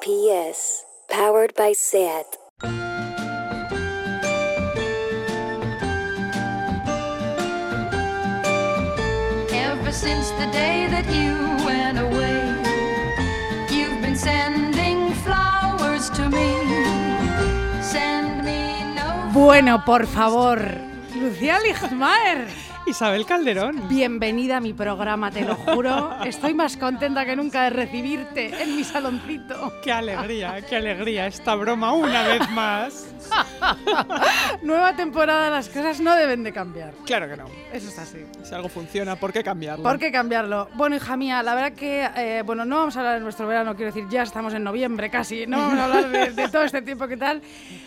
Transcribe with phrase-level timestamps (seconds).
[0.00, 2.38] PS, powered by SAT.
[9.52, 11.36] Ever since the day that you
[11.66, 12.40] went away,
[13.70, 16.48] you've been sending flowers to me.
[17.82, 20.58] Send me no Bueno, por favor,
[21.14, 22.48] Lucía Ligmaer,
[22.90, 23.88] Isabel Calderón.
[23.88, 26.10] bienvenida a mi programa, te lo juro.
[26.24, 29.72] Estoy más contenta que nunca de recibirte en mi saloncito.
[29.84, 33.06] Qué alegría, qué alegría esta broma una vez más.
[34.62, 36.94] Nueva temporada, las cosas no deben de cambiar.
[37.06, 37.46] Claro que no.
[37.72, 38.18] Eso es así.
[38.42, 39.82] Si algo funciona, ¿por qué cambiarlo?
[39.82, 40.68] ¿Por qué cambiarlo?
[40.74, 43.74] Bueno, hija mía, la verdad que, eh, bueno, no vamos a hablar de nuestro verano,
[43.76, 46.82] quiero decir, ya estamos en noviembre casi, no vamos a hablar de, de todo este
[46.82, 47.42] tiempo que tal.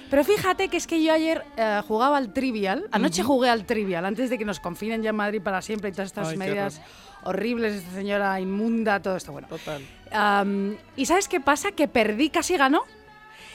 [0.10, 4.06] Pero fíjate que es que yo ayer eh, jugaba al Trivial, anoche jugué al Trivial,
[4.06, 6.82] antes de que nos confinen ya en Madrid para siempre y todas estas Ay, medidas
[7.24, 9.48] horribles, esta señora inmunda, todo esto, bueno.
[9.48, 9.82] Total.
[10.12, 11.72] Am, ¿Y sabes qué pasa?
[11.72, 12.84] Que perdí, casi ganó.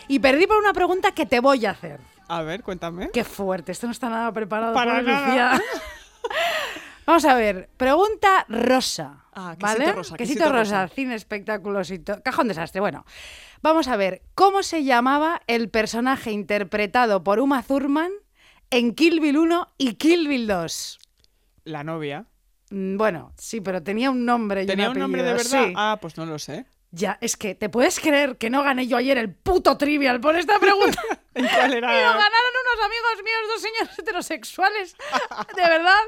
[0.09, 2.01] Y perdí por una pregunta que te voy a hacer.
[2.28, 3.11] A ver, cuéntame.
[3.12, 4.75] Qué fuerte, esto no está nada preparado.
[4.75, 5.27] Para nada.
[5.55, 5.62] Lucía.
[7.06, 9.25] Vamos a ver, pregunta rosa.
[9.33, 9.92] Ah, quesito ¿vale?
[9.92, 10.95] rosa, Quesito, quesito rosa, rosa.
[10.95, 12.23] cine, espectáculos y todo.
[12.23, 12.81] Cajón desastre.
[12.83, 13.06] Bueno,
[13.62, 18.11] vamos a ver, ¿cómo se llamaba el personaje interpretado por Uma Thurman
[18.70, 20.98] en Kill Bill 1 y Kill Bill 2?
[21.65, 22.27] La novia.
[22.70, 24.65] Mm, Bueno, sí, pero tenía un nombre.
[24.65, 25.45] y ¿Tenía un nombre de verdad?
[25.67, 25.72] sí.
[25.77, 26.67] Ah, pues no lo sé.
[26.91, 30.36] Ya, es que, ¿te puedes creer que no gané yo ayer el puto trivial por
[30.36, 31.00] esta pregunta?
[31.34, 34.97] ¿En cuál Y lo ganaron unos amigos míos, dos señores heterosexuales.
[35.56, 36.00] De verdad.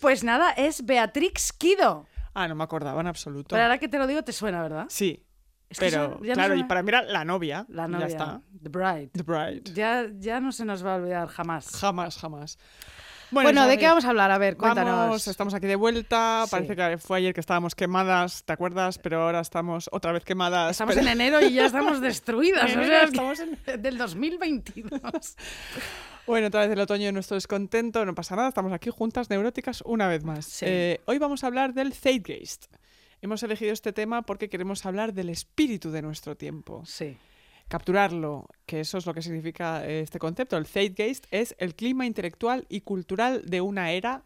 [0.00, 2.06] Pues nada, es Beatrix Kido.
[2.32, 3.48] Ah, no me acordaba en absoluto.
[3.50, 4.86] Pero ahora que te lo digo, te suena, ¿verdad?
[4.88, 5.26] Sí.
[5.68, 7.66] Es que pero, no claro, se y para mí era la novia.
[7.68, 8.06] La novia.
[8.06, 8.40] Ya está.
[8.62, 9.10] The Bride.
[9.12, 9.72] The Bride.
[9.72, 11.76] Ya, ya no se nos va a olvidar jamás.
[11.76, 12.58] Jamás, jamás.
[13.30, 14.30] Bueno, ¿de qué vamos a hablar?
[14.30, 14.92] A ver, cuéntanos.
[14.96, 16.42] Vamos, estamos aquí de vuelta.
[16.46, 16.50] Sí.
[16.50, 18.98] Parece que fue ayer que estábamos quemadas, ¿te acuerdas?
[18.98, 20.72] Pero ahora estamos otra vez quemadas.
[20.72, 22.64] Estamos pero- en enero y ya estamos destruidas.
[22.64, 25.36] O sea, estamos en- Del 2022.
[26.26, 29.82] Bueno, otra vez el otoño de nuestro descontento, no pasa nada, estamos aquí juntas, neuróticas,
[29.84, 30.44] una vez más.
[30.46, 30.64] Sí.
[30.68, 32.66] Eh, hoy vamos a hablar del Zeitgeist.
[33.22, 36.82] Hemos elegido este tema porque queremos hablar del espíritu de nuestro tiempo.
[36.86, 37.16] Sí.
[37.70, 40.56] Capturarlo, que eso es lo que significa eh, este concepto.
[40.56, 44.24] El Zeitgeist es el clima intelectual y cultural de una era,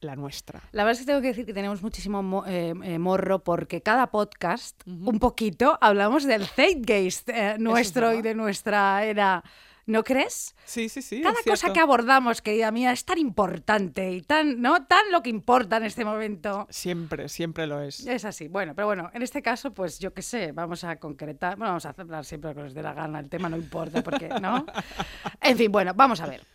[0.00, 0.62] la nuestra.
[0.70, 3.80] La verdad es que tengo que decir que tenemos muchísimo mo- eh, eh, morro porque
[3.82, 9.42] cada podcast, un poquito, hablamos del Zeitgeist eh, nuestro y de nuestra era.
[9.86, 10.54] ¿No crees?
[10.64, 11.20] Sí, sí, sí.
[11.20, 14.86] Cada cosa que abordamos, querida mía, es tan importante y tan, ¿no?
[14.86, 16.66] Tan lo que importa en este momento.
[16.70, 18.06] Siempre, siempre lo es.
[18.06, 18.48] Es así.
[18.48, 21.84] Bueno, pero bueno, en este caso, pues yo qué sé, vamos a concretar, bueno, vamos
[21.86, 24.64] a hablar siempre lo que nos dé la gana, el tema no importa, porque, ¿no?
[25.40, 26.53] En fin, bueno, vamos a ver.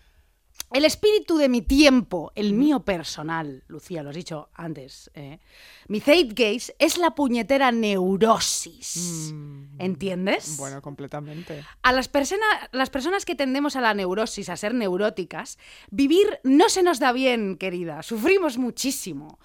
[0.71, 5.39] El espíritu de mi tiempo, el mío personal, Lucía, lo has dicho antes, ¿eh?
[5.87, 9.33] mi zeitgeist es la puñetera neurosis.
[9.79, 10.55] ¿Entiendes?
[10.55, 11.63] Mm, Bueno, completamente.
[11.81, 15.57] A las, persona- las personas que tendemos a la neurosis, a ser neuróticas,
[15.89, 18.03] vivir no se nos da bien, querida.
[18.03, 19.39] Sufrimos muchísimo.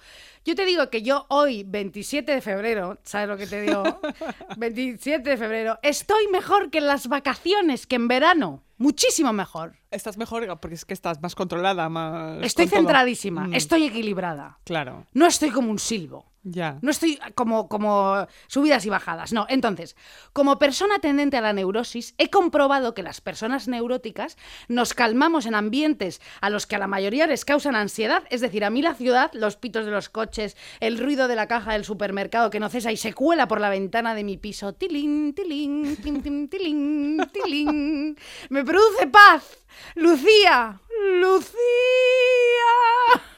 [0.45, 3.81] Yo te digo que yo hoy, 27 de febrero, ¿sabes lo que te digo?
[4.57, 8.61] 27 de febrero, estoy mejor que en las vacaciones, que en verano.
[8.77, 9.77] Muchísimo mejor.
[9.89, 12.43] Estás mejor porque es que estás más controlada, más...
[12.43, 14.59] Estoy con centradísima, Mm, estoy equilibrada.
[14.65, 16.31] Claro, No estoy como un silbo.
[16.45, 16.77] Ya.
[16.81, 19.47] No estoy como, como subidas y bajadas, no.
[19.49, 19.95] Entonces,
[20.31, 25.55] como persona tendente a la neurosis, he comprobado que las personas neuróticas nos calmamos en
[25.55, 28.23] ambientes a los que a la mayoría les causan ansiedad.
[28.29, 31.47] Es decir, a mí la ciudad, los pitos de los coches, el ruido de la
[31.47, 34.73] caja del supermercado que no cesa y se cuela por la ventana de mi piso,
[34.73, 38.17] tilín, tilín, tin, tin, tilín, tilín,
[38.49, 39.64] me produce paz.
[39.95, 40.79] Lucía,
[41.19, 41.59] Lucía.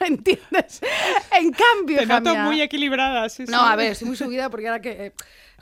[0.00, 0.80] ¿Entiendes?
[1.38, 3.72] En cambio, Te noto mía- muy equilibrada, sí, no, sí.
[3.72, 5.06] a ver, estoy muy subida porque ahora que.
[5.06, 5.12] eh,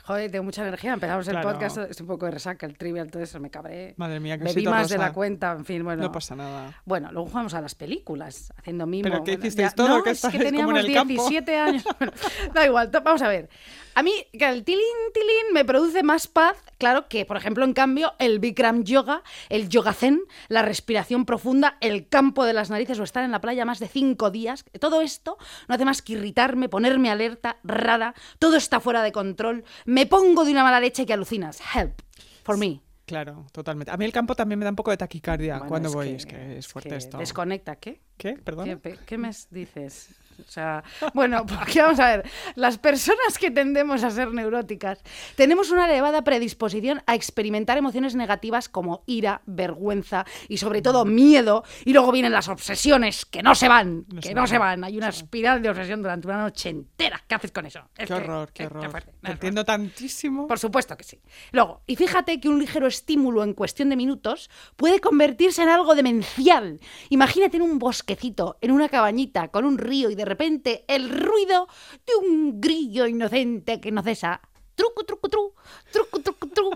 [0.03, 0.93] joder, tengo mucha energía.
[0.93, 1.51] Empezamos el Claro.
[1.51, 3.93] podcast, estoy un poco de resaca, el trivial, todo eso, me cabré.
[3.97, 5.07] Madre mía, que Bebí más de rosa.
[5.07, 6.03] la cuenta, en fin, bueno.
[6.03, 6.81] No pasa nada.
[6.85, 9.03] Bueno, luego jugamos a las películas, haciendo mimo.
[9.03, 9.87] ¿Pero qué bueno, hicisteis ya- todo?
[9.89, 11.13] No, ¿Que es que estáis como en teníamos el campo?
[11.13, 11.83] 17 años.
[11.99, 12.13] Bueno,
[12.53, 13.49] da igual, vamos a ver.
[13.97, 17.73] A mí, que el tilín, tilín me produce más paz, claro, que, por ejemplo, en
[17.73, 22.99] cambio, el Bikram Yoga, el Yoga Zen, la respiración profunda, el campo de las narices
[22.99, 24.65] o estar en la playa más de cinco días.
[24.79, 29.63] Todo esto no hace más que irritarme, ponerme alerta, rara, todo está fuera de control,
[29.85, 31.59] me pongo de una mala leche que alucinas.
[31.73, 31.99] Help,
[32.43, 32.81] for me.
[33.07, 33.89] Claro, totalmente.
[33.91, 36.09] A mí el campo también me da un poco de taquicardia Bueno, cuando es voy.
[36.09, 37.17] que- es que es fuerte que esto.
[37.17, 37.99] Desconecta, ¿qué?
[38.15, 38.33] ¿Qué?
[38.33, 38.79] ¿Perdón?
[38.83, 40.09] ¿Qué, qué me dices?
[40.39, 44.99] O sea, bueno, porque vamos a ver, las personas que tendemos a ser neuróticas
[45.35, 51.63] tenemos una elevada predisposición a experimentar emociones negativas como ira, vergüenza y sobre todo miedo.
[51.85, 54.47] Y luego vienen las obsesiones que no se van, No que se no van.
[54.47, 54.83] se van.
[54.83, 57.16] Hay una espiral de obsesión durante una noche entera.
[57.27, 57.79] ¿Qué haces con eso?
[57.97, 58.89] Es Qué que- horror, qué horror.
[58.89, 60.47] fuerte, Te entiendo tantísimo.
[60.47, 61.19] por supuesto que sí.
[61.51, 65.93] Luego, y fíjate que un ligero estímulo en cuestión de minutos puede convertirse en algo
[65.93, 66.79] demencial.
[67.09, 71.67] Imagínate en un bosquecito, en una cabañita, con un río y de repente el ruido
[72.05, 74.39] de un grillo inocente que no cesa.
[74.77, 75.53] Truco, truco, tru,
[75.91, 76.69] truco, truco, tru.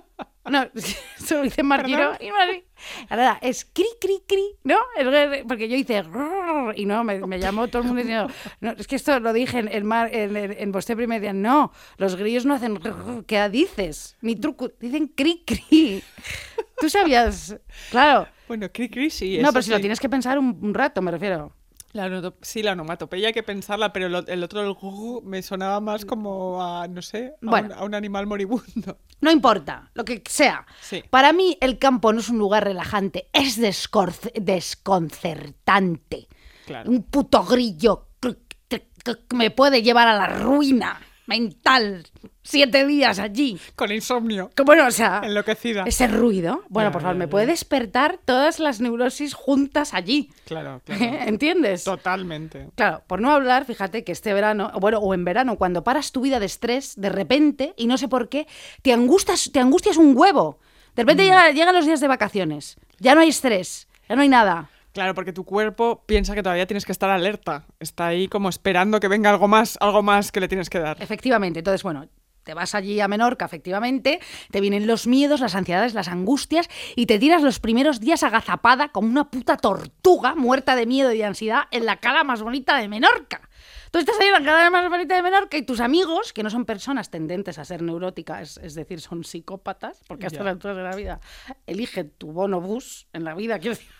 [0.49, 2.13] No, eso lo dice Martino.
[2.19, 2.63] Y Mari-
[3.09, 4.79] Ahora, es cri, cri, cri, ¿no?
[5.47, 6.03] Porque yo hice
[6.75, 9.59] y no, me, me llamó todo el mundo diciendo, no, es que esto lo dije
[9.59, 12.79] en, en, mar- en, en, en vostè primer día, no, los grillos no hacen
[13.27, 14.17] ¿qué dices?
[14.21, 16.01] Ni truco, dicen cri, cri.
[16.79, 17.55] Tú sabías,
[17.91, 18.27] claro.
[18.47, 19.37] Bueno, cri cri sí.
[19.37, 21.53] No, pero si lo tienes que pensar un, un rato, me refiero.
[21.93, 26.05] La sí, la onomatopeya hay que pensarla, pero el otro, el gu, me sonaba más
[26.05, 27.67] como a, no sé, a, Bueno.
[27.69, 28.99] un, a un animal moribundo.
[29.19, 30.65] No importa, lo que sea.
[30.81, 31.03] Sí.
[31.09, 36.27] Para mí el campo no es un lugar relajante, es desconcertante.
[36.65, 36.89] Claro.
[36.89, 38.07] Un puto grillo
[38.69, 38.87] que
[39.35, 42.07] me puede llevar a la ruina mental.
[42.43, 43.59] Siete días allí.
[43.75, 44.49] Con insomnio.
[44.55, 45.83] Que bueno, o sea, Enloquecida.
[45.85, 50.29] ese ruido, bueno, Ya, por favor, ya, me puede despertar todas las neurosis juntas allí.
[50.45, 51.03] Claro, claro.
[51.27, 51.83] ¿Entiendes?
[51.83, 52.69] Totalmente.
[52.75, 56.21] Claro, por no hablar, fíjate que este verano, bueno, o en verano, cuando paras tu
[56.21, 58.47] vida de estrés, de repente, y no sé por qué,
[58.81, 60.59] te angustias, te angustias un huevo.
[60.95, 61.07] De Mm.
[61.07, 62.77] repente llega- llegan los días de vacaciones.
[62.99, 64.69] Ya no hay estrés, ya no hay nada.
[64.93, 67.65] Claro, porque tu cuerpo piensa que todavía tienes que estar alerta.
[67.79, 71.01] Está ahí como esperando que venga algo más, algo más que le tienes que dar.
[71.01, 72.09] Efectivamente, entonces, bueno,
[72.43, 77.05] te vas allí a Menorca, efectivamente, te vienen los miedos, las ansiedades, las angustias, y
[77.05, 81.25] te tiras los primeros días agazapada como una puta tortuga muerta de miedo y de
[81.25, 83.47] ansiedad en la cala más bonita de Menorca.
[83.91, 86.49] Tú estás ahí en la cala más bonita de Menorca y tus amigos, que no
[86.49, 90.83] son personas tendentes a ser neuróticas, es decir, son psicópatas, porque hasta las alturas de
[90.83, 91.19] la vida
[91.67, 93.91] elige tu bonobús en la vida, quiero decir,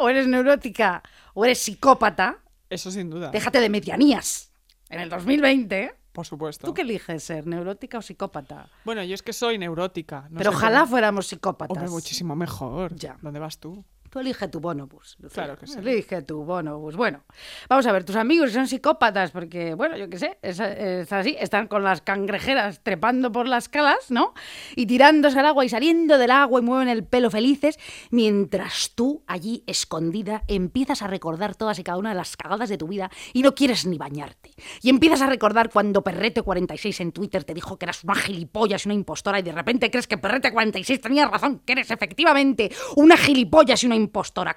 [0.00, 1.02] o eres neurótica
[1.34, 2.38] o eres psicópata,
[2.68, 3.30] Eso sin duda.
[3.30, 4.50] déjate de medianías.
[4.88, 6.66] En el 2020, Por supuesto.
[6.66, 8.68] ¿Tú qué eliges ser, neurótica o psicópata?
[8.84, 10.26] Bueno, yo es que soy neurótica.
[10.30, 11.76] no Pero ojalá cómo- fuéramos psicópatas.
[11.76, 12.94] Hombre, muchísimo mejor.
[12.96, 13.16] Ya.
[13.22, 13.84] ¿Dónde vas tú?
[14.10, 15.16] Tú elige tu bonobús.
[15.20, 15.44] Lucía.
[15.44, 15.78] Claro que sí.
[15.78, 16.96] Elige tu bonobús.
[16.96, 17.22] Bueno,
[17.68, 21.36] vamos a ver, tus amigos son psicópatas porque, bueno, yo qué sé, es, es así,
[21.38, 24.34] están con las cangrejeras trepando por las calas, ¿no?
[24.74, 27.78] Y tirándose al agua y saliendo del agua y mueven el pelo felices,
[28.10, 32.78] mientras tú allí escondida empiezas a recordar todas y cada una de las cagadas de
[32.78, 34.50] tu vida y no quieres ni bañarte.
[34.82, 38.88] Y empiezas a recordar cuando Perrete46 en Twitter te dijo que eras una gilipollas y
[38.88, 43.82] una impostora y de repente crees que Perrete46 tenía razón, que eres efectivamente una gilipollas
[43.84, 43.99] y una impostora.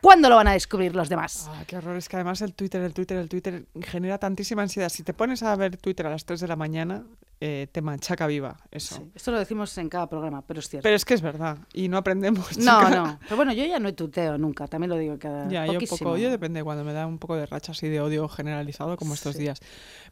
[0.02, 1.50] ¿Cuándo lo van a descubrir los demás?
[1.52, 1.98] Ah, qué horror.
[1.98, 4.90] Es que además el Twitter, el Twitter, el Twitter genera tantísima ansiedad.
[4.90, 7.04] Si te pones a ver Twitter a las 3 de la mañana,
[7.40, 8.96] eh, te manchaca viva eso.
[8.96, 10.84] Sí, esto lo decimos en cada programa, pero es cierto.
[10.84, 11.58] Pero es que es verdad.
[11.74, 12.58] Y no aprendemos.
[12.58, 12.90] no, chica.
[12.90, 13.20] no.
[13.24, 15.98] Pero bueno, yo ya no tuteo nunca, también lo digo cada Ya, yo poquísimo.
[16.12, 19.14] poco, yo depende cuando me da un poco de racha así de odio generalizado como
[19.14, 19.42] estos Sí.
[19.42, 19.60] días.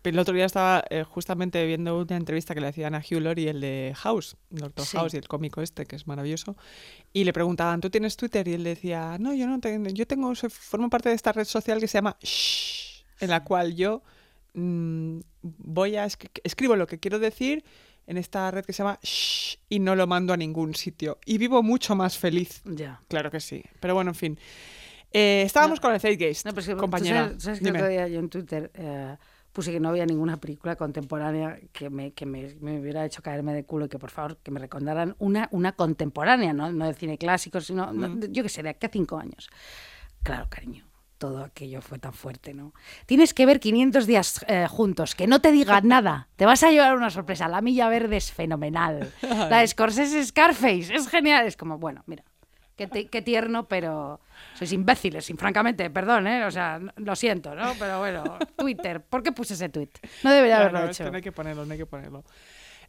[0.02, 3.22] Pero el otro día estaba eh, justamente viendo una entrevista que le hacían a Hugh
[3.22, 4.98] Laurie, el de House, Doctor Sí.
[4.98, 6.58] House y el cómico este, que es maravilloso,
[7.14, 8.48] y le preguntaban, ¿tú tienes Twitter?
[8.48, 11.46] Y él decía, no, yo no tengo, yo tengo, soy- formo parte de esta red
[11.46, 14.02] social que se llama Shh, en la cual yo
[14.54, 17.64] mm, voy a esc- escribo lo que quiero decir
[18.08, 21.20] en esta red que se llama Shh, y no lo mando a ningún sitio.
[21.26, 22.62] Y vivo mucho más feliz.
[22.66, 23.02] Ya.
[23.08, 23.64] Claro que sí.
[23.80, 24.40] Pero bueno, en fin.
[25.14, 25.82] Eh, estábamos No.
[25.84, 27.26] con el Zeitgeist, No, pero es que tú compañera.
[27.26, 27.78] sabes, sabes que Dime.
[27.80, 29.16] otro día yo en Twitter eh,
[29.54, 33.54] puse que no había ninguna película contemporánea que me, que me, me hubiera hecho caerme
[33.54, 36.72] de culo y que por favor que me recomendaran una, una contemporánea, ¿no?
[36.72, 39.50] no de cine clásico, sino, no, de- yo qué sé, de aquí a cinco años.
[40.24, 40.86] Claro, cariño.
[41.18, 42.74] Todo aquello fue tan fuerte, ¿no?
[43.06, 46.30] Tienes que ver 500 días eh, juntos, que no te digan nada.
[46.36, 47.48] Te vas a llevar una sorpresa.
[47.48, 49.14] La Milla Verde es fenomenal.
[49.22, 51.46] La de Scorsese Scarface es genial.
[51.46, 52.24] Es como, bueno, mira,
[52.82, 54.20] Qué, ti- qué tierno, pero
[54.58, 56.46] sois imbéciles, y francamente, perdón, ¿eh?
[56.46, 57.74] O sea, no- lo siento, ¿no?
[57.78, 58.24] Pero bueno,
[58.58, 59.90] Twitter, ¿por qué puse ese tweet?
[60.24, 61.04] No debería No, haberlo no, hecho.
[61.04, 62.24] este no hay que ponerlo, no hay que ponerlo.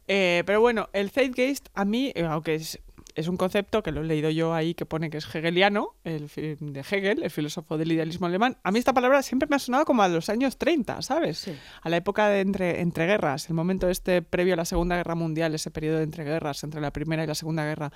[0.07, 2.79] Eh, pero bueno, el Zeitgeist, a mí, eh, aunque es,
[3.15, 6.27] es un concepto que lo he leído yo ahí que pone que es hegeliano, el
[6.59, 9.85] de Hegel, el filósofo del idealismo alemán, a mí esta palabra siempre me ha sonado
[9.85, 11.37] como a los años 30, ¿sabes?
[11.37, 11.55] Sí.
[11.83, 15.53] A la época de entre, entreguerras, el momento este previo a la Segunda Guerra Mundial,
[15.53, 17.91] ese periodo de entreguerras, entre la Primera y la Segunda Guerra,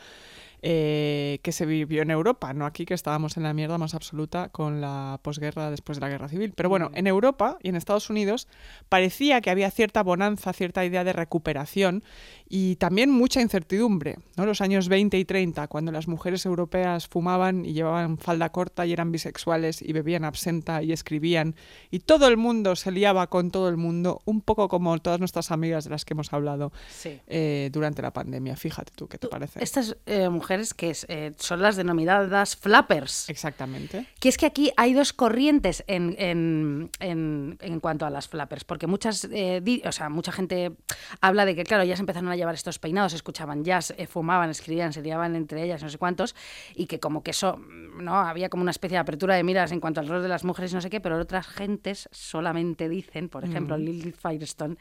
[0.61, 4.49] eh, que se vivió en Europa, no aquí que estábamos en la mierda más absoluta
[4.49, 6.53] con la posguerra después de la guerra civil.
[6.55, 8.47] Pero bueno, en Europa y en Estados Unidos
[8.89, 12.03] parecía que había cierta bonanza, cierta idea de recuperación
[12.49, 14.17] y también mucha incertidumbre.
[14.37, 14.45] ¿no?
[14.45, 18.93] Los años 20 y 30, cuando las mujeres europeas fumaban y llevaban falda corta y
[18.93, 21.55] eran bisexuales y bebían absenta y escribían
[21.91, 25.51] y todo el mundo se liaba con todo el mundo, un poco como todas nuestras
[25.51, 27.19] amigas de las que hemos hablado Sí.
[27.27, 28.55] eh, durante la pandemia.
[28.55, 29.61] Fíjate tú, ¿qué te parece?
[29.63, 33.29] Estas eh, mujeres que eh, son las denominadas flappers.
[33.29, 34.05] Exactamente.
[34.19, 38.63] Que es que aquí hay dos corrientes en, en- en- en cuanto a las flappers,
[38.63, 40.71] porque muchas, eh, di- o sea, mucha gente
[41.19, 44.49] habla de que, claro, ya se empezaron a llevar estos peinados, escuchaban jazz, eh, fumaban,
[44.49, 46.35] escribían, se liaban entre ellas, no sé cuántos,
[46.75, 48.15] y que como que eso, mm, ¿no?
[48.15, 50.73] Había como una especie de apertura de miras en cuanto al rol de las mujeres,
[50.73, 54.77] no sé qué, pero otras gentes solamente dicen, por ejemplo, Lily Firestone,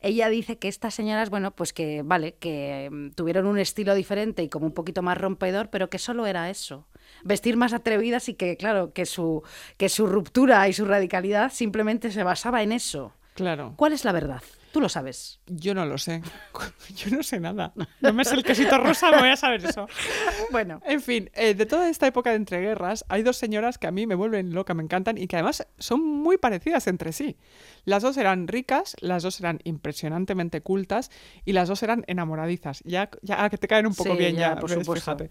[0.00, 4.42] ella dice que estas señoras, bueno, pues que, vale, que mm, tuvieron un estilo diferente
[4.42, 6.86] y como un poquito más rompedor, pero que solo era eso.
[7.24, 9.42] Vestir más atrevidas y que, claro, que su,
[9.76, 13.12] que su ruptura y su radicalidad simplemente se basaba en eso.
[13.34, 13.74] Claro.
[13.76, 14.42] ¿Cuál es la verdad?
[14.72, 15.40] Tú lo sabes.
[15.46, 16.22] Yo no lo sé.
[16.94, 17.72] Yo no sé nada.
[18.00, 19.86] No me sé el quesito rosa, no voy a saber eso.
[20.50, 23.90] Bueno, En fin, eh, de toda esta época de entreguerras, hay dos señoras que a
[23.90, 27.36] mí me vuelven loca, me encantan y que además son muy parecidas entre sí.
[27.84, 31.10] Las dos eran ricas, las dos eran impresionantemente cultas
[31.44, 32.82] y las dos eran enamoradizas.
[32.84, 35.16] Ya, ya que te caen un poco Sí, bien, ya, ya, por ves, supuesto.
[35.18, 35.30] fíjate.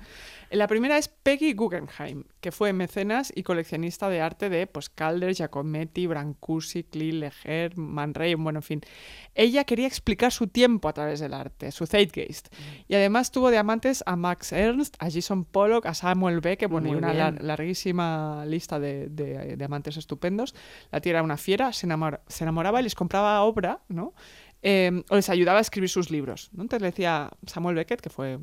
[0.52, 5.34] La primera es Peggy Guggenheim, que fue mecenas y coleccionista de arte de pues, Calder,
[5.34, 8.82] Giacometti, Brancusi, Klee, Leger, Man Ray, bueno, en fin.
[9.42, 12.50] Ella quería explicar su tiempo a través del arte, su Zeitgeist.
[12.90, 16.90] Y además tuvo de amantes a Max Ernst, a Jason Pollock, a Samuel Beckett, bueno,
[16.90, 20.54] Muy una lar- larguísima lista de, de- de amantes estupendos.
[20.92, 24.14] La tía era una fiera, se, enamor- se enamoraba y les compraba obra, ¿no?
[24.62, 26.50] Eh, o les ayudaba a escribir sus libros.
[26.52, 26.64] ¿no?
[26.64, 28.40] Entonces le decía Samuel Beckett, que fue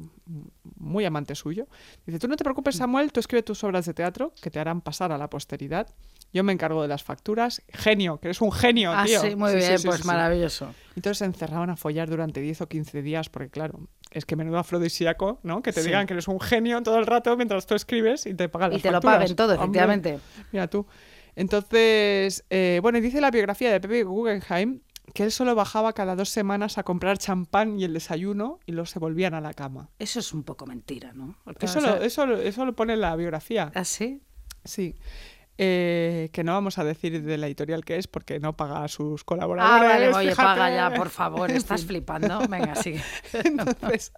[0.76, 1.66] muy amante suyo,
[2.06, 4.80] dice, tú no te preocupes Samuel, tú escribe tus obras de teatro que te harán
[4.80, 5.88] pasar a la posteridad.
[6.32, 7.62] Yo me encargo de las facturas.
[7.72, 9.20] Genio, que eres un genio, ah, tío.
[9.22, 10.74] sí, muy Sí, bien, sí, pues maravilloso.
[10.94, 13.80] Entonces se encerraban a follar durante 10 o 15 días, porque claro,
[14.10, 15.62] es que menudo afrodisíaco, ¿no?
[15.62, 18.48] Que te digan que eres un genio todo el rato mientras tú escribes y te
[18.48, 19.18] pagan Y las te lo facturas.
[19.18, 20.18] paguen todo, Hombre, efectivamente.
[20.52, 20.86] mira tú.
[21.50, 24.80] Entonces, eh, bueno, y dice la biografía de Pepe Guggenheim
[25.14, 28.86] que él solo bajaba cada dos semanas a comprar champán y el desayuno y luego
[28.86, 29.88] se volvían a la cama.
[30.00, 31.36] Eso es un poco mentira, ¿no?
[31.60, 33.70] Eso, o sea- lo, eso, lo- eso lo pone en la biografía.
[33.74, 34.20] ¿Ah, sí?
[34.64, 34.96] Sí.
[35.58, 38.88] Eh, que no vamos a decir de la editorial que es porque no paga a
[38.88, 39.88] sus Ah, colaboradores.
[39.88, 40.42] vale, oye, fíjate.
[40.46, 42.40] paga ya, por favor, estás flipando.
[42.48, 43.02] Venga, sigue.
[43.32, 44.12] Entonces,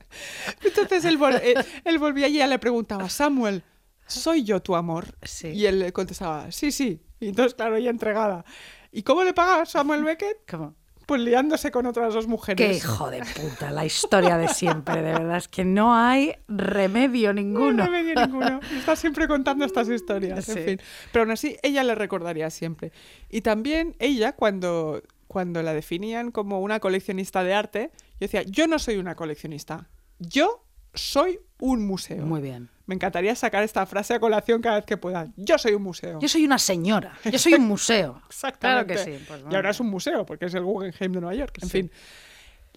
[0.64, 1.54] entonces él, vol- eh,
[1.85, 3.62] él volvía y ella le preguntaba, Samuel,
[4.07, 5.16] ¿soy yo tu amor?
[5.23, 5.49] Sí.
[5.49, 7.02] Y él le contestaba, sí, sí.
[7.21, 8.45] Y entonces, claro, ella entregada.
[8.90, 10.38] ¿Y cómo le paga Samuel Beckett?
[10.50, 10.75] ¿Cómo?
[11.09, 12.69] Pues liándose con otras dos mujeres.
[12.69, 15.38] Qué hijo de puta, la historia de siempre, de verdad.
[15.38, 17.87] Es que no hay remedio No ninguno.
[17.87, 18.61] remedio ninguno.
[18.77, 20.45] Está siempre contando estas historias.
[20.45, 20.53] Sí.
[20.59, 20.81] En fin.
[21.11, 22.93] Pero aún así, ella le recordaría siempre.
[23.31, 28.67] Y también ella, cuando, cuando la definían como una coleccionista de arte, yo decía, yo
[28.67, 29.88] no soy una coleccionista.
[30.19, 30.62] Yo
[30.93, 32.27] soy un museo.
[32.27, 32.69] Muy bien.
[32.88, 35.28] Me encantaría sacar esta frase a colación cada vez que pueda.
[35.37, 36.18] Yo soy un museo.
[36.21, 38.14] Yo soy una señora, yo soy un museo.
[38.23, 38.95] Claro Exactamente.
[38.95, 39.25] que sí.
[39.28, 41.59] pues y ahora es un museo, porque es el Guggenheim de Nueva York.
[41.62, 41.78] En Sí.
[41.83, 41.92] fin.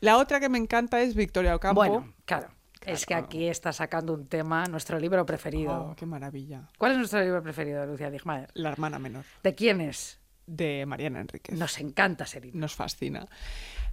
[0.02, 1.76] La otra que me encanta es Victoria Ocampo.
[1.80, 2.50] Bueno, claro.
[2.86, 5.92] Es que aquí está sacando un tema, nuestro libro preferido.
[5.92, 6.68] Oh, qué maravilla.
[6.78, 8.50] ¿Cuál es nuestro libro preferido, Lucía Digmaer?
[8.56, 10.20] La hermana menor ¿De quién es?
[10.48, 11.58] de Mariana Enríquez.
[11.58, 13.28] Nos encanta ser nos fascina.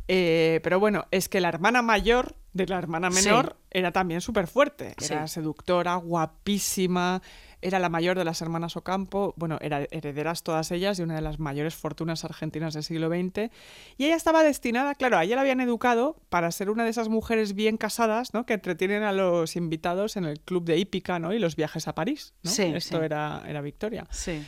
[0.09, 3.25] Eh, pero bueno, es que la hermana mayor de la hermana Sí.
[3.27, 4.95] menor era también súper fuerte.
[5.01, 5.35] Era Sí.
[5.35, 7.21] seductora, guapísima,
[7.61, 11.21] era la mayor de las hermanas Ocampo, bueno, eran herederas todas ellas de una de
[11.23, 13.51] las mayores fortunas argentinas del siglo XX.
[13.97, 17.09] Y ella estaba destinada, claro, a ella la habían educado para ser una de esas
[17.09, 18.47] mujeres bien casadas, ¿no?
[18.47, 21.33] Que entretienen a los invitados en el club de hípica, ¿no?
[21.35, 22.51] Y los viajes a París, ¿no?
[22.51, 23.03] Sí, Esto.
[23.03, 24.07] Era, era Victoria.
[24.11, 24.43] Sí.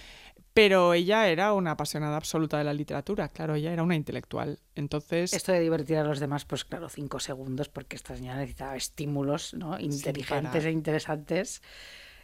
[0.60, 4.58] Pero ella era una apasionada absoluta de la literatura, claro, ella era una intelectual.
[4.74, 8.76] Entonces, Esto de divertir a los demás, pues claro, cinco segundos, porque esta señora necesitaba
[8.76, 9.80] estímulos, ¿no?
[9.80, 11.62] Inteligentes e interesantes,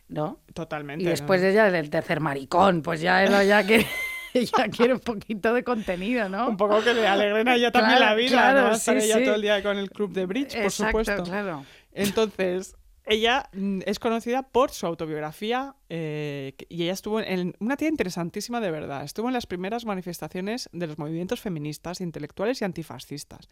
[0.09, 0.41] ¿no?
[0.53, 1.03] totalmente.
[1.03, 1.11] Y ¿no?
[1.13, 3.87] después de ella, el tercer maricón, pues ya, ya quiere,
[4.35, 6.47] ya quiere un poquito de contenido, ¿no?
[6.51, 8.75] Un poco que le alegren a ella también Claro, la vida, claro, ¿no?
[8.75, 9.25] Estar sí, ella sí.
[9.25, 11.23] todo el día con el club de bridge, por Exacto, supuesto.
[11.25, 11.65] claro.
[11.93, 12.77] Entonces,
[13.07, 18.61] ella mm, es conocida por su autobiografía eh, y ella estuvo en una tía interesantísima
[18.61, 19.05] de verdad.
[19.05, 23.49] Estuvo en las primeras manifestaciones de los movimientos feministas, intelectuales y antifascistas.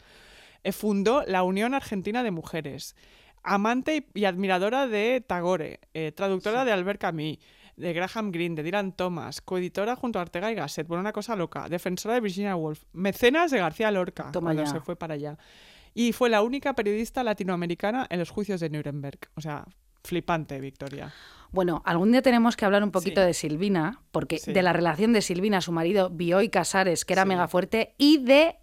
[0.64, 2.96] Eh, fundó la Unión Argentina de Mujeres.
[3.44, 7.38] Amante y, y admiradora de Tagore, eh, traductora de Albert Camus,
[7.76, 11.36] de Graham Greene, de Dylan Thomas, coeditora junto a Ortega y Gasset, bueno, una cosa
[11.36, 14.70] loca, defensora de Virginia Woolf, mecenas de García Lorca, Toma cuando ya.
[14.70, 15.36] se fue para allá.
[15.94, 19.18] Y fue la única periodista latinoamericana en los juicios de Nuremberg.
[19.36, 19.64] O sea,
[20.02, 21.12] flipante, Victoria.
[21.52, 23.26] Bueno, algún día tenemos que hablar un poquito Sí.
[23.28, 24.52] de Silvina, porque Sí.
[24.52, 27.28] de la relación de Silvina, su marido, Bioy Casares, que era Sí.
[27.28, 28.56] mega fuerte, y de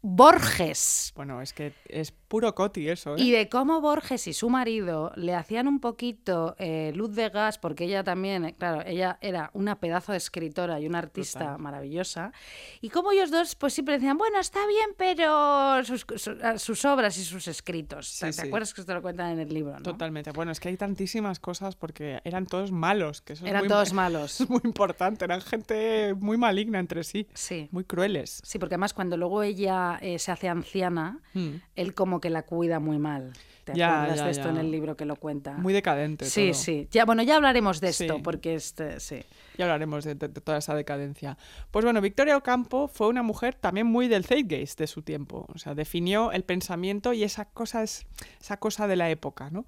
[0.00, 1.12] Borges.
[1.14, 3.20] Bueno, es que es puro coti eso, ¿eh?
[3.20, 7.58] Y de cómo Borges y su marido le hacían un poquito eh, luz de gas,
[7.58, 11.58] porque ella también, eh, claro, ella era una pedazo de escritora y una artista Total.
[11.58, 12.32] maravillosa.
[12.80, 17.18] Y como ellos dos, pues siempre decían, bueno, está bien, pero sus, su- sus obras
[17.18, 18.08] y sus escritos.
[18.08, 18.46] Sí, ¿Te sí.
[18.46, 19.72] acuerdas que esto lo cuentan en el libro?
[19.74, 19.82] ¿no?
[19.82, 20.30] Totalmente.
[20.30, 23.20] Bueno, es que hay tantísimas cosas porque eran todos malos.
[23.20, 24.40] Que eso es Eran muy- todos malos.
[24.40, 25.26] Es muy importante.
[25.26, 27.26] Eran gente muy maligna entre sí.
[27.34, 27.68] Sí.
[27.72, 28.40] Muy crueles.
[28.42, 31.56] Sí, porque además cuando luego ella eh, se hace anciana, Mm.
[31.76, 33.34] él como que la cuida muy mal.
[33.64, 34.50] ¿Te Ya, acuerdas ya, de esto ya.
[34.50, 35.52] en el libro que lo cuenta?
[35.52, 36.24] Muy decadente.
[36.24, 36.54] Sí, todo.
[36.60, 36.88] sí.
[36.90, 38.20] Ya, bueno, ya hablaremos de esto, Sí.
[38.24, 39.20] porque este, sí.
[39.56, 41.36] Ya hablaremos de, de- de toda esa decadencia.
[41.70, 45.46] Pues bueno, Victoria Ocampo fue una mujer también muy del zeitgeist de su tiempo.
[45.54, 48.06] O sea, definió el pensamiento y esa cosa, es,
[48.40, 49.64] esa cosa de la época, ¿no?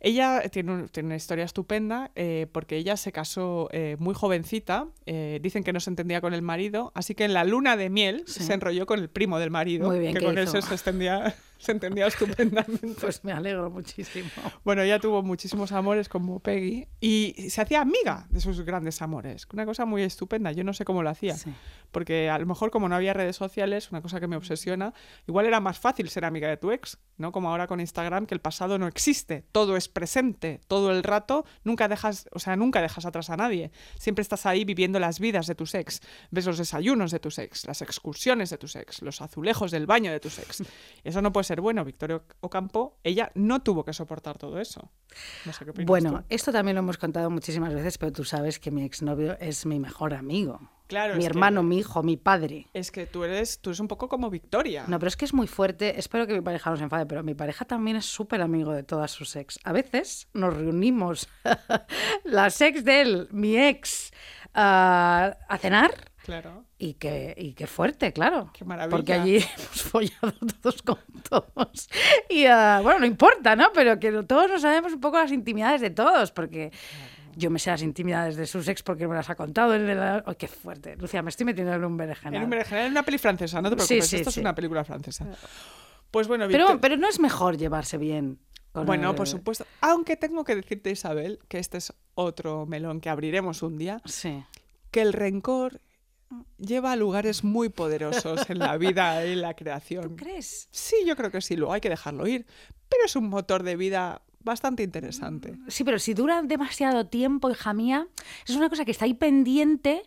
[0.00, 4.86] Ella tiene, un- tiene una historia estupenda eh, porque ella se casó eh, muy jovencita.
[5.06, 7.88] eh, dicen que no se entendía con el marido, así que en la luna de
[7.90, 8.42] miel Sí.
[8.44, 10.60] se enrolló con el primo del marido, Muy bien, que ¿qué con él hizo?
[10.62, 12.96] se, extendía- se entendía estupendamente.
[13.00, 14.28] Pues me alegro muchísimo.
[14.64, 19.46] Bueno, ella tuvo muchísimos amores como Peggy y se hacía amiga de sus grandes amores.
[19.52, 20.52] Una cosa muy estupenda.
[20.52, 21.36] Yo no sé cómo lo hacía.
[21.36, 21.52] Sí.
[21.90, 24.92] Porque a lo mejor como no había redes sociales, una cosa que me obsesiona,
[25.26, 27.32] igual era más fácil ser amiga de tu ex, ¿no?
[27.32, 31.44] Como ahora con Instagram, que el pasado no existe, todo es presente, todo el rato,
[31.64, 33.70] nunca dejas, o sea, nunca dejas atrás a nadie.
[33.98, 37.66] Siempre estás ahí viviendo las vidas de tus ex, ves los desayunos de tus ex,
[37.66, 40.62] las excursiones de tus ex, los azulejos del baño de tus ex.
[41.04, 41.84] Eso no puede ser bueno.
[41.84, 44.90] Victoria Ocampo, ella no tuvo que soportar todo eso.
[45.44, 46.24] No sé qué Bueno, tú.
[46.28, 49.80] esto también lo hemos contado muchísimas veces, pero tú sabes que mi exnovio es mi
[49.80, 50.60] mejor amigo.
[50.86, 52.66] Claro, mi que- hermano, mi hijo, mi padre.
[52.72, 54.84] Es que tú eres, tú eres un poco como Victoria.
[54.88, 55.98] No, pero es que es muy fuerte.
[55.98, 58.84] Espero que mi pareja no se enfade, pero mi pareja también es súper amigo de
[58.84, 59.58] todas sus ex.
[59.64, 61.28] A veces nos reunimos,
[62.24, 64.12] las ex de él, mi ex,
[64.54, 66.10] ah, a cenar.
[66.28, 66.64] Claro.
[66.78, 68.50] Y qué, y qué fuerte, claro.
[68.52, 68.94] Qué maravilla.
[68.94, 71.88] Porque allí hemos follado todos con todos.
[72.28, 73.70] Y ah, bueno, no importa, ¿no?
[73.72, 76.70] Pero que todos nos sabemos un poco las intimidades de todos, porque
[77.34, 79.72] yo me sé las intimidades de sus ex porque me las ha contado.
[79.72, 80.96] él de la- ¡Ay, qué fuerte!
[80.96, 82.34] Lucía, me estoy metiendo en un berenjenal.
[82.34, 84.40] En un berenjenal, en una peli francesa, no te preocupes, sí, esto sí.
[84.40, 85.24] es una película francesa.
[86.10, 88.38] Pues bueno, Pero, Victor- pero no es mejor llevarse bien.
[88.72, 89.64] con bueno, el- por supuesto.
[89.80, 94.44] Aunque tengo que decirte, Isabel, que este es otro melón que abriremos un día, Sí.
[94.90, 95.80] que el rencor
[96.58, 100.16] lleva a lugares muy poderosos en la vida y en la creación.
[100.16, 100.68] ¿Crees?
[100.70, 102.46] Sí, yo creo que sí, luego hay que dejarlo ir,
[102.88, 105.58] pero es un motor de vida bastante interesante.
[105.68, 108.08] Sí, pero si dura demasiado tiempo, hija mía,
[108.46, 110.02] es una cosa que está ahí pendiente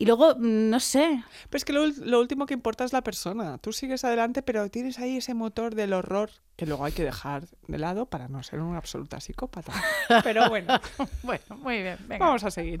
[0.00, 1.22] y luego, mm, no sé.
[1.50, 3.58] Pero es que lo, lo último que importa es la persona.
[3.58, 7.44] Tú sigues adelante, pero tienes ahí ese motor del horror que luego hay que dejar
[7.68, 9.72] de lado para no ser una absoluta psicópata.
[10.24, 10.78] Pero bueno,
[11.22, 11.96] Bueno, muy bien.
[12.06, 12.26] Venga.
[12.26, 12.80] vamos a seguir.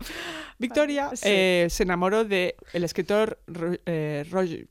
[0.58, 1.22] Victoria Sí.
[1.28, 3.38] eh, se enamoró del el escritor
[3.86, 4.68] eh, Roger,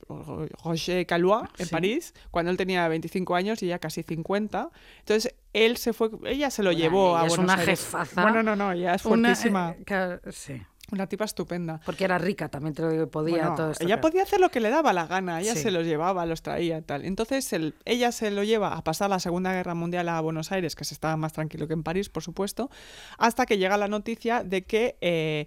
[0.64, 1.72] Roger Calois en Sí.
[1.72, 4.70] París cuando él tenía 25 años y ella casi 50.
[5.00, 7.80] Entonces él se fue, ella se lo Bueno, llevó a ella es Buenos una Aires.
[7.80, 8.22] jefaza.
[8.22, 9.72] Bueno, no, no, ella es Una, fuertísima.
[9.72, 10.62] eh, claro, sí.
[10.92, 11.80] Una tipa estupenda.
[11.86, 13.84] Porque era rica, también te lo digo, podía Bueno, todo esto.
[13.84, 14.02] ella claro.
[14.10, 15.62] podía hacer lo que le daba la gana, ella Sí.
[15.64, 17.06] se los llevaba, los traía y tal.
[17.06, 20.76] Entonces el- ella se lo lleva a pasar la Segunda Guerra Mundial a Buenos Aires,
[20.76, 22.70] que se estaba más tranquilo que en París, por supuesto,
[23.18, 25.46] hasta que llega la noticia de que eh,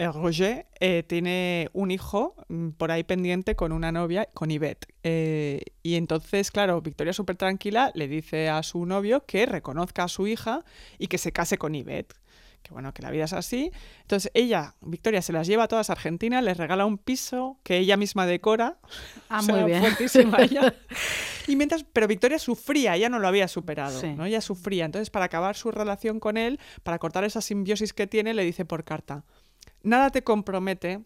[0.00, 4.86] eh, Roger eh, tiene un hijo mm, por ahí pendiente con una novia, con Yvette.
[5.02, 10.08] Eh, y entonces, claro, Victoria súper tranquila le dice a su novio que reconozca a
[10.08, 10.64] su hija
[10.98, 12.14] y que se case con Yvette.
[12.62, 13.70] Que bueno, que la vida es así.
[14.02, 17.78] Entonces ella, Victoria, se las lleva a todas a Argentina, les regala un piso que
[17.78, 18.78] ella misma decora.
[19.30, 19.80] Ah, O sea, muy bien.
[19.80, 20.74] fuertísima ella.
[21.46, 24.08] Y mientras, pero Victoria sufría, ella no lo había superado, Sí.
[24.12, 24.26] ¿no?
[24.26, 24.84] Ella sufría.
[24.84, 28.64] Entonces, para acabar su relación con él, para cortar esa simbiosis que tiene, le dice
[28.66, 29.24] por carta:
[29.82, 31.00] Nada te compromete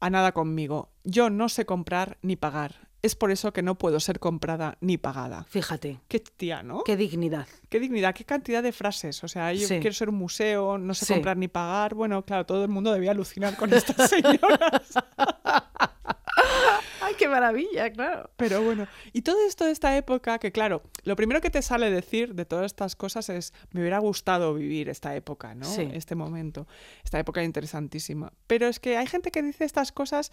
[0.00, 0.90] a nada conmigo.
[1.04, 2.89] Yo no sé comprar ni pagar.
[3.02, 5.44] Es por eso que no puedo ser comprada ni pagada.
[5.48, 6.82] Fíjate, Qué tía, ¿no?
[6.84, 7.46] qué dignidad.
[7.70, 9.24] Qué dignidad, qué cantidad de frases.
[9.24, 9.78] O sea, yo Sí.
[9.80, 11.14] quiero ser un museo, no sé Sí.
[11.14, 11.94] comprar ni pagar.
[11.94, 14.82] Bueno, claro, todo el mundo debía alucinar con estas señoras.
[17.02, 18.30] ¡Ay, qué maravilla, claro!
[18.36, 21.90] Pero bueno, y todo esto de esta época, que claro, lo primero que te sale
[21.90, 25.64] decir de todas estas cosas es, me hubiera gustado vivir esta época, ¿no?
[25.64, 25.88] Sí.
[25.92, 26.66] Este momento,
[27.04, 28.32] esta época interesantísima.
[28.46, 30.30] Pero es que hay gente que dice estas cosas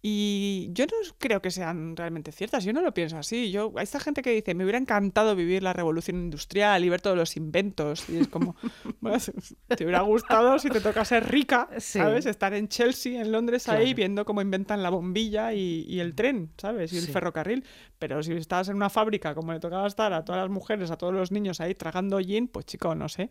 [0.00, 3.50] Y yo no creo que sean realmente ciertas, yo no lo pienso así.
[3.50, 7.00] Yo, hay esta gente que dice, me hubiera encantado vivir la revolución industrial y ver
[7.00, 8.08] todos los inventos.
[8.08, 8.54] Y es como,
[9.00, 9.18] bueno,
[9.66, 11.98] te hubiera gustado si te toca ser rica, Sí.
[11.98, 12.26] ¿sabes?
[12.26, 16.52] Estar en Chelsea, en Londres, ahí viendo cómo inventan la bombilla y, y el tren,
[16.58, 16.92] ¿sabes?
[16.92, 17.12] Y el Sí.
[17.12, 17.64] ferrocarril.
[17.98, 20.96] Pero si estabas en una fábrica, como le tocaba estar a todas las mujeres, a
[20.96, 23.30] todos los niños ahí tragando gin, pues chico, no sé.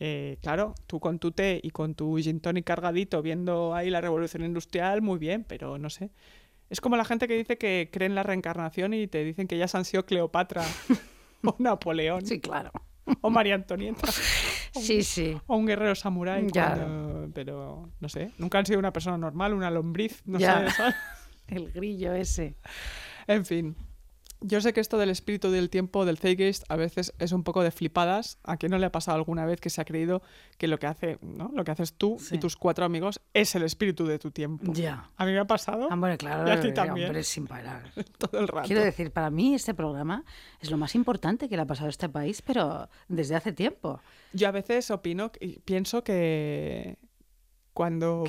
[0.00, 4.00] Eh, claro, tú con tu té y con tu gin tonic cargadito viendo ahí la
[4.00, 6.10] revolución industrial, muy bien, pero no sé.
[6.70, 9.56] Es como la gente que dice que cree en la reencarnación y te dicen que
[9.56, 10.62] ellas han sido Cleopatra
[11.44, 12.70] o Napoleón Sí, claro.
[13.22, 14.06] o María Antonieta
[14.72, 15.36] Sí, sí.
[15.46, 16.46] o un guerrero samurái.
[16.52, 16.76] Ya.
[17.34, 20.68] Pero no sé, nunca han sido una persona normal, una lombriz, no Ya.
[20.68, 20.76] sé.
[20.76, 20.94] ¿sabes?
[21.48, 22.54] El grillo ese.
[23.26, 23.74] En fin.
[24.40, 27.62] Yo sé que esto del espíritu del tiempo, del Zeitgeist, a veces es un poco
[27.62, 28.38] de flipadas.
[28.44, 30.22] ¿A quién no le ha pasado alguna vez que se ha creído
[30.58, 31.50] que lo que hace, ¿no?
[31.54, 32.36] Lo que haces tú Sí.
[32.36, 34.72] y tus cuatro amigos es el espíritu de tu tiempo?
[34.72, 35.10] Ya.
[35.16, 36.46] A mí me ha pasado Hombre, claro.
[36.48, 37.06] Y a ti eh, también.
[37.08, 37.92] Hombre, sin parar.
[38.18, 38.66] todo el rato.
[38.68, 40.24] Quiero decir, para mí este programa
[40.60, 44.00] es lo más importante que le ha pasado a este país, pero desde hace tiempo.
[44.32, 46.96] Yo a veces opino y pienso que
[47.72, 48.24] cuando,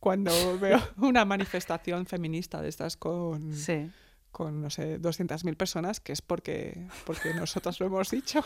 [0.00, 3.90] cuando veo una manifestación feminista de estas con, sí.
[4.32, 8.44] Con no sé, 200.000 personas, que es porque, porque nosotras lo hemos dicho.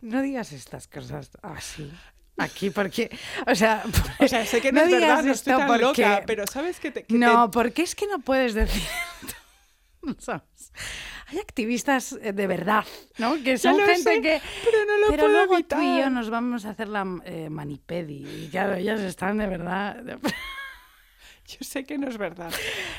[0.00, 1.90] No digas estas cosas así.
[2.38, 3.16] Aquí, porque.
[3.46, 3.82] O sea.
[4.20, 6.46] O sea, sé que no, No es verdad, no estoy esto tan porque- loca, pero
[6.46, 8.82] ¿sabes que te, que No, te- porque es que no puedes decir.
[10.18, 10.72] ¿Sabes?
[11.28, 12.84] Hay activistas eh, de verdad,
[13.18, 13.42] ¿no?
[13.42, 14.42] Que son gente sé, que.
[14.64, 17.48] pero no lo pero puedo luego tú y yo nos vamos a hacer la eh,
[17.50, 18.44] manipedi.
[18.44, 20.02] Y claro, ellas están de verdad.
[21.58, 22.50] Yo sé que no es verdad,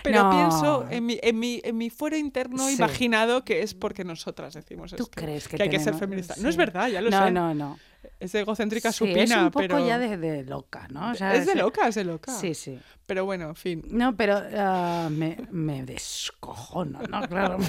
[0.03, 0.29] pero No.
[0.29, 2.75] pienso en mi, en, mi, en mi fuero interno Sí.
[2.75, 6.35] imaginado que es porque nosotras decimos ¿Tú esto, crees que hay que ser feminista.
[6.37, 7.31] No es verdad, ya lo no, sé.
[7.31, 7.79] No, no,
[8.19, 9.87] Es egocéntrica Sí, supina, es un poco pero...
[9.87, 11.11] ya de, de loca, ¿no?
[11.11, 12.31] O sea, es de loca, es de loca.
[12.31, 12.79] Sí, sí.
[13.07, 13.81] Pero bueno, en fin.
[13.89, 17.21] No, pero ah, me, me descojono, ¿no?
[17.27, 17.57] Claro.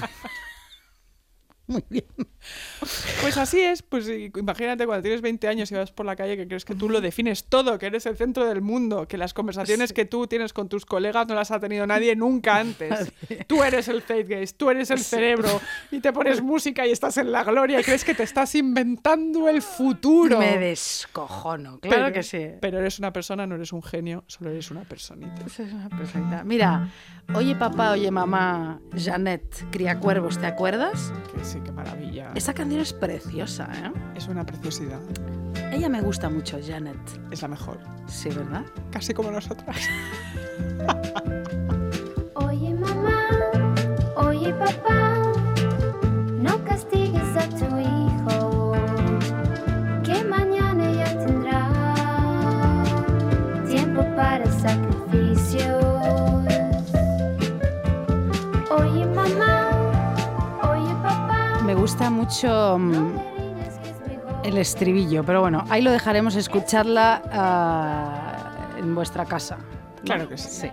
[1.67, 2.05] Muy bien.
[3.21, 6.47] Pues así es, pues imagínate cuando tienes 20 años y vas por la calle que
[6.47, 9.91] crees que tú lo defines todo, que eres el centro del mundo, que las conversaciones
[9.91, 13.11] que tú tienes con tus colegas no las ha tenido nadie nunca antes.
[13.47, 15.59] Tú eres el zeitgeist, tú eres el cerebro
[15.91, 19.49] y te pones música y estás en la gloria y crees que te estás inventando
[19.49, 20.39] el futuro.
[20.39, 22.47] Me descojono, claro Pero- que sí.
[22.61, 25.43] Pero eres una persona, no eres un genio, solo eres una personita.
[25.45, 26.43] Esa es una personita.
[26.43, 26.89] Mira,
[27.33, 31.11] oye papá, oye mamá, Janet, cría cuervos, ¿te acuerdas?
[31.35, 32.31] Que sí, qué maravilla.
[32.35, 33.91] Esa canción es preciosa, ¿eh?
[34.15, 34.99] Es una preciosidad.
[35.71, 36.97] Ella me gusta mucho, Janet.
[37.31, 37.79] Es la mejor.
[38.07, 38.65] Sí, ¿verdad?
[38.91, 39.77] Casi como nosotras.
[42.35, 43.27] Oye mamá,
[44.15, 45.13] oye papá,
[46.31, 48.73] no castigues a tu hijo,
[50.03, 51.69] que mañana ya tendrá
[53.67, 54.46] tiempo para
[61.87, 63.17] gusta mucho mm,
[64.43, 69.55] el estribillo, pero bueno, ahí lo dejaremos escucharla ah, en vuestra casa.
[69.55, 70.03] ¿no?
[70.03, 70.49] Claro que sí.
[70.49, 70.67] Sí.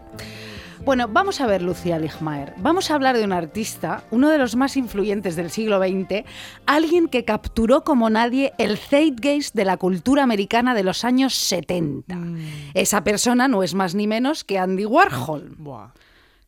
[0.84, 2.54] Bueno, vamos a ver Lucía Ligmaer.
[2.56, 6.24] Vamos a hablar de un artista, uno de los más influyentes del siglo XX,
[6.66, 12.12] alguien que capturó como nadie el zeitgeist de la cultura americana de los años 70.
[12.12, 12.38] Mm.
[12.74, 15.54] Esa persona no es más ni menos que Andy Warhol.
[15.58, 15.92] Buah.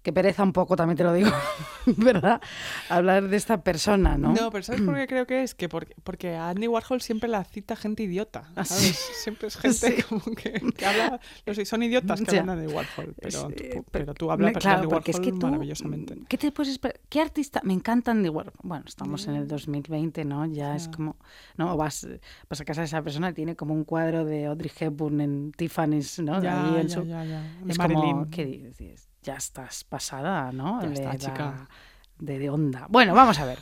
[0.07, 1.31] Que pereza un poco, también te lo digo,
[1.97, 2.41] ¿verdad?
[2.89, 4.33] Hablar de esta persona, ¿no?
[4.35, 5.57] No, pero ¿sabes por qué creo que es?
[5.57, 8.85] Que porque, porque a Andy Warhol siempre la cita gente idiota, Ah, ¿sabes?
[8.85, 9.13] sí.
[9.25, 10.03] Siempre es gente Sí.
[10.05, 11.19] como que, que habla...
[11.45, 14.55] Los, son idiotas que hablan de Andy Warhol, pero, Sí, tú, pero- pero tú hablas
[14.55, 16.17] de claro, Andy Warhol es que tú, maravillosamente.
[16.29, 17.01] ¿Qué te puedes esperar?
[17.09, 17.61] ¿Qué artista?
[17.65, 18.53] Me encanta Andy Warhol.
[18.63, 20.47] Bueno, estamos en el 2020, ¿no?
[20.47, 21.17] Ya es como,
[21.57, 22.07] no, vas,
[22.49, 25.51] vas a casa de esa persona y tiene como un cuadro de Audrey Hepburn en
[25.51, 26.41] Tiffany's, ¿no?
[26.41, 27.43] Ya, Ahí en ya, su- ya, ya.
[27.65, 29.09] De Es como, ¿qué dices?
[29.27, 30.81] Ya estás pasada, ¿no?
[30.81, 31.69] Ya Le está, da chica.
[32.17, 32.87] De, de onda.
[32.89, 33.59] Bueno, vamos a ver.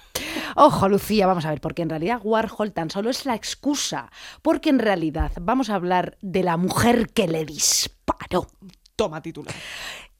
[0.56, 4.10] Ojo, Lucía, vamos a ver, porque en realidad Warhol tan solo es la excusa,
[4.42, 8.46] porque en realidad vamos a hablar de la mujer que le disparó.
[8.94, 9.54] Toma titular.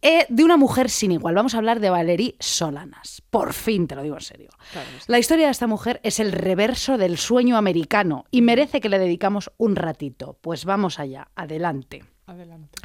[0.00, 1.34] Eh, de una mujer sin igual.
[1.34, 3.22] Vamos a hablar de Valerie Solanas.
[3.28, 4.48] Por fin, te lo digo en serio.
[4.72, 8.88] Claro, La historia de esta mujer es el reverso del sueño americano y merece que
[8.88, 10.38] le dedicamos un ratito.
[10.40, 12.04] Pues vamos allá, adelante.
[12.26, 12.78] Adelante.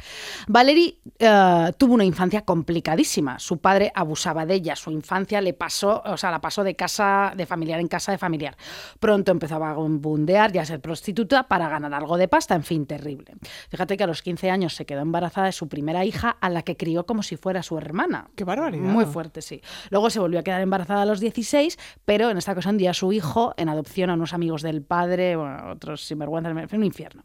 [0.48, 3.38] Valerie eh, tuvo una infancia complicadísima.
[3.38, 4.76] Su padre abusaba de ella.
[4.76, 8.18] Su infancia le pasó, o sea, la pasó de casa de familiar en casa de
[8.18, 8.54] familiar.
[8.98, 12.54] Pronto empezó a vagabundear y a ser prostituta para ganar algo de pasta.
[12.54, 13.34] En fin, terrible.
[13.70, 16.62] Fíjate que a los 15 años se quedó embarazada de su primera hija, a la
[16.62, 18.28] que crió como si fuera su hermana.
[18.36, 18.84] Qué barbaridad.
[18.84, 19.62] Muy fuerte, sí.
[19.88, 22.94] Luego se volvió a quedar embarazada a los 16, pero en esta ocasión dio a
[22.94, 26.84] su hijo en adopción a unos amigos del padre, bueno, otros sinvergüenzas, en fin, un
[26.84, 27.22] infierno.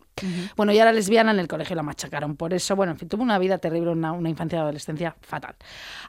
[0.55, 2.75] Bueno, y era lesbiana en el colegio la machacaron por eso.
[2.75, 5.55] Bueno, en fin, tuvo una vida terrible, una, una infancia y adolescencia fatal.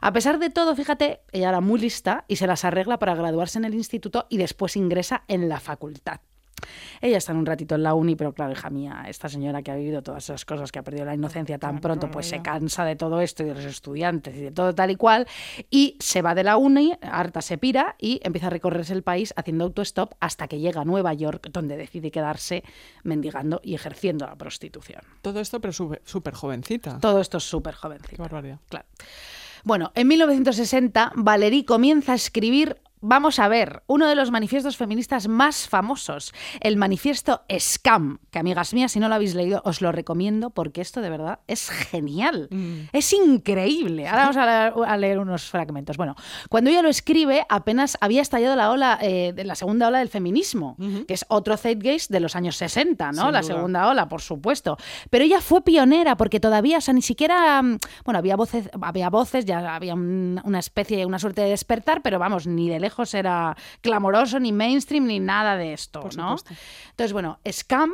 [0.01, 3.59] A pesar de todo, fíjate, ella era muy lista y se las arregla para graduarse
[3.59, 6.21] en el instituto y después ingresa en la facultad.
[7.01, 9.71] Ella está en un ratito en la uni, pero claro, hija mía, esta señora que
[9.71, 12.85] ha vivido todas esas cosas, que ha perdido la inocencia tan pronto, pues se cansa
[12.85, 15.27] de todo esto y de los estudiantes y de todo tal y cual,
[15.69, 19.33] y se va de la uni, harta se pira y empieza a recorrerse el país
[19.37, 22.63] haciendo autostop hasta que llega a Nueva York, donde decide quedarse
[23.03, 25.01] mendigando y ejerciendo la prostitución.
[25.21, 26.99] Todo esto, pero súper jovencita.
[26.99, 28.23] Todo esto es súper Qué jovencito.
[28.23, 28.59] barbaridad.
[28.69, 28.85] Claro.
[29.63, 35.27] Bueno, en 1960 Valéry comienza a escribir, vamos a ver, uno de los manifiestos feministas
[35.27, 39.91] más famosos, el manifiesto Scam, que amigas mías, si no lo habéis leído, os lo
[39.91, 42.89] recomiendo porque esto de verdad es genial, Mm.
[42.93, 44.07] es increíble.
[44.07, 45.97] Ahora vamos a leer, a leer unos fragmentos.
[45.97, 46.15] Bueno,
[46.49, 50.09] cuando ella lo escribe, apenas había estallado la ola, eh, de la segunda ola del
[50.09, 50.75] feminismo,
[51.07, 53.23] que es otro zeitgeist de los años 60, ¿no?
[53.23, 53.43] Sin la duda.
[53.43, 54.77] segunda ola, por supuesto.
[55.09, 59.09] Pero ella fue pionera porque todavía, o sea, ni siquiera, mm, bueno, había voces, había
[59.09, 63.13] voces, ya había un- una especie, una suerte de despertar, pero vamos, ni de lejos
[63.13, 66.35] era clamoroso, ni mainstream, ni nada de esto, Por ¿no?
[66.91, 67.91] Entonces, bueno, scam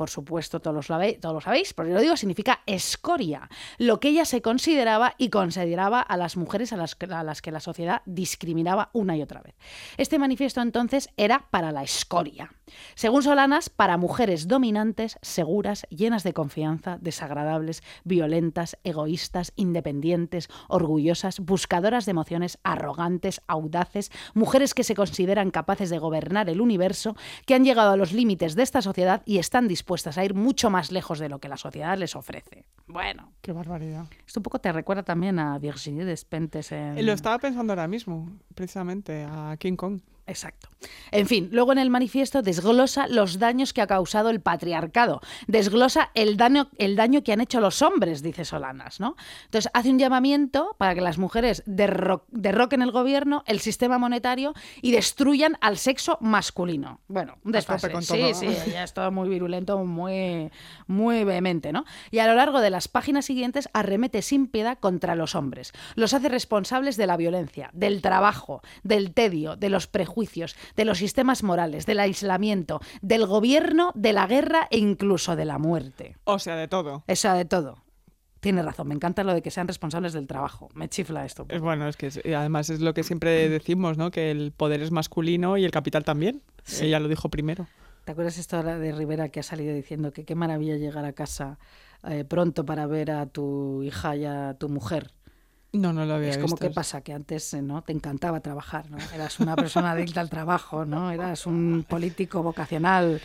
[0.00, 4.40] por supuesto, todos lo, sabéis, pero yo lo digo, significa escoria, lo que ella se
[4.40, 9.14] consideraba y consideraba a las mujeres a las, a las que la sociedad discriminaba una
[9.14, 9.56] y otra vez.
[9.98, 12.50] Este manifiesto entonces era para la escoria.
[12.94, 22.06] Según Solanas, para mujeres dominantes, seguras, llenas de confianza, desagradables, violentas, egoístas, independientes, orgullosas, buscadoras
[22.06, 27.66] de emociones, arrogantes, audaces, mujeres que se consideran capaces de gobernar el universo, que han
[27.66, 31.18] llegado a los límites de esta sociedad y están dispuestas a ir mucho más lejos
[31.18, 32.64] de lo que la sociedad les ofrece.
[32.86, 34.04] Bueno, Qué barbaridad.
[34.26, 36.98] esto un poco te recuerda también a Virginie Despentes en...
[36.98, 40.00] Eh, Lo estaba pensando ahora mismo, precisamente, a King Kong.
[40.30, 40.68] Exacto.
[41.10, 46.10] En fin, luego en el manifiesto desglosa los daños que ha causado el patriarcado, desglosa
[46.14, 49.16] el daño, el daño que han hecho los hombres, dice Solanas, ¿no?
[49.46, 54.54] Entonces hace un llamamiento para que las mujeres derro- derroquen el gobierno, el sistema monetario
[54.80, 57.00] y destruyan al sexo masculino.
[57.08, 57.90] Bueno, un desfase.
[57.90, 58.34] con sí, todo.
[58.34, 60.50] sí, ya es todo muy virulento, muy,
[60.86, 61.84] muy vehemente, ¿no?
[62.12, 65.72] Y a lo largo de las páginas siguientes arremete sin piedad contra los hombres.
[65.96, 70.19] Los hace responsables de la violencia, del trabajo, del tedio, de los prejuicios,
[70.76, 75.58] de los sistemas morales, del aislamiento, del gobierno, de la guerra e incluso de la
[75.58, 76.16] muerte.
[76.24, 77.04] O sea, de todo.
[77.06, 77.82] Esa de todo.
[78.40, 80.70] Tiene razón, me encanta lo de que sean responsables del trabajo.
[80.74, 81.44] Me chifla esto.
[81.50, 84.10] Es bueno, es que es- además es lo que siempre decimos, ¿no?
[84.10, 86.42] Que el poder es masculino y el capital también.
[86.80, 87.66] Ella lo dijo primero.
[88.06, 91.12] ¿Te acuerdas esto ahora de Rivera que ha salido diciendo que qué maravilla llegar a
[91.12, 91.58] casa
[92.08, 95.10] eh, pronto para ver a tu hija y a tu mujer?
[95.72, 96.66] No, no lo había Es como visto.
[96.66, 98.98] que pasa que antes eh, no te encantaba trabajar, ¿no?
[99.14, 101.12] Eras una persona adicta al trabajo, ¿no?
[101.12, 103.20] Eras un político vocacional.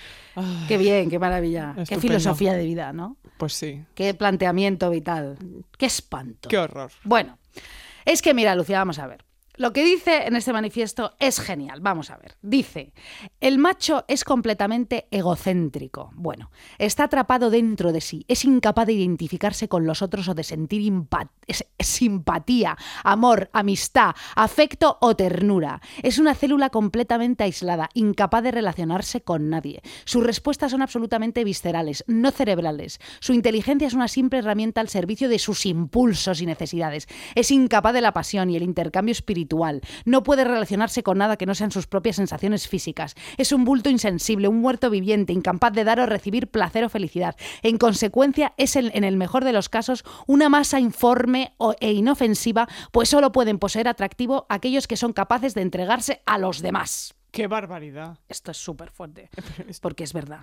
[0.68, 1.74] Qué bien, qué maravilla.
[1.88, 3.18] Qué filosofía de vida, ¿no?
[3.38, 3.84] Pues sí.
[3.96, 5.38] Qué planteamiento vital.
[5.78, 6.48] Qué espanto.
[6.50, 6.92] Qué horror.
[7.04, 7.40] Bueno,
[8.06, 9.26] es que mira, Lucía, vamos a ver.
[9.58, 11.80] Lo que dice en este manifiesto es genial.
[11.82, 12.36] Vamos a ver.
[12.42, 12.94] Dice,
[13.40, 16.12] el macho es completamente egocéntrico.
[16.16, 20.44] Bueno, está atrapado dentro de sí, es incapaz de identificarse con los otros o de
[20.44, 20.76] sentir
[21.80, 25.82] simpatía, amor, amistad, afecto o ternura.
[26.04, 29.82] Es una célula completamente aislada, incapaz de relacionarse con nadie.
[30.06, 33.00] Sus respuestas son absolutamente viscerales, no cerebrales.
[33.20, 37.08] Su inteligencia es una simple herramienta al servicio de sus impulsos y necesidades.
[37.36, 39.45] Es incapaz de la pasión y el intercambio espiritual.
[40.06, 43.16] No puede relacionarse con nada que no sean sus propias sensaciones físicas.
[43.38, 47.36] Es un bulto insensible, un muerto viviente, incapaz de dar o recibir placer o felicidad.
[47.62, 53.10] En consecuencia, es en el mejor de los casos una masa informe e inofensiva, pues
[53.10, 57.16] solo pueden poseer atractivo aquellos que son capaces de entregarse a los demás.
[57.32, 58.18] Qué barbaridad.
[58.30, 59.30] Esto es súper fuerte,
[59.82, 60.42] porque es verdad.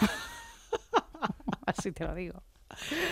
[1.66, 2.42] Así te lo digo.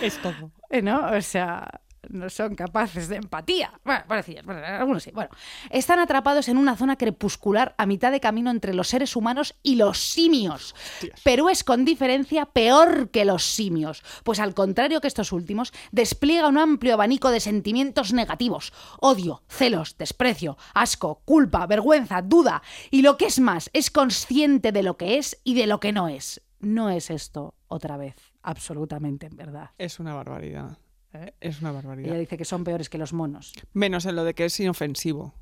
[0.01, 0.51] Es todo.
[0.69, 1.11] Eh, ¿No?
[1.11, 1.67] O sea,
[2.09, 3.79] no son capaces de empatía.
[3.83, 5.11] Bueno, bueno, algunos sí.
[5.13, 5.29] Bueno,
[5.69, 9.75] están atrapados en una zona crepuscular a mitad de camino entre los seres humanos y
[9.75, 10.75] los simios.
[11.23, 16.47] Pero es con diferencia peor que los simios, pues al contrario que estos últimos, despliega
[16.47, 22.61] un amplio abanico de sentimientos negativos: odio, celos, desprecio, asco, culpa, vergüenza, duda.
[22.91, 25.91] Y lo que es más, es consciente de lo que es y de lo que
[25.91, 26.41] no es.
[26.59, 29.71] No es esto otra vez, absolutamente en verdad.
[29.77, 30.77] Es una barbaridad.
[31.13, 31.33] ¿Eh?
[31.39, 32.09] Es una barbaridad.
[32.09, 33.53] Ella dice que son peores que los monos.
[33.73, 35.33] Menos en lo de que es inofensivo.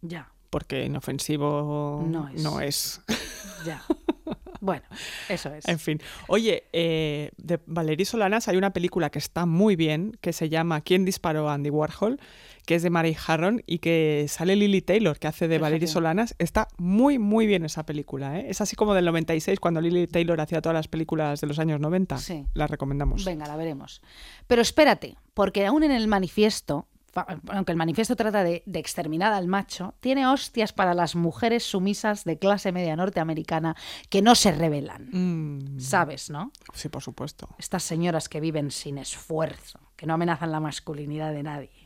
[0.00, 2.42] Ya, Porque inofensivo No es.
[2.42, 3.00] No es.
[3.64, 3.82] ya.
[4.62, 4.84] Bueno,
[5.28, 5.66] eso es.
[5.66, 6.00] En fin.
[6.28, 10.82] Oye, eh, de Valerie Solanas hay una película que está muy bien, que se llama
[10.82, 12.20] ¿Quién disparó a Andy Warhol?
[12.64, 15.94] que es de Mary Harron y que sale Lily Taylor, que hace de Valerie Fíjate.
[15.94, 16.36] Solanas.
[16.38, 18.38] Está muy, muy bien esa película.
[18.38, 18.46] ¿eh?
[18.48, 21.80] Es así como del 96, cuando Lily Taylor hacía todas las películas de los años
[21.80, 22.18] 90.
[22.18, 22.46] Sí.
[22.54, 23.24] La recomendamos.
[23.24, 24.00] Venga, la veremos.
[24.46, 26.86] Pero espérate, porque aún en el manifiesto,
[27.48, 32.24] aunque el manifiesto trata de, de exterminar al macho, tiene hostias para las mujeres sumisas
[32.24, 33.76] de clase media norteamericana
[34.08, 35.08] que no se rebelan.
[35.12, 36.52] Mm, ¿Sabes, no?
[36.72, 37.48] sí, por supuesto.
[37.58, 41.81] Estas señoras que viven sin esfuerzo, que no amenazan la masculinidad de nadie,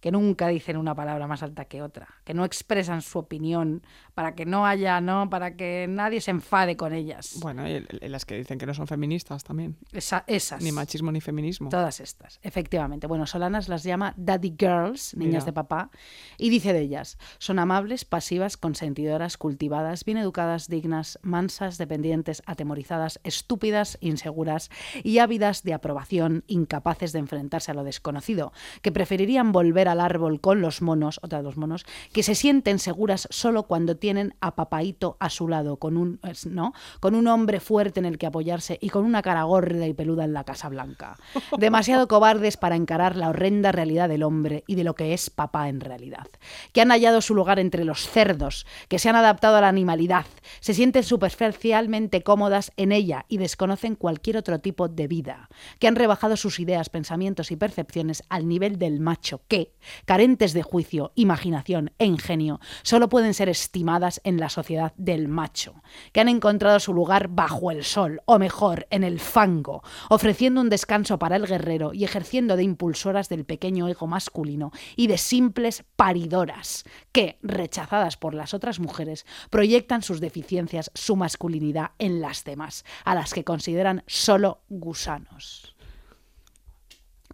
[0.00, 3.82] que nunca dicen una palabra más alta que otra, que no expresan su opinión
[4.14, 7.36] para que no haya, no, para que nadie se enfade con ellas.
[7.40, 9.76] Bueno, y las que dicen que no son feministas también.
[9.92, 10.62] Esa- esas.
[10.62, 11.68] Ni machismo ni feminismo.
[11.68, 13.06] Todas estas, efectivamente.
[13.06, 15.44] Bueno, Solanas las llama Daddy Girls, niñas Mira.
[15.46, 15.90] de papá,
[16.36, 23.20] y dice de ellas, son amables, pasivas, consentidoras, cultivadas, bien educadas, dignas, mansas, dependientes, atemorizadas,
[23.24, 24.70] estúpidas, inseguras
[25.02, 30.40] y ávidas de aprobación, incapaces de enfrentarse a lo desconocido, que preferirían volver al árbol
[30.40, 34.54] con los monos, otra de los monos, que se sienten seguras solo cuando tienen a
[34.54, 36.72] papaito a su lado, con un, ¿no?
[37.00, 40.24] con un hombre fuerte en el que apoyarse y con una cara gorda y peluda
[40.24, 41.16] en la Casa Blanca.
[41.58, 45.68] Demasiado cobardes para encarar la horrenda realidad del hombre y de lo que es papá
[45.68, 46.26] en realidad.
[46.72, 50.26] Que han hallado su lugar entre los cerdos, que se han adaptado a la animalidad,
[50.60, 55.48] se sienten superficialmente cómodas en ella y desconocen cualquier otro tipo de vida.
[55.78, 59.74] Que han rebajado sus ideas, pensamientos y percepciones al nivel del macho que,
[60.04, 65.82] carentes de juicio, imaginación e ingenio, solo pueden ser estimadas en la sociedad del macho,
[66.12, 70.70] que han encontrado su lugar bajo el sol, o mejor, en el fango, ofreciendo un
[70.70, 75.84] descanso para el guerrero y ejerciendo de impulsoras del pequeño ego masculino y de simples
[75.96, 82.84] paridoras, que, rechazadas por las otras mujeres, proyectan sus deficiencias, su masculinidad en las demás,
[83.04, 85.74] a las que consideran solo gusanos.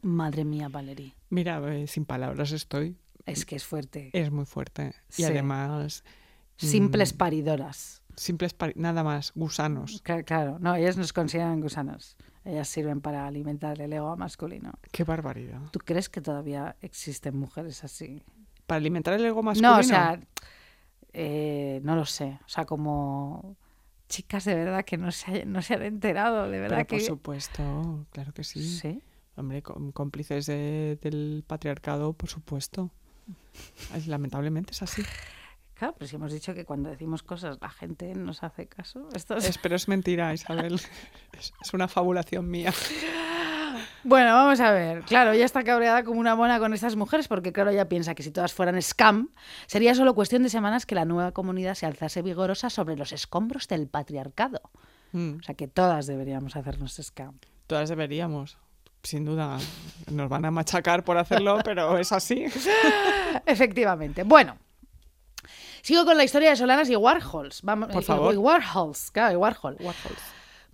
[0.03, 2.97] Madre mía, Valerie, Mira, eh, sin palabras estoy.
[3.27, 4.11] es que es fuerte.
[4.13, 4.95] Es muy fuerte.
[5.11, 5.25] Y Sí.
[5.25, 6.05] además,
[6.57, 8.03] Simples mm, paridoras.
[8.17, 10.03] simples, pari- nada más, gusanos.
[10.05, 12.17] Cla- Claro, no, ellas nos consideran gusanos.
[12.45, 14.73] Ellas sirven para alimentar el ego masculino.
[14.93, 15.61] Qué barbaridad.
[15.73, 18.23] ¿Tú crees que todavía existen mujeres así?
[18.67, 19.73] Para alimentar el ego masculino.
[19.75, 20.21] No, o sea,
[21.13, 22.39] eh, no lo sé.
[22.45, 23.57] O sea, como
[24.09, 26.97] chicas de verdad que no se, no se han enterado, de verdad Pero que...
[26.97, 28.63] por supuesto, claro que sí.
[28.63, 29.03] Sí.
[29.37, 32.91] Hombre, cómplices de- del patriarcado, por supuesto.
[34.07, 35.03] Lamentablemente es así.
[35.75, 39.09] Claro, pero si hemos dicho que cuando decimos cosas la gente nos hace caso.
[39.15, 40.75] Esto es- Es, pero es mentira, Isabel.
[41.33, 42.73] Es, es una fabulación mía.
[44.05, 45.03] Bueno, vamos a ver.
[45.03, 48.23] Claro, ella está cabreada como una mona con estas mujeres porque, claro, ella piensa que
[48.23, 49.31] si todas fueran scam,
[49.67, 53.67] sería solo cuestión de semanas que la nueva comunidad se alzase vigorosa sobre los escombros
[53.67, 54.61] del patriarcado.
[55.13, 57.39] Mm, O sea, que todas deberíamos hacernos scam.
[57.67, 58.59] Todas deberíamos.
[59.05, 59.59] Sin duda,
[60.11, 62.47] nos van a machacar por hacerlo, pero es así.
[63.47, 64.25] Efectivamente.
[64.25, 64.57] Bueno.
[65.83, 67.61] Sigo con la historia de Solanas y Warhols.
[67.63, 68.33] Vamos, Por eh, favor.
[68.33, 69.77] y Warhols, claro, y Warhol.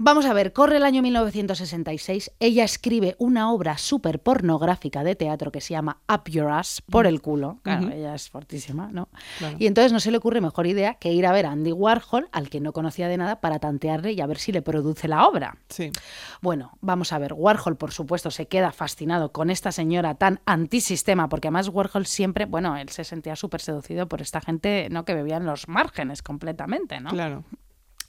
[0.02, 5.52] Vamos a ver, corre el año 1966, ella escribe una obra súper pornográfica de teatro
[5.52, 9.10] que se llama Up Your Ass, por el culo, claro, ella es fortísima, ¿no?
[9.36, 9.58] Claro.
[9.58, 12.30] Y entonces no se le ocurre mejor idea que ir a ver a Andy Warhol,
[12.32, 15.28] al que no conocía de nada, para tantearle y a ver si le produce la
[15.28, 15.58] obra.
[15.68, 15.92] Sí.
[16.40, 21.28] Bueno, vamos a ver, Warhol, por supuesto, se queda fascinado con esta señora tan antisistema,
[21.28, 25.04] porque además Warhol siempre, bueno, él se sentía súper seducido por esta gente, ¿no?
[25.04, 27.10] Que bebía en los márgenes completamente, ¿no?
[27.10, 27.44] Claro.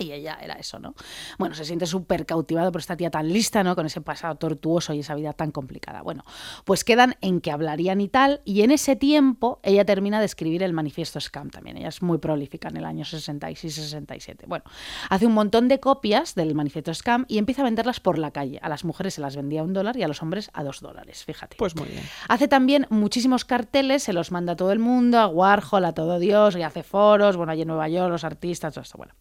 [0.02, 0.96] Y ella era eso, ¿no?
[1.38, 3.76] Bueno, se siente súper cautivado por esta tía tan lista, ¿no?
[3.76, 6.02] Con ese pasado tortuoso y esa vida tan complicada.
[6.02, 6.24] Bueno,
[6.66, 10.64] pues quedan en que hablarían y tal, y en ese tiempo ella termina de escribir
[10.64, 11.78] el manifiesto Scam también.
[11.78, 14.46] Ella es muy prolífica en el año 66-67.
[14.48, 14.66] Bueno,
[15.10, 18.60] hace un montón de copias del manifiesto Scam y empieza a venderlas por la calle.
[18.62, 20.82] A las mujeres se las vendía a un dólar y a los hombres a dos
[20.82, 21.58] dólares, fíjate.
[21.58, 22.04] Pues muy bien.
[22.28, 26.20] Hace también muchísimos carteles, se los manda a todo el mundo, a Warhol, a todo
[26.20, 28.98] Dios, y hace foros, bueno, allí en Nueva York, los artistas, todo esto.
[28.98, 29.14] Bueno,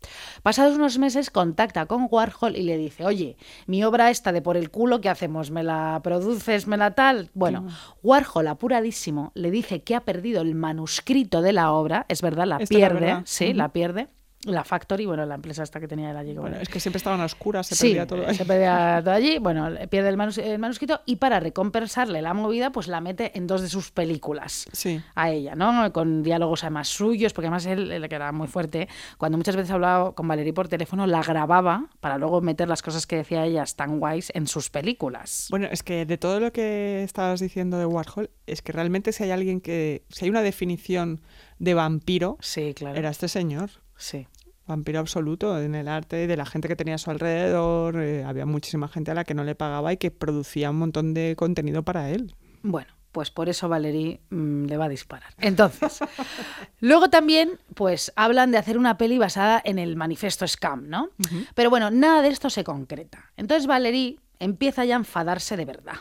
[0.71, 4.57] pasados unos meses contacta con Warhol y le dice, oye, mi obra esta de por
[4.57, 5.51] el culo, ¿qué hacemos?
[5.51, 6.67] ¿Me la produces?
[6.67, 7.31] ¿Me la tal?
[7.35, 7.67] Bueno,
[8.03, 12.59] Warhol, apuradísimo, le dice que ha perdido el manuscrito de la obra, es verdad, la
[12.59, 13.23] pierde, verdad.
[13.25, 14.09] sí, la pierde.
[14.45, 16.33] La Factory, bueno, la empresa esta que tenía él allí.
[16.35, 18.27] Bueno, es que siempre estaban a oscuras, se sí, perdía todo.
[18.27, 18.35] ahí.
[18.35, 19.39] se perdía todo allí.
[19.39, 23.47] Bueno, pierde el, manus- el manuscrito y para recompensarle la movida, pues la mete en
[23.47, 25.01] dos de sus películas Sí.
[25.15, 25.93] a ella, ¿no?
[25.93, 29.71] Con diálogos además suyos, porque además él, él que era muy fuerte, cuando muchas veces
[29.73, 33.65] hablaba con Valerie por teléfono, la grababa para luego meter las cosas que decía ella
[33.77, 35.49] tan guays en sus películas.
[35.51, 39.25] Bueno, es que de todo lo que estabas diciendo de Warhol, es que realmente si
[39.25, 40.03] hay alguien que.
[40.09, 41.21] Si hay una definición
[41.59, 42.97] de vampiro, Sí, claro.
[42.99, 43.69] era este señor.
[44.01, 44.27] Sí.
[44.67, 48.01] vampiro absoluto en el arte, de la gente que tenía a su alrededor.
[48.03, 51.13] eh, había muchísima gente a la que no le pagaba y que producía un montón
[51.13, 52.35] de contenido para él.
[52.63, 55.35] Bueno, pues por eso Valerie mm, le va a disparar.
[55.39, 55.99] Entonces,
[56.81, 61.11] luego también, pues hablan de hacer una peli basada en el manifiesto Scam, ¿no?
[61.55, 63.33] Pero bueno, nada de esto se concreta.
[63.37, 65.97] Entonces Valerie empieza ya a enfadarse de verdad.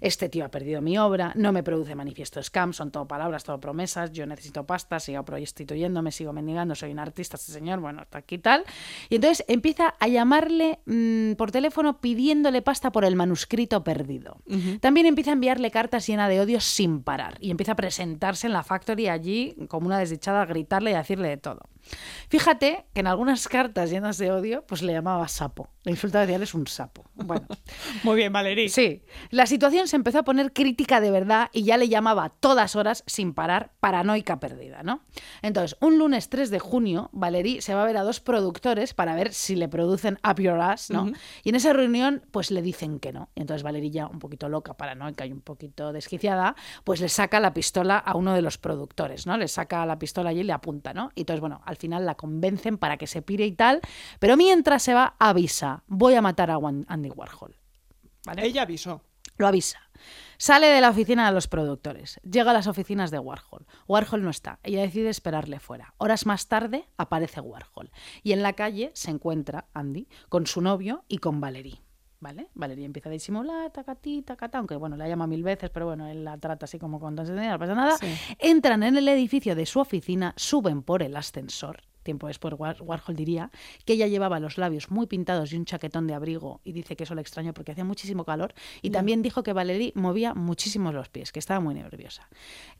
[0.00, 3.60] Este tío ha perdido mi obra, no me produce manifiesto scam, son todo palabras, todo
[3.60, 8.18] promesas, yo necesito pasta, sigo prostituyéndome, sigo mendigando, soy un artista, este señor, bueno, está
[8.18, 8.64] aquí tal.
[9.08, 14.38] Y entonces empieza a llamarle mm, por teléfono pidiéndole pasta por el manuscrito perdido.
[14.80, 18.52] También empieza a enviarle cartas llenas de odio sin parar y empieza a presentarse en
[18.52, 21.60] la factory allí como una desdichada, a gritarle y a decirle de todo.
[22.28, 25.68] Fíjate que en algunas cartas llenas de odio, pues le llamaba sapo.
[25.84, 27.04] Le insultaba decía, es un sapo.
[27.14, 27.46] Bueno,
[28.02, 28.68] Muy bien, Valerie.
[28.68, 32.28] Sí, la situación se empezó a poner crítica de verdad y ya le llamaba a
[32.28, 35.00] todas horas sin parar paranoica perdida, ¿no?
[35.42, 39.14] Entonces, un lunes 3 de junio, Valerie se va a ver a dos productores para
[39.14, 41.10] ver si le producen Up Your Ass, ¿no?
[41.42, 43.30] Y en esa reunión, pues le dicen que no.
[43.34, 46.54] Y entonces Valerie ya un poquito loca, paranoica y un poquito desquiciada,
[46.84, 49.36] pues le saca la pistola a uno de los productores, ¿no?
[49.36, 51.10] Le saca la pistola allí y le apunta, ¿no?
[51.14, 53.80] Y entonces, bueno, al final la convencen para que se pire y tal,
[54.18, 57.56] pero mientras se va, avisa, voy a matar a Andy Warhol.
[58.26, 58.46] ¿Vale?
[58.46, 59.02] Ella avisó.
[59.40, 59.78] Lo avisa.
[60.36, 62.20] Sale de la oficina de los productores.
[62.30, 63.66] Llega a las oficinas de Warhol.
[63.88, 64.58] Warhol no está.
[64.62, 65.94] Ella decide esperarle fuera.
[65.96, 67.90] Horas más tarde aparece Warhol.
[68.22, 71.80] Y en la calle se encuentra Andy con su novio y con Valerie.
[72.20, 72.48] ¿Vale?
[72.52, 76.22] Valerie empieza a disimular, tacatí, tacata, aunque bueno, la llama mil veces, pero bueno, él
[76.22, 77.24] la trata así como con no
[77.58, 77.96] pasa nada.
[77.96, 78.14] Sí.
[78.38, 81.80] Entran en el edificio de su oficina, suben por el ascensor.
[82.02, 83.50] Tiempo después, War- Warhol diría
[83.84, 87.04] que ella llevaba los labios muy pintados y un chaquetón de abrigo, y dice que
[87.04, 88.54] eso le extrañó porque hacía muchísimo calor.
[88.82, 92.28] Y también dijo que Valerie movía muchísimo los pies, que estaba muy nerviosa.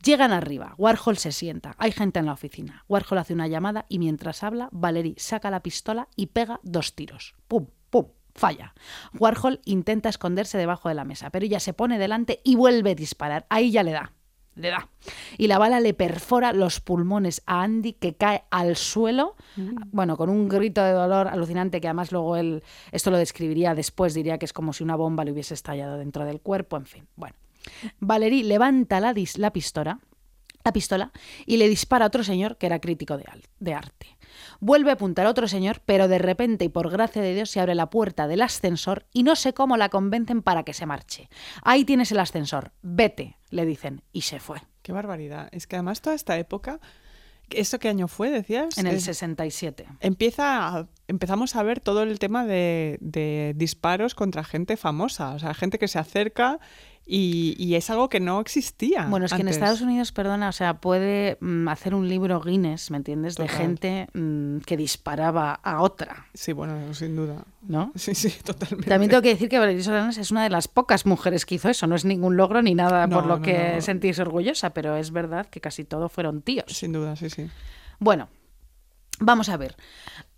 [0.02, 2.84] Llegan arriba, Warhol se sienta, hay gente en la oficina.
[2.88, 7.34] Warhol hace una llamada y mientras habla, Valerie saca la pistola y pega dos tiros.
[7.48, 7.66] ¡Pum!
[7.90, 8.06] ¡Pum!
[8.34, 8.74] Falla.
[9.18, 12.94] Warhol intenta esconderse debajo de la mesa, pero ella se pone delante y vuelve a
[12.94, 13.44] disparar.
[13.50, 14.12] Ahí ya le da.
[14.56, 14.88] Le da.
[15.38, 19.36] Y la bala le perfora los pulmones a Andy que cae al suelo,
[19.92, 24.12] bueno, con un grito de dolor alucinante que además luego él, esto lo describiría después,
[24.12, 27.06] diría que es como si una bomba le hubiese estallado dentro del cuerpo, en fin.
[27.16, 27.36] Bueno.
[28.00, 30.00] Valerie levanta la, dis- la pistola
[30.62, 31.10] la pistola
[31.46, 34.06] y le dispara a otro señor que era crítico de, al- de arte.
[34.60, 37.74] Vuelve a apuntar otro señor, pero de repente y por gracia de Dios se abre
[37.74, 41.28] la puerta del ascensor y no sé cómo la convencen para que se marche.
[41.62, 44.60] Ahí tienes el ascensor, vete, le dicen, y se fue.
[44.82, 45.48] Qué barbaridad.
[45.52, 46.80] Es que además toda esta época,
[47.50, 48.78] ¿esto qué año fue, decías?
[48.78, 49.86] En el Es- 67.
[50.00, 55.54] empieza empezamos a ver todo el tema de, de disparos contra gente famosa, o sea,
[55.54, 56.60] gente que se acerca
[57.12, 59.06] y, y es algo que no existía.
[59.06, 59.48] Bueno, es que en.
[59.48, 63.34] Estados Unidos, perdona, o sea, puede mm, hacer un libro Guinness, ¿me entiendes?
[63.34, 67.44] De gente mm, que disparaba a otra, Sí, bueno, sin duda.
[67.62, 67.92] ¿no?
[67.96, 68.88] Sí, sí, totalmente.
[68.88, 71.68] También tengo que decir que Valerie Solanas es una de las pocas mujeres que hizo
[71.68, 71.88] eso.
[71.88, 73.80] No es ningún logro ni nada por lo no, que no.
[73.80, 76.66] sentirse orgullosa, pero es verdad que casi todo fueron tíos.
[76.68, 77.48] Sin duda, sí, sí.
[77.98, 78.28] Bueno,
[79.20, 79.76] vamos a ver.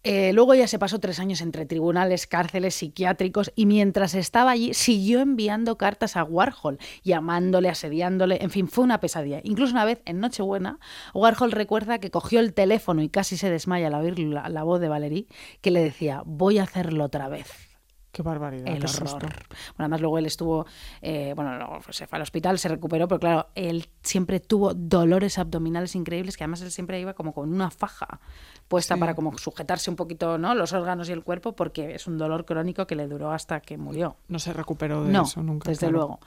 [0.05, 4.75] Eh, luego ya se pasó tres años entre tribunales, cárceles, psiquiátricos y mientras estaba allí
[4.75, 9.41] siguió enviando cartas a Warhol, llamándole, asediándole, en fin, fue una pesadilla.
[9.45, 10.81] Incluso una vez en Nochebuena,
[11.15, 14.81] Warhol recuerda que cogió el teléfono y casi se desmaya al oír la, la voz
[14.81, 15.27] de Valerie
[15.61, 17.72] que le decía, voy a hacerlo otra vez.
[18.13, 18.69] Qué barbaridad.
[18.69, 19.21] El qué horror.
[19.21, 19.35] Bueno,
[19.79, 20.67] además luego él estuvo,
[21.01, 25.39] eh, bueno, luego se fue al hospital, se recuperó, pero claro, él siempre tuvo dolores
[25.39, 28.21] abdominales increíbles, que además él siempre iba como con una faja
[28.69, 29.01] puesta Sí.
[29.01, 30.55] para como sujetarse un poquito, ¿no?
[30.55, 33.79] Los órganos y el cuerpo, porque es un dolor crónico que le duró hasta que
[33.79, 34.17] murió.
[34.29, 35.71] No se recuperó de No, eso nunca.
[35.71, 35.93] desde claro.
[35.97, 36.21] luego.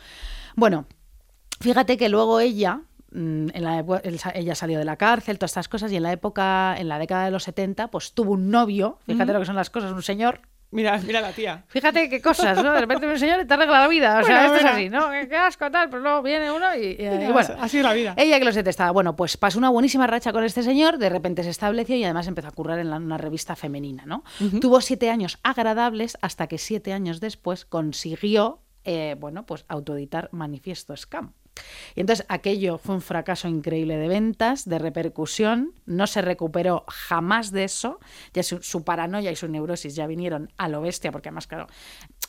[0.56, 0.86] Bueno,
[1.60, 2.82] fíjate que luego ella,
[3.12, 3.86] mm, en la
[4.34, 7.26] ella salió de la cárcel, todas estas cosas, y en la época, en la década
[7.26, 10.42] de los 70, pues tuvo un novio, fíjate lo que son las cosas, un señor
[10.72, 11.64] Mira, mira la tía.
[11.68, 12.74] Fíjate qué cosas, ¿no?
[12.74, 14.20] De repente un señor te arregla la vida.
[14.20, 15.10] O sea, esto es así, ¿no?
[15.10, 15.90] Qué- Qué asco, tal.
[15.90, 17.56] Pues luego viene uno y, y- y Mira, bueno.
[17.62, 18.14] Así es la vida.
[18.18, 18.92] Ella que los detestaba.
[18.92, 22.28] Bueno, pues pasó una buenísima racha con este señor, de repente se estableció y además
[22.28, 24.24] empezó a currar en la- una revista femenina, ¿no?
[24.60, 30.96] Tuvo siete años agradables hasta que siete años después consiguió, eh, bueno, pues autoeditar Manifiesto
[30.98, 31.32] Scam.
[31.96, 37.52] Y entonces aquello fue un fracaso increíble de ventas, de repercusión, no se recuperó jamás
[37.52, 38.00] de eso,
[38.34, 41.68] ya su, paranoia y su neurosis ya vinieron a lo bestia, porque además, claro,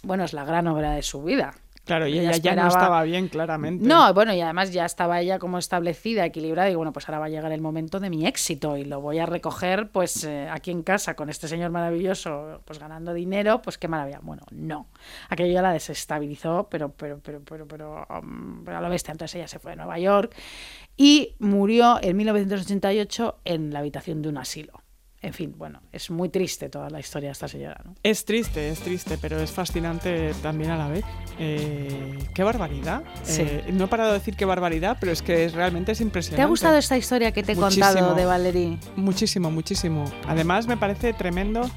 [0.02, 1.54] bueno, es la gran obra de su vida.
[1.86, 3.86] Claro, y Ella ella ya no estaba bien, claramente.
[3.86, 7.26] No, bueno, y además ya estaba ella como establecida, equilibrada, y bueno, pues ahora va
[7.26, 10.72] a llegar el momento de mi éxito y lo voy a recoger pues eh, aquí
[10.72, 14.18] en casa con este señor maravilloso, pues ganando dinero, pues qué maravilla.
[14.20, 14.88] Bueno, no.
[15.28, 19.12] Aquello ya la desestabilizó, pero, pero, pero, pero, pero, um, pero a lo bestia.
[19.12, 20.34] Entonces ella se fue a Nueva York
[20.96, 24.82] y murió en 1988 en la habitación de un asilo.
[25.22, 27.94] En fin, bueno, es muy triste toda la historia de esta señora, ¿no?
[28.02, 31.04] Es triste, es triste, pero es fascinante también a la vez.
[31.38, 33.02] Eh, ¡Qué barbaridad!
[33.24, 33.42] Sí.
[33.42, 36.36] Eh, no he parado de decir qué barbaridad, pero es que es, realmente es impresionante.
[36.36, 37.86] ¿Te ha gustado esta historia que te he Muchísimo.
[37.86, 38.78] contado de Valerie?
[38.96, 40.04] Muchísimo, muchísimo.
[40.28, 41.68] Además, me parece tremendo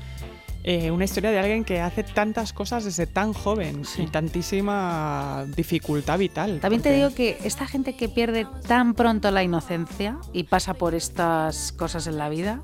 [0.66, 4.04] eh, una historia de alguien que hace tantas cosas desde tan joven Sí.
[4.04, 6.60] y tantísima dificultad vital.
[6.60, 10.74] También te porque- digo que esta gente que pierde tan pronto la inocencia y pasa
[10.74, 12.62] por estas cosas en la vida,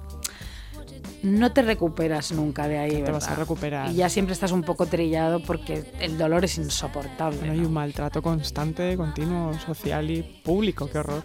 [1.26, 3.14] no te recuperas nunca de ahí, te ¿verdad?
[3.14, 3.90] vas a recuperar.
[3.92, 7.38] Y ya siempre estás un poco trillado porque el dolor es insoportable.
[7.40, 7.68] Bueno, hay ¿no?
[7.68, 11.24] un maltrato constante, continuo, social y público, qué horror.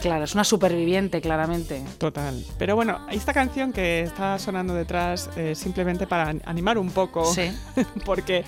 [0.00, 1.82] Claro, es una superviviente, claramente.
[1.98, 2.42] Total.
[2.58, 7.24] Pero bueno, esta canción que está sonando detrás, eh, simplemente para an- animar un poco,
[7.24, 7.50] Sí.
[8.06, 8.44] porque,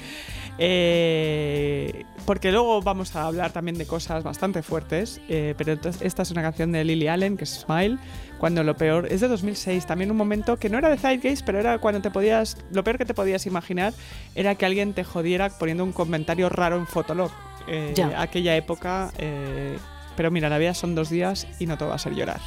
[0.58, 6.22] eh, porque luego vamos a hablar también de cosas bastante fuertes, eh, pero entonces esta
[6.22, 7.98] es una canción de Lily Allen, que es Smile,
[8.38, 11.58] cuando lo peor, es de 2006, también un momento que no era de Zeitgeist, pero
[11.60, 13.92] era cuando te podías, lo peor que te podías imaginar
[14.34, 17.30] era que alguien te jodiera poniendo un comentario raro en Fotolog.
[17.68, 18.20] Eh, Ya.
[18.20, 19.12] Aquella época...
[19.18, 19.78] eh,
[20.14, 22.40] pero mira, la vida son dos días y no todo va a ser llorar.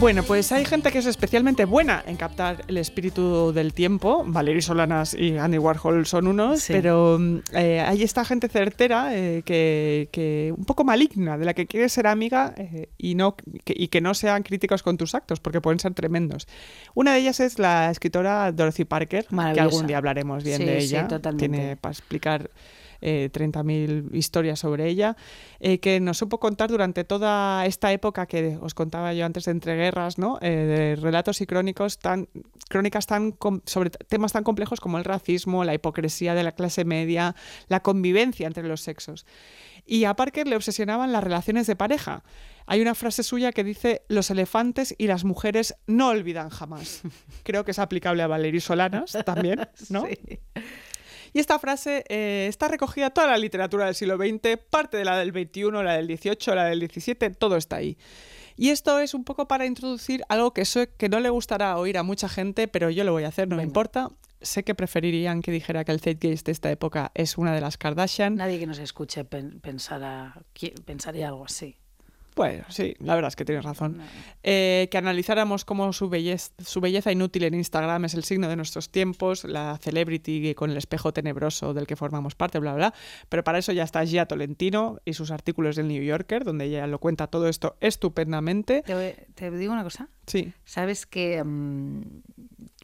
[0.00, 4.22] Bueno, pues hay gente que es especialmente buena en captar el espíritu del tiempo.
[4.26, 6.72] Valery Solanas y Andy Warhol son unos, Sí.
[6.74, 11.54] pero mm, eh, hay esta gente certera eh, que, que un poco maligna, de la
[11.54, 15.14] que quieres ser amiga eh, y, no, que, y que no sean críticos con tus
[15.14, 16.48] actos, porque pueden ser tremendos.
[16.94, 20.80] Una de ellas es la escritora Dorothy Parker, que algún día hablaremos bien Sí, de
[20.80, 21.08] sí, ella.
[21.08, 21.48] totalmente.
[21.48, 22.50] Tiene para explicar
[23.04, 25.16] eh, 30.000 historias sobre ella,
[25.60, 29.50] eh, que nos supo contar durante toda esta época que os contaba yo antes de
[29.50, 30.38] entreguerras, ¿no?
[30.40, 32.28] Eh, de relatos y crónicos tan,
[32.70, 33.36] crónicas tan
[33.66, 37.36] sobre temas tan complejos como el racismo, la hipocresía de la clase media,
[37.68, 39.26] la convivencia entre los sexos.
[39.86, 42.24] Y a Parker le obsesionaban las relaciones de pareja.
[42.66, 47.02] Hay una frase suya que dice, los elefantes y las mujeres no olvidan jamás.
[47.42, 50.06] Creo que es aplicable a Valery Solanas también, ¿no?
[50.06, 50.40] Sí.
[51.34, 55.18] Y esta frase eh, está recogida toda la literatura del siglo XX, parte de la
[55.18, 57.98] del XXI, la del XVIII, la del XVII, todo está ahí.
[58.56, 60.62] Y esto es un poco para introducir algo que,
[60.96, 63.56] que no le gustará oír a mucha gente, pero yo lo voy a hacer, no
[63.56, 64.10] me importa.
[64.42, 67.78] Sé que preferirían que dijera que el Zeitgeist de esta época es una de las
[67.78, 68.36] Kardashian.
[68.36, 71.76] Nadie que nos escuche pen- pensará, qui- pensaría algo así.
[72.34, 74.00] Bueno, sí, la verdad es que tienes razón.
[74.42, 78.56] Eh, que analizáramos cómo su belleza, su belleza inútil en Instagram es el signo de
[78.56, 82.94] nuestros tiempos, la celebrity con el espejo tenebroso del que formamos parte, bla, bla.
[83.28, 86.86] Pero para eso ya está Gia Tolentino y sus artículos del New Yorker, donde ella
[86.86, 88.82] lo cuenta todo esto estupendamente.
[89.34, 90.08] Te digo una cosa.
[90.26, 92.02] Sí, Sabes que mm,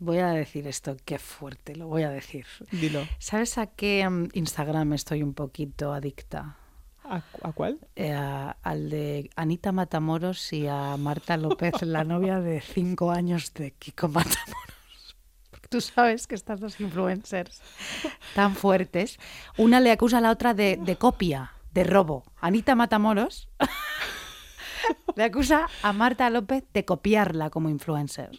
[0.00, 2.46] voy a decir esto, qué fuerte, lo voy a decir.
[2.70, 3.06] dilo.
[3.18, 6.59] ¿Sabes a qué mm, Instagram estoy un poquito adicta?
[7.10, 7.78] ¿A, a cuál?
[7.96, 13.52] Eh, a- al de Anita Matamoros y a Marta López, la novia de cinco años
[13.54, 15.16] de Kiko Matamoros.
[15.50, 17.60] Porque tú sabes que estas dos influencers
[18.34, 19.18] tan fuertes,
[19.58, 22.24] una le acusa a la otra de, de copia, de robo.
[22.40, 23.48] Anita Matamoros
[25.16, 28.30] le acusa a Marta López de copiarla como influencer.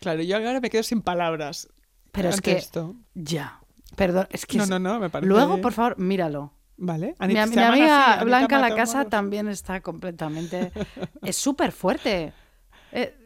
[0.00, 1.68] Claro, yo ahora me quedo sin palabras.
[2.12, 2.94] Pero es que esto.
[3.14, 3.60] ya,
[3.96, 5.28] perdón, es que No, no, no, me parece...
[5.28, 6.52] luego por favor míralo.
[6.84, 7.14] Vale.
[7.20, 10.72] Mi, mi amiga así, Blanca La Casa también está completamente.
[11.22, 12.32] es súper fuerte.
[12.94, 13.16] Eh,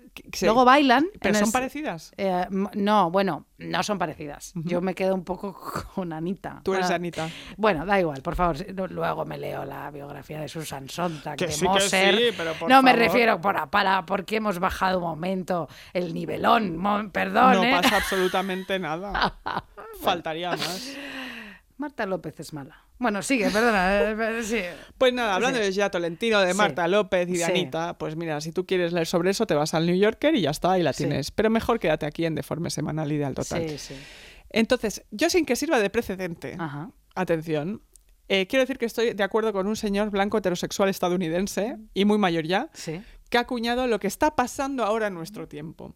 [0.43, 1.07] Luego bailan.
[1.21, 2.13] ¿Pero son parecidas?
[2.17, 4.53] eh, no, bueno, no son parecidas.
[4.55, 5.59] Yo me quedo un poco
[5.95, 6.61] con Anita.
[6.63, 7.29] Tú eres Ah, Anita.
[7.57, 8.57] Bueno, da igual, por favor.
[8.93, 12.17] Luego me leo la biografía de Susan Sontag, Que de sí, que Moser.
[12.17, 17.11] sí, pero por no me refiero para, para porque hemos bajado un momento el nivelón.
[17.13, 17.73] perdón, No ¿eh?
[17.73, 19.35] pasa absolutamente nada.
[20.01, 20.97] Faltaría más.
[21.79, 22.85] Marta López es mala.
[22.99, 24.01] Bueno, sigue, perdona.
[24.11, 24.61] eh, sí.
[24.97, 25.65] Pues nada, hablando Sí.
[25.67, 26.57] de Gia Tolentino, de Sí.
[26.57, 27.45] Marta López y de.
[27.45, 30.41] Anita, pues mira, si tú quieres leer sobre eso, te vas al New Yorker y
[30.43, 31.31] ya está, y la tienes.
[31.31, 33.69] Pero mejor quédate aquí en Deforme Semanal Ideal Total.
[33.69, 33.95] Sí, sí.
[34.51, 36.91] Entonces, yo sin que sirva de precedente, Ajá.
[37.15, 37.83] atención,
[38.29, 42.17] eh, quiero decir que estoy de acuerdo con un señor blanco heterosexual estadounidense y muy
[42.19, 42.71] mayor ya,
[43.29, 45.95] que ha acuñado lo que está pasando ahora en nuestro tiempo.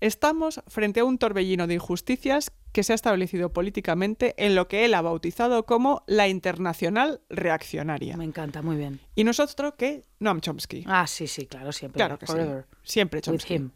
[0.00, 4.84] Estamos frente a un torbellino de injusticias que se ha establecido políticamente en lo que
[4.84, 8.16] él ha bautizado como la internacional reaccionaria.
[8.16, 9.00] Me encanta, muy bien.
[9.16, 10.84] Y nosotros que Noam Chomsky.
[10.86, 11.98] Ah, sí, sí, claro, siempre.
[11.98, 12.66] claro que Forever.
[12.82, 12.92] sí.
[12.92, 13.54] Siempre With Chomsky.
[13.54, 13.70] him.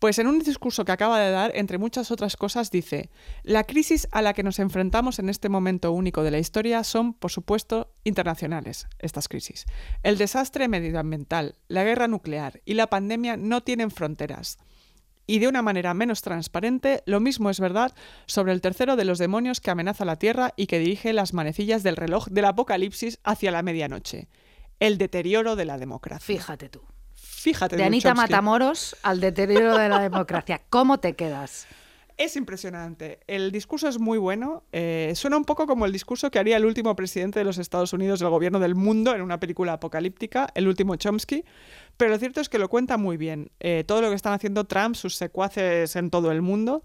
[0.00, 3.10] Pues en un discurso que acaba de dar, entre muchas otras cosas, dice,
[3.42, 7.14] la crisis a la que nos enfrentamos en este momento único de la historia son,
[7.14, 9.64] por supuesto, internacionales, estas crisis.
[10.02, 14.58] El desastre medioambiental, la guerra nuclear y la pandemia no tienen fronteras.
[15.26, 17.94] Y de una manera menos transparente, lo mismo es verdad
[18.26, 21.82] sobre el tercero de los demonios que amenaza la Tierra y que dirige las manecillas
[21.82, 24.28] del reloj del apocalipsis hacia la medianoche.
[24.80, 26.26] El deterioro de la democracia.
[26.26, 26.82] Fíjate tú.
[27.14, 27.76] Fíjate.
[27.76, 28.22] De Anita Chomsky.
[28.22, 30.62] Matamoros al deterioro de la democracia.
[30.70, 31.66] ¿Cómo te quedas?
[32.16, 33.18] Es impresionante.
[33.26, 34.62] El discurso es muy bueno.
[34.72, 37.92] eh, suena un poco como el discurso que haría el último presidente de los Estados
[37.92, 41.44] Unidos del gobierno del mundo en una película apocalíptica, el último Chomsky.
[41.96, 43.50] Pero lo cierto es que lo cuenta muy bien.
[43.60, 46.82] eh, todo lo que están haciendo Trump, sus secuaces en todo el mundo.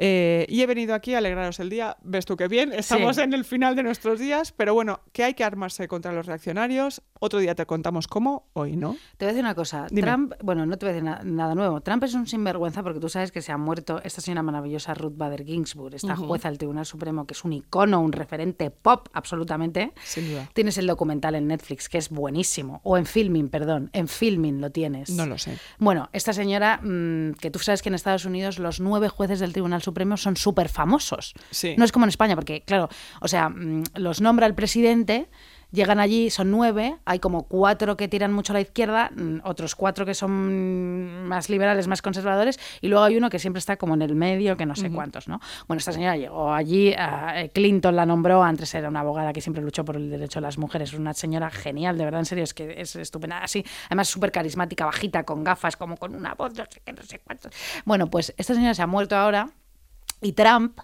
[0.00, 1.96] Eh, y he venido aquí a alegraros el día.
[2.04, 2.72] Ves tú qué bien.
[2.72, 3.22] Estamos Sí.
[3.22, 4.52] en el final de nuestros días.
[4.52, 7.02] Pero bueno, que hay que armarse contra los reaccionarios.
[7.18, 8.96] Otro día te contamos cómo, hoy no.
[9.16, 9.88] Te voy a decir una cosa.
[9.90, 10.02] Dime.
[10.02, 11.80] Trump, bueno, no te voy a decir na- nada nuevo.
[11.80, 15.16] Trump es un sinvergüenza porque tú sabes que se ha muerto esta señora maravillosa Ruth
[15.16, 19.92] Bader Ginsburg, esta jueza del Tribunal Supremo que es un icono, un referente pop absolutamente.
[20.04, 20.48] Sin duda.
[20.54, 22.80] Tienes el documental en Netflix que es buenísimo.
[22.84, 23.90] O en Filming, perdón.
[23.92, 25.10] En Filming lo tienes.
[25.10, 25.58] No lo sé.
[25.78, 29.52] Bueno, esta señora, mm, que tú sabes que en Estados Unidos los nueve jueces del
[29.52, 31.34] Tribunal Supremo son súper famosos.
[31.50, 31.74] Sí.
[31.76, 32.88] No es como en España, porque, claro,
[33.20, 35.28] o sea, mm, los nombra el presidente,
[35.70, 39.74] llegan allí, son nueve, hay como cuatro que tiran mucho a la izquierda, mm, otros
[39.74, 43.94] cuatro que son más liberales, más conservadores, y luego hay uno que siempre está como
[43.94, 45.40] en el medio, que no sé cuántos, ¿no?
[45.66, 49.62] Bueno, esta señora llegó allí, eh, Clinton la nombró, antes era una abogada que siempre
[49.62, 52.54] luchó por el derecho de las mujeres, una señora genial, de verdad, en serio, es
[52.54, 56.64] que es estupenda, así, además súper carismática, bajita, con gafas, como con una voz, no
[56.70, 57.52] sé qué, no sé cuántos.
[57.84, 59.50] Bueno, pues esta señora se ha muerto ahora,
[60.20, 60.78] y Trump,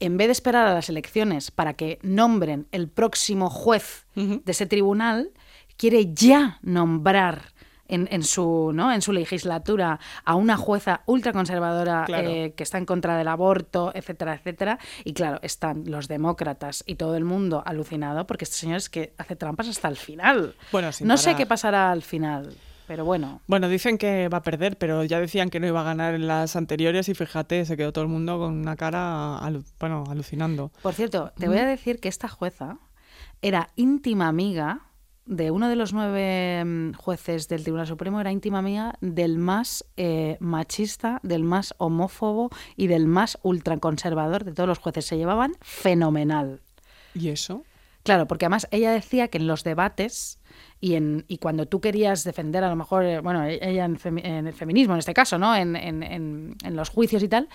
[0.00, 4.66] en vez de esperar a las elecciones para que nombren el próximo juez de ese
[4.66, 5.30] tribunal,
[5.76, 7.52] quiere ya nombrar
[7.88, 8.92] en, en su, ¿no?
[8.92, 12.28] en su legislatura a una jueza ultraconservadora Claro.
[12.28, 14.78] eh, que está en contra del aborto, etcétera, etcétera.
[15.04, 19.14] Y claro, están los demócratas y todo el mundo alucinado porque este señor es que
[19.18, 20.54] hace trampas hasta el final.
[20.70, 22.54] Bueno, no sé qué pasará al final,
[22.88, 23.40] pero bueno.
[23.46, 26.26] Bueno, dicen que va a perder, pero ya decían que no iba a ganar en
[26.26, 30.72] las anteriores y fíjate, se quedó todo el mundo con una cara alu- bueno, alucinando.
[30.82, 32.78] Por cierto, te voy a decir que esta jueza
[33.42, 34.80] era íntima amiga
[35.26, 39.84] de uno de los nueve mm, jueces del Tribunal Supremo, era íntima amiga del más
[39.98, 45.04] eh, machista, del más homófobo y del más ultraconservador de todos los jueces.
[45.04, 46.62] Se llevaban fenomenal.
[47.14, 47.64] ¿Y eso?
[48.08, 50.38] Claro, porque además ella decía que en los debates
[50.80, 54.24] y, en, y cuando tú querías defender a lo mejor, eh, bueno, ella en, femi-
[54.24, 55.54] en el feminismo en este caso, ¿no?
[55.54, 57.48] En, en- los juicios y tal,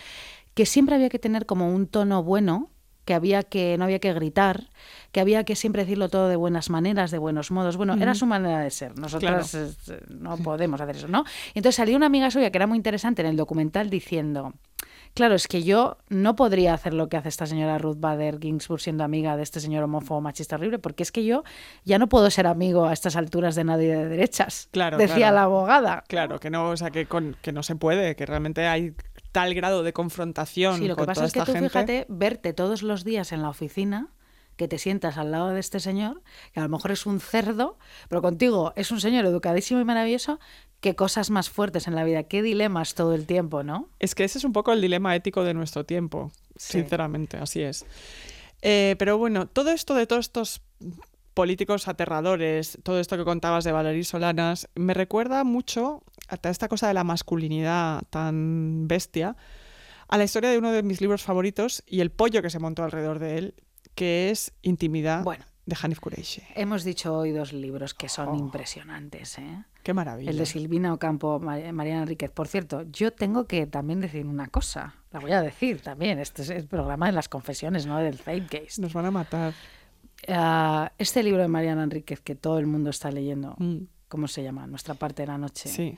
[0.53, 2.69] que siempre había que tener como un tono bueno,
[3.05, 4.69] que había que no había que gritar,
[5.11, 7.75] que había que siempre decirlo todo de buenas maneras, de buenos modos.
[7.75, 8.97] Bueno, era su manera de ser.
[8.97, 9.53] Nosotras
[9.89, 11.23] eh, no podemos hacer eso, ¿no?
[11.53, 14.53] Y entonces salió una amiga suya que era muy interesante en el documental diciendo,
[15.14, 18.82] Claro, es que yo no podría hacer lo que hace esta señora Ruth Bader Ginsburg
[18.82, 21.43] siendo amiga de este señor homófobo machista horrible, porque es que yo
[21.86, 24.70] ya no puedo ser amigo a estas alturas de nadie de derechas.
[24.72, 25.36] Claro, decía claro.
[25.36, 26.03] la abogada.
[26.07, 28.93] Claro, que no, o sea, que, con- que no se puede, que realmente hay
[29.32, 31.70] tal grado de confrontación Sí, lo que con pasa toda es que tú gente.
[31.70, 34.07] fíjate verte todos los días en la oficina
[34.57, 36.21] que te sientas al lado de este señor,
[36.53, 37.77] que a lo mejor es un cerdo,
[38.09, 40.39] pero contigo es un señor educadísimo y maravilloso,
[40.79, 43.89] qué cosas más fuertes en la vida, qué dilemas todo el tiempo, ¿no?
[43.99, 46.79] Es que ese es un poco el dilema ético de nuestro tiempo, Sí.
[46.79, 47.85] sinceramente, así es.
[48.61, 50.61] Eh, pero bueno, todo esto de todos estos
[51.33, 56.87] políticos aterradores, todo esto que contabas de Valery Solanas, me recuerda mucho a esta cosa
[56.87, 59.35] de la masculinidad tan bestia,
[60.07, 62.83] a la historia de uno de mis libros favoritos y el pollo que se montó
[62.83, 63.55] alrededor de él,
[63.95, 65.45] que es Intimidad Bueno.
[65.65, 66.41] de Hanif Kureishi.
[66.55, 69.63] Hemos dicho hoy dos libros que son impresionantes, ¿eh?
[69.83, 70.29] Qué maravilla.
[70.31, 72.31] El de Silvina Ocampo, Mar- Mariana Enríquez.
[72.31, 74.95] Por cierto, yo tengo que también decir una cosa.
[75.11, 76.19] La voy a decir también.
[76.19, 77.97] Este es el programa de las confesiones, ¿no?
[77.99, 78.79] Del Zeitgeist.
[78.79, 79.53] Nos van a matar.
[80.29, 84.41] Ah, este libro de Mariana Enríquez que todo el mundo está leyendo, Mm, ¿cómo se
[84.41, 84.67] llama?
[84.67, 85.67] Nuestra parte de la noche.
[85.69, 85.97] sí.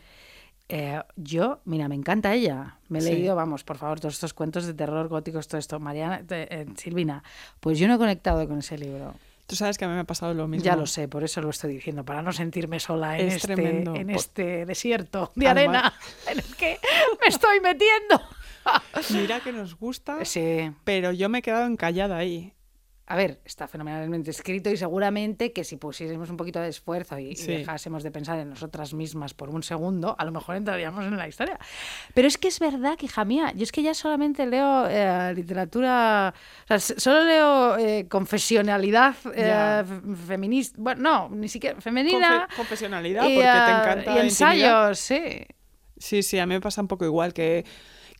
[0.67, 2.77] Eh, yo, mira, me encanta ella.
[2.89, 3.11] Me he Sí.
[3.11, 5.79] leído, vamos, por favor, todos estos cuentos de terror góticos, todo esto.
[5.79, 7.23] Mariana, eh, Silvina,
[7.59, 9.13] pues yo no he conectado con ese libro.
[9.47, 10.65] Tú sabes que a mí me ha pasado lo mismo.
[10.65, 13.53] Ya lo sé, por eso lo estoy diciendo, para no sentirme sola en, Es este,
[13.53, 13.93] tremendo.
[13.95, 15.93] en este desierto de arena
[16.27, 16.79] en el que
[17.21, 18.19] me estoy metiendo.
[19.11, 20.71] Mira que nos gusta, Sí.
[20.83, 22.53] pero yo me he quedado encallada ahí.
[23.07, 27.27] A ver, está fenomenalmente escrito y seguramente que si pusiésemos un poquito de esfuerzo y,
[27.33, 27.51] y Sí.
[27.51, 31.27] dejásemos de pensar en nosotras mismas por un segundo, a lo mejor entraríamos en la
[31.27, 31.59] historia.
[32.15, 35.33] Pero es que es verdad que, hija mía, yo es que ya solamente leo eh,
[35.35, 36.33] literatura,
[36.67, 39.85] o sea, solo leo eh, confesionalidad Ya.
[40.27, 42.47] feminista, bueno, no, ni siquiera femenina.
[42.47, 44.15] Confe- confesionalidad, y, porque te ah, encanta.
[44.15, 45.45] Y ensayos, sí.
[45.97, 47.65] Sí, sí, a mí me pasa un poco igual, que,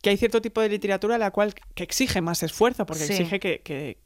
[0.00, 3.12] que hay cierto tipo de literatura la cual que exige más esfuerzo, porque Sí.
[3.14, 3.98] exige que, que-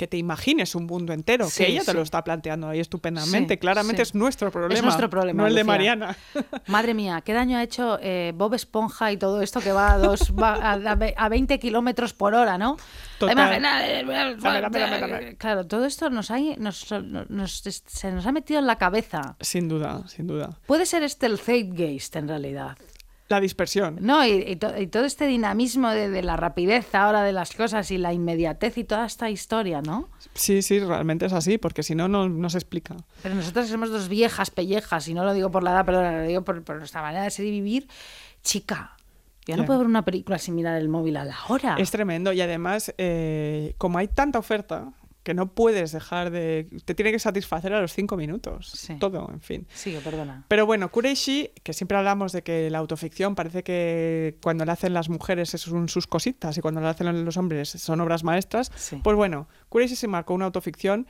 [0.00, 3.54] que te imagines un mundo entero, Sí, que ella te lo está planteando ahí estupendamente.
[3.58, 4.02] Sí, sí.
[4.02, 4.74] es nuestro problema.
[4.74, 5.62] Es nuestro problema, No el de.
[5.62, 6.16] Mariana.
[6.68, 9.98] Madre mía, ¿qué daño ha hecho eh, Bob Esponja y todo esto que va a,
[9.98, 12.78] dos, va a, a ve- a 20 kilómetros por hora, ¿no?
[13.18, 13.36] Total.
[15.38, 16.90] Claro, todo esto nos ha, nos-
[17.28, 19.36] nos- se nos ha metido en la cabeza.
[19.40, 20.50] Sin duda, sin duda.
[20.66, 22.78] Puede ser este el zeitgeist en realidad.
[23.30, 23.96] La dispersión.
[24.00, 27.54] No, y, y to- y todo este dinamismo de, de la rapidez ahora de las
[27.54, 30.08] cosas y la inmediatez y toda esta historia, ¿no?
[30.34, 32.96] Sí, sí, realmente es así, porque si no, no, se explica.
[33.22, 36.26] Pero nosotros somos dos viejas pellejas, y no lo digo por la edad, perdón, lo
[36.26, 37.86] digo por, por nuestra manera de ser y vivir.
[38.42, 38.96] Chica,
[39.46, 41.76] yo no puedo ver una película sin mirar el móvil a la hora.
[41.78, 44.92] Es tremendo y además, eh, como hay tanta oferta,
[45.30, 46.66] que no puedes dejar de...
[46.84, 48.72] Te tiene que satisfacer a los cinco minutos.
[48.74, 48.96] Sí.
[48.98, 49.66] Todo, en fin.
[49.72, 50.44] Sí, perdona.
[50.48, 54.92] Pero bueno, Kureishi, que siempre hablamos de que la autoficción parece que cuando la hacen
[54.92, 58.96] las mujeres son sus cositas y cuando la hacen los hombres son obras maestras, Sí.
[59.04, 61.06] pues bueno, Kureishi se marcó una autoficción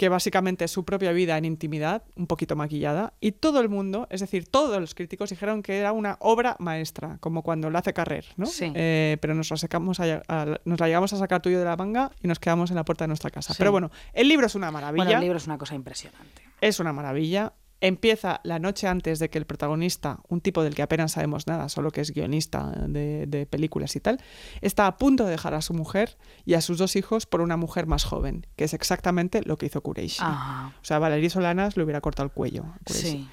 [0.00, 4.06] que básicamente es su propia vida en intimidad, un poquito maquillada, y todo el mundo,
[4.08, 7.92] es decir, todos los críticos dijeron que era una obra maestra, como cuando la hace
[7.92, 8.46] Carrer, ¿no?
[8.46, 8.72] Sí.
[8.74, 11.76] Eh, pero nos la, sacamos a- a- nos la llegamos a sacar tuyo de la
[11.76, 13.52] manga y nos quedamos en la puerta de nuestra casa.
[13.52, 13.58] Sí.
[13.58, 15.04] Pero bueno, el libro es una maravilla.
[15.04, 16.44] Bueno, el libro es una cosa impresionante.
[16.62, 17.52] Es una maravilla.
[17.82, 21.68] Empieza la noche antes de que el protagonista, un tipo del que apenas sabemos nada,
[21.70, 24.20] solo que es guionista de, de películas y tal,
[24.60, 27.56] está a punto de dejar a su mujer y a sus dos hijos por una
[27.56, 30.18] mujer más joven, que es exactamente lo que hizo Kureishi.
[30.20, 32.64] Ah, O sea, Valerie Solanas le hubiera cortado el cuello.
[32.64, 33.08] a Kureishi.
[33.10, 33.28] sí.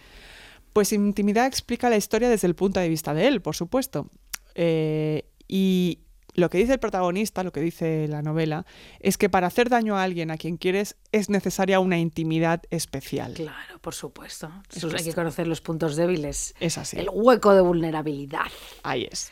[0.73, 4.09] Pues Intimidad explica la historia desde el punto de vista de él, por supuesto.
[4.55, 5.99] Eh, y
[6.37, 8.65] lo que dice el protagonista, lo que dice la novela,
[8.99, 13.33] es que para hacer daño a alguien a quien quieres es necesaria una intimidad especial.
[13.33, 14.51] Claro, por supuesto.
[14.73, 16.53] Es hay que conocer los puntos débiles.
[16.59, 16.99] Es así.
[16.99, 18.45] El hueco de vulnerabilidad.
[18.83, 19.31] Ahí es.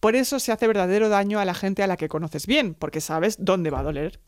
[0.00, 3.02] Por eso se hace verdadero daño a la gente a la que conoces bien, porque
[3.02, 4.18] sabes dónde va a doler.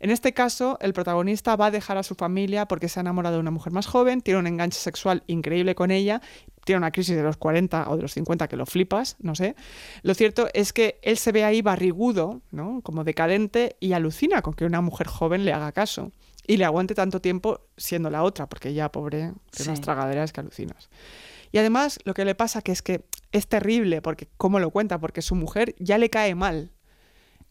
[0.00, 3.36] En este caso, el protagonista va a dejar a su familia porque se ha enamorado
[3.36, 6.22] de una mujer más joven, tiene un enganche sexual increíble con ella,
[6.70, 9.56] tiene una crisis de los 40 o de los 50 que lo flipas, no sé.
[10.02, 12.80] Lo cierto es que él se ve ahí barrigudo, ¿no?
[12.82, 16.12] como decadente, y alucina con que una mujer joven le haga caso
[16.46, 19.68] y le aguante tanto tiempo siendo la otra, porque ya, pobre, tiene Sí.
[19.68, 20.88] unas tragaderas que alucinas.
[21.50, 24.98] Y además lo que le pasa que es que es terrible, porque cómo lo cuenta,
[25.00, 26.70] porque su mujer ya le cae mal.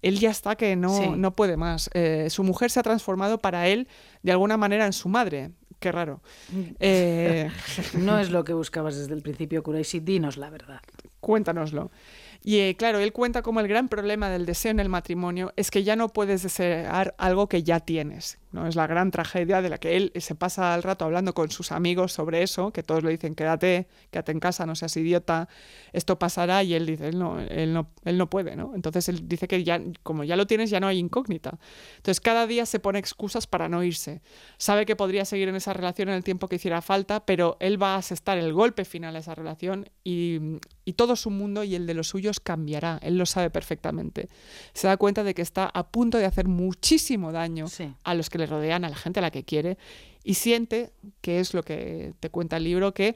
[0.01, 1.09] Él ya está que no, Sí.
[1.09, 1.89] no puede más.
[1.93, 3.89] Eh, su mujer se ha transformado para él
[4.23, 5.51] de alguna manera en su madre.
[5.79, 6.21] Qué raro.
[6.79, 7.49] Eh,
[7.97, 9.99] No es lo que buscabas desde el principio, Kureishi.
[10.01, 10.81] Dinos la verdad.
[11.19, 11.91] cuéntanoslo.
[12.41, 15.71] Y eh, claro, él cuenta como el gran problema del deseo en el matrimonio es
[15.71, 18.39] que ya no puedes desear algo que ya tienes.
[18.51, 18.65] ¿no?
[18.65, 21.71] Es la gran tragedia de la que él se pasa el rato hablando con sus
[21.71, 25.49] amigos sobre eso, que todos le dicen quédate, quédate en casa, no seas idiota,
[25.93, 28.73] esto pasará, y él dice, él no, él no, él no puede, ¿no?
[28.73, 31.59] Entonces él dice que ya, como ya lo tienes, ya no hay incógnita.
[31.97, 34.21] Entonces cada día se pone excusas para no irse.
[34.57, 37.81] Sabe que podría seguir en esa relación en el tiempo que hiciera falta, pero él
[37.81, 40.39] va a asestar el golpe final a esa relación y,
[40.85, 42.99] y todo su mundo y el de los suyos cambiará.
[43.03, 44.27] Él lo sabe perfectamente.
[44.73, 47.93] Se da cuenta de que está a punto de hacer muchísimo daño Sí.
[48.03, 49.77] a los que le rodean, a la gente a la que quiere,
[50.23, 53.15] y siente, que es lo que te cuenta el libro, que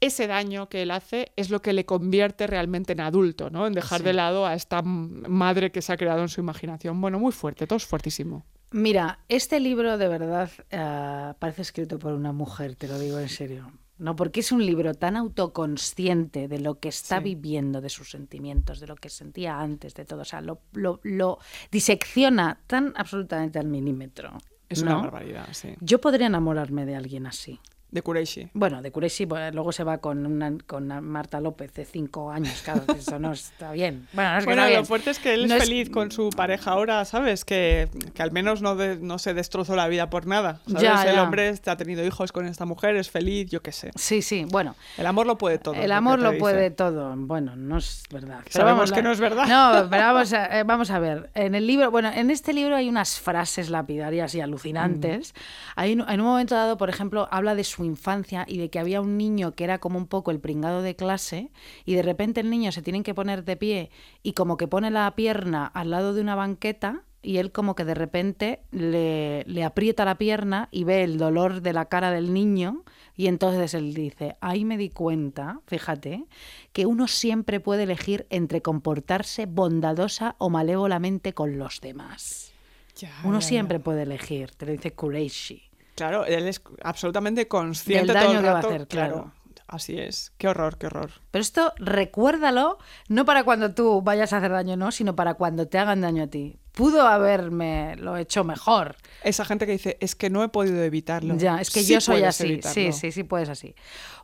[0.00, 3.66] ese daño que él hace es lo que le convierte realmente en adulto, ¿no?
[3.66, 4.04] En dejar Sí.
[4.04, 7.00] de lado a esta madre que se ha creado en su imaginación.
[7.00, 8.44] Bueno, muy fuerte, todo es fuertísimo.
[8.70, 13.28] Mira, este libro de verdad eh, parece escrito por una mujer, te lo digo en
[13.28, 13.72] serio.
[13.96, 17.24] No, porque es un libro tan autoconsciente de lo que está Sí.
[17.24, 20.22] viviendo, de sus sentimientos, de lo que sentía antes, de todo.
[20.22, 21.38] O sea, lo, lo- lo
[21.70, 24.36] disecciona tan absolutamente al milímetro.
[24.68, 25.74] Es una barbaridad, sí.
[25.80, 27.60] Yo podría enamorarme de alguien así.
[27.94, 28.48] De Kureishi.
[28.54, 32.32] Bueno, de Kureishi pues, luego se va con, una, con una Marta López de cinco
[32.32, 34.08] años, claro, que eso no está bien.
[34.12, 36.30] Bueno, no es que Bueno, lo fuerte es que él No es feliz con su
[36.30, 37.44] pareja ahora, ¿sabes?
[37.44, 40.60] Que, que al menos no, de- no se destrozó la vida por nada.
[40.66, 40.82] ¿sabes?
[40.82, 41.22] Ya, el ya.
[41.22, 43.92] hombre este ha tenido hijos con esta mujer, es feliz, yo qué sé.
[43.94, 44.74] Sí, sí, bueno.
[44.98, 45.74] El amor lo puede todo.
[45.74, 47.14] El amor lo puede todo.
[47.16, 48.40] Bueno, no es verdad.
[48.42, 49.46] Pero Sabemos vamos, que la- no es verdad.
[49.46, 51.30] No, pero vamos a, eh, vamos a ver.
[51.34, 55.32] En el libro, bueno, en este libro hay unas frases lapidarias y alucinantes.
[55.32, 55.38] Mm.
[55.76, 59.00] Hay en un momento dado, por ejemplo, habla de su infancia y de que había
[59.00, 61.50] un niño que era como un poco el pringado de clase
[61.84, 63.90] y de repente el niño se tiene que poner de pie
[64.22, 67.84] y como que pone la pierna al lado de una banqueta y él como que
[67.86, 72.34] de repente le, le aprieta la pierna y ve el dolor de la cara del
[72.34, 72.84] niño
[73.16, 76.26] y entonces él dice, ahí me di cuenta, fíjate,
[76.72, 82.52] que uno siempre puede elegir entre comportarse bondadosa o malévolamente con los demás.
[82.96, 83.48] Ya, Uno ya, ya.
[83.48, 85.62] siempre puede elegir, te lo dice Kureishi.
[85.94, 89.32] Claro, él es absolutamente consciente Del daño todo el que va a rato, hacer, claro.
[89.66, 90.32] Así es.
[90.36, 91.10] Qué horror, qué horror.
[91.30, 92.78] Pero esto recuérdalo,
[93.08, 96.24] no para cuando tú vayas a hacer daño, no, sino para cuando te hagan daño
[96.24, 96.58] a ti.
[96.72, 98.96] Pudo haberme lo hecho mejor.
[99.22, 101.36] Esa gente que dice, es que no he podido evitarlo.
[101.36, 102.44] Ya, es que Sí yo soy así.
[102.44, 102.74] evitarlo.
[102.74, 103.74] Sí, sí, sí, puedes así.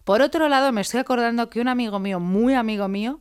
[0.05, 3.21] Por otro lado, me estoy acordando que un amigo mío, muy amigo mío,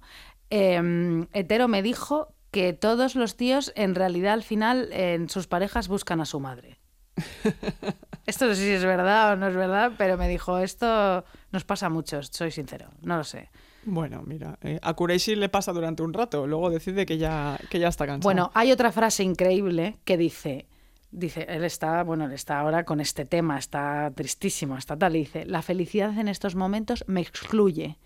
[0.49, 5.87] eh, hetero, me dijo que todos los tíos, en realidad, al final, en sus parejas
[5.87, 6.79] buscan a su madre.
[8.29, 11.63] Esto no sé si es verdad o no es verdad, pero me dijo, esto nos
[11.63, 13.49] pasa a muchos, soy sincero, no lo sé.
[13.85, 17.79] Bueno, mira, eh, a Kureishi le pasa durante un rato, luego decide que ya, que
[17.79, 18.27] ya está cansado.
[18.27, 20.67] Bueno, hay otra frase increíble que dice,
[21.11, 25.19] dice, él está, bueno, él está ahora con este tema, está tristísimo, está tal, y
[25.19, 27.97] dice, la felicidad en estos momentos me excluye.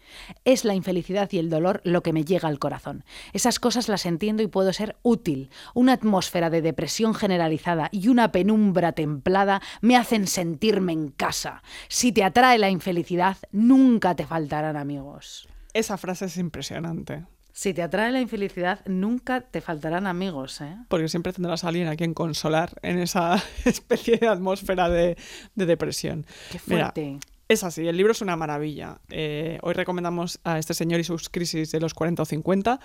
[0.46, 3.04] Es la infelicidad y el dolor lo que me llega al corazón.
[3.34, 5.50] Esas cosas las entiendo y puedo ser útil.
[5.74, 11.64] Una atmósfera de depresión generalizada y una penumbra templada me hacen sentirme en casa.
[11.88, 15.48] Si te atrae la infelicidad, nunca te faltarán amigos.
[15.74, 17.26] Esa frase es impresionante,
[17.56, 20.76] Si te atrae la infelicidad, nunca te faltarán amigos, ¿eh?
[20.88, 25.16] porque siempre tendrás a alguien a quien consolar en esa especie de atmósfera de,
[25.54, 26.26] de depresión.
[26.52, 27.20] Qué Mira, fuerte.
[27.48, 29.00] Es así, el libro es una maravilla.
[29.10, 32.80] Eh, hoy recomendamos a este señor y sus crisis de los 40 o 50,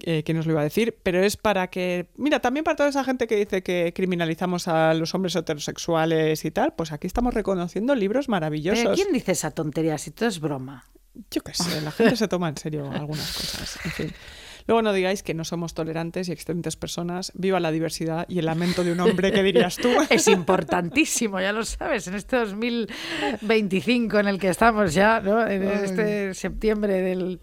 [0.00, 2.88] eh, que nos lo iba a decir, pero es para que, mira, también para toda
[2.88, 7.34] esa gente que dice que criminalizamos a los hombres heterosexuales y tal, pues aquí estamos
[7.34, 8.82] reconociendo libros maravillosos.
[8.82, 10.86] ¿Pero quién dice esa tontería si todo es broma?
[11.30, 13.78] Yo qué sé, la gente se toma en serio algunas cosas.
[13.84, 14.12] En fin.
[14.68, 17.32] Luego no digáis que no somos tolerantes y excelentes personas.
[17.34, 19.88] Viva la diversidad y el lamento de un hombre, ¿qué dirías tú?
[20.10, 25.46] Es importantísimo, ya lo sabes, en este 2025 en el que estamos ya, ¿no?
[25.46, 27.40] En este septiembre del...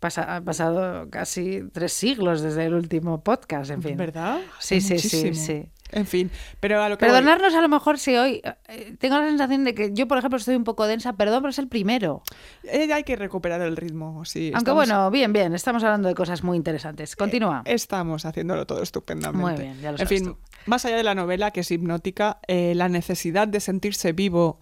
[0.00, 3.96] pasa- han pasado casi tres siglos desde el último podcast, en fin.
[3.96, 4.40] ¿Verdad?
[4.58, 5.68] Sí, sí, sí, sí.
[5.90, 6.30] En fin,
[6.60, 8.42] pero a lo que voy- Perdonarnos a lo mejor si hoy...
[8.68, 11.50] eh, tengo la sensación de que yo, por ejemplo, estoy un poco densa, perdón, pero
[11.50, 12.22] es el primero.
[12.64, 14.46] Eh, hay que recuperar el ritmo, sí.
[14.54, 17.16] Aunque estamos- bueno, bien, bien, estamos hablando de cosas muy interesantes.
[17.16, 17.62] Continúa.
[17.64, 19.42] Estamos haciéndolo todo estupendamente.
[19.52, 20.38] Muy bien, ya lo En sabes fin, tú.
[20.66, 24.58] más allá de la novela, que es hipnótica, eh, la necesidad de sentirse vivo,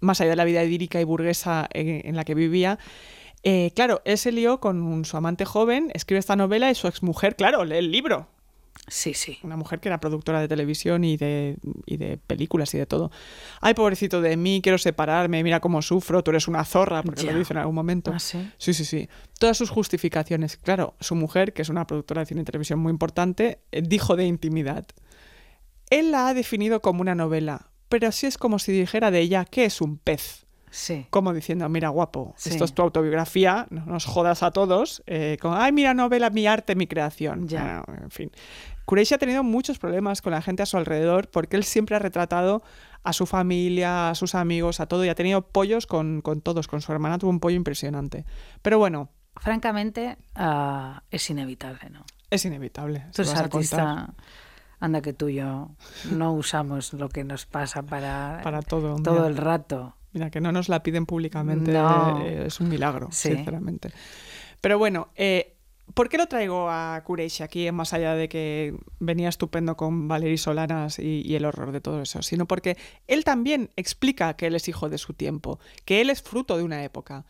[0.00, 2.78] más allá de la vida idílica y burguesa en, en la que vivía,
[3.42, 6.88] eh, claro, él se lió con un- su amante joven, escribe esta novela y su
[6.88, 8.28] exmujer, claro, lee el libro.
[8.86, 9.38] Sí, sí.
[9.42, 13.10] Una mujer que era productora de televisión y de, y de películas y de todo.
[13.60, 17.32] Ay, pobrecito de mí, quiero separarme, mira cómo sufro, tú eres una zorra, porque Ya.
[17.32, 18.12] lo dice en algún momento.
[18.14, 18.50] ¿Ah, sí?
[18.56, 19.08] Sí, sí, sí.
[19.38, 20.56] Todas sus justificaciones.
[20.56, 24.16] Claro, su mujer, que es una productora de cine y televisión muy importante, eh, dijo
[24.16, 24.86] de intimidad.
[25.90, 29.44] Él la ha definido como una novela, pero así es como si dijera de ella
[29.44, 30.46] que es un pez.
[30.70, 31.06] Sí.
[31.10, 32.50] Como diciendo, mira, guapo, Sí.
[32.50, 36.46] esto es tu autobiografía, no nos jodas a todos, eh, con, ay, mira, novela, mi
[36.46, 37.48] arte, mi creación.
[37.48, 37.84] Ya.
[37.86, 38.30] Ah, en fin.
[38.84, 41.98] Kureishi ha tenido muchos problemas con la gente a su alrededor porque él siempre ha
[41.98, 42.62] retratado
[43.02, 46.68] a su familia, a sus amigos, a todo, y ha tenido pollos con, con todos.
[46.68, 48.24] Con su hermana tuvo un pollo impresionante.
[48.62, 49.10] Pero bueno,
[49.40, 52.04] Francamente, ah, es inevitable, ¿no?
[52.30, 53.06] es inevitable.
[53.14, 54.14] Tú eres artista,
[54.80, 55.70] anda que tú y yo
[56.10, 58.96] no usamos lo que nos pasa para, Para todo.
[59.02, 59.94] todo el rato.
[60.12, 62.18] Mira, que no nos la piden públicamente No.
[62.18, 63.28] eh, es un milagro, Sí.
[63.28, 63.90] sinceramente.
[64.60, 65.54] Pero bueno, eh,
[65.94, 70.38] ¿por qué lo traigo a Kureishi aquí, más allá de que venía estupendo con Valery
[70.38, 72.22] Solanas y, y el horror de todo eso?
[72.22, 76.22] Sino porque él también explica que él es hijo de su tiempo, que él es
[76.22, 77.24] fruto de una época.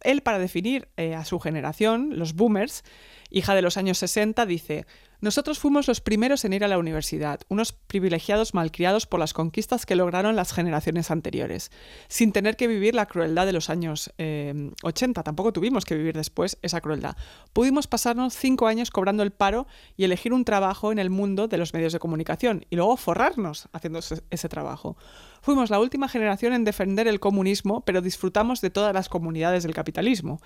[0.00, 2.84] Él, para definir eh, a su generación, los boomers,
[3.30, 4.86] hija de los años 60, dice,
[5.24, 9.86] nosotros fuimos los primeros en ir a la universidad, unos privilegiados malcriados por las conquistas
[9.86, 11.70] que lograron las generaciones anteriores,
[12.08, 15.22] sin tener que vivir la crueldad de los años eh, 80.
[15.22, 17.16] Tampoco tuvimos que vivir después esa crueldad.
[17.54, 19.66] Pudimos pasarnos cinco años cobrando el paro
[19.96, 23.68] y elegir un trabajo en el mundo de los medios de comunicación y luego forrarnos
[23.72, 24.98] haciendo ese, ese trabajo.
[25.44, 29.74] Fuimos la última generación en defender el comunismo, pero disfrutamos de todas las comunidades del
[29.74, 30.40] capitalismo.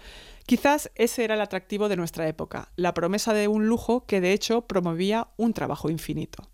[0.44, 4.32] Quizás ese era el atractivo de nuestra época, la promesa de un lujo que de
[4.32, 6.48] hecho promovía un trabajo infinito.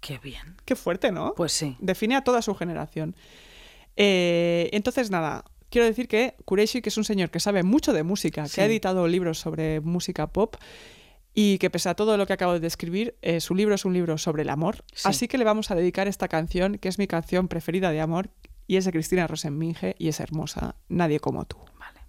[0.00, 0.56] Qué bien.
[0.64, 1.34] Qué fuerte, ¿no?
[1.36, 1.76] Pues sí.
[1.78, 3.14] Define a toda su generación.
[3.96, 8.02] Eh, entonces, nada, quiero decir que Kureishi, que es un señor que sabe mucho de
[8.02, 8.56] música, Sí.
[8.56, 10.56] que ha editado libros sobre música pop
[11.38, 13.92] y que pese a todo lo que acabo de describir, eh, su libro es un
[13.92, 14.82] libro sobre el amor.
[14.94, 15.06] Sí.
[15.06, 18.30] Así que le vamos a dedicar esta canción, que es mi canción preferida de amor,
[18.66, 21.58] y es de Cristina Rosenminge y es hermosa, Nadie como tú.
[21.78, 22.00] Vale.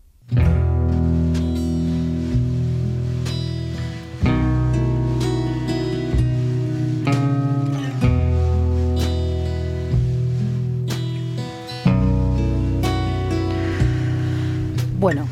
[14.98, 15.28] Bueno,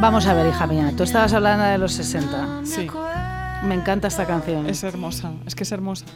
[0.00, 0.92] vamos a ver, hija mía.
[0.96, 2.60] Tú estabas hablando de los 60.
[2.64, 2.86] Sí,
[3.64, 4.66] Me encanta esta canción.
[4.66, 6.06] es hermosa, es que es hermosa.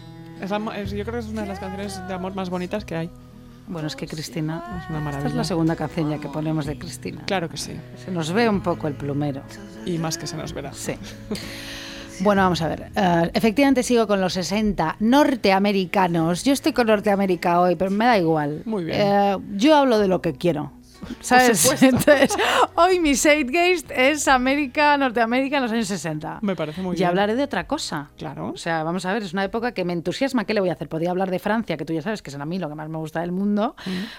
[0.41, 2.51] Es la mo- es- yo creo que es una de las canciones de amor más
[2.51, 3.11] bonitas que hay.
[3.66, 4.62] Bueno, es que Cristina.
[4.83, 5.35] Es una Esta es maravilla.
[5.37, 7.22] la segunda canción ya que ponemos de Cristina.
[7.26, 7.72] Claro que sí.
[8.03, 9.43] Se nos ve un poco el plumero.
[9.85, 10.72] Y más que se nos verá.
[10.72, 10.95] Sí.
[12.20, 12.91] Bueno, vamos a ver.
[12.97, 16.45] Eh, efectivamente sigo con los 60 norteamericanos.
[16.45, 18.62] Yo estoy con Norteamérica hoy, pero me da igual.
[18.64, 18.99] Muy bien.
[19.01, 20.72] Eh, yo hablo de lo que quiero.
[21.20, 21.82] ¿Sabes?
[21.82, 22.36] Entonces,
[22.74, 26.40] hoy mi Zeitgeist es América, Norteamérica en los años 60.
[26.42, 27.09] Me parece muy y bien.
[27.09, 28.11] hablaré de otra cosa.
[28.16, 28.53] Claro.
[28.55, 30.44] O sea, vamos a ver, es una época que me entusiasma.
[30.44, 30.88] ¿Qué le voy a hacer?
[30.88, 32.88] Podría hablar de Francia, que tú ya sabes que es a mí lo que más
[32.88, 33.74] me gusta del mundo.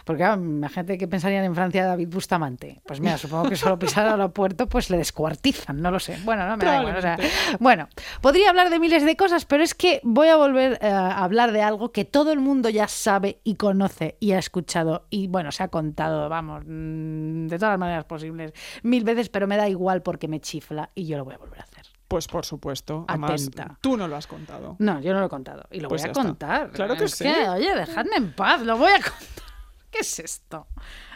[0.05, 2.81] Porque, claro, imagínate que pensarían en Francia David Bustamante.
[2.85, 6.17] Pues mira, supongo que solo pisar al aeropuerto pues le descuartizan, no lo sé.
[6.23, 6.97] Bueno, no me da igual.
[6.97, 7.17] o sea,
[7.59, 7.87] bueno,
[8.21, 11.51] podría hablar de miles de cosas, pero es que voy a volver eh, a hablar
[11.51, 15.51] de algo que todo el mundo ya sabe y conoce y ha escuchado y, bueno,
[15.51, 18.53] se ha contado, vamos, mm, de todas las maneras posibles,
[18.83, 21.59] mil veces, pero me da igual porque me chifla y yo lo voy a volver
[21.59, 21.85] a hacer.
[22.07, 23.05] Pues por supuesto.
[23.07, 23.77] Además, Atenta.
[23.81, 24.75] tú no lo has contado.
[24.79, 25.63] No, yo no lo he contado.
[25.71, 26.23] Y lo Pues voy a está.
[26.23, 26.71] contar.
[26.71, 27.27] Claro que Es sí.
[27.27, 29.43] oye, dejadme en paz, lo voy a contar.
[29.91, 30.67] ¿Qué es esto?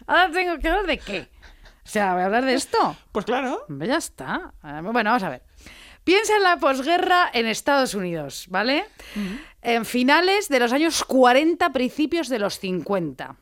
[0.08, 1.30] Ahora tengo que hablar de qué.
[1.86, 2.96] O sea, voy a hablar de esto.
[3.12, 3.66] Pues claro.
[3.70, 4.54] Ya está.
[4.62, 5.44] Ah, Bueno, vamos a ver.
[6.04, 8.86] Piensa en la posguerra en Estados Unidos, ¿vale?
[9.62, 13.36] En finales de los años 40, principios de los 50.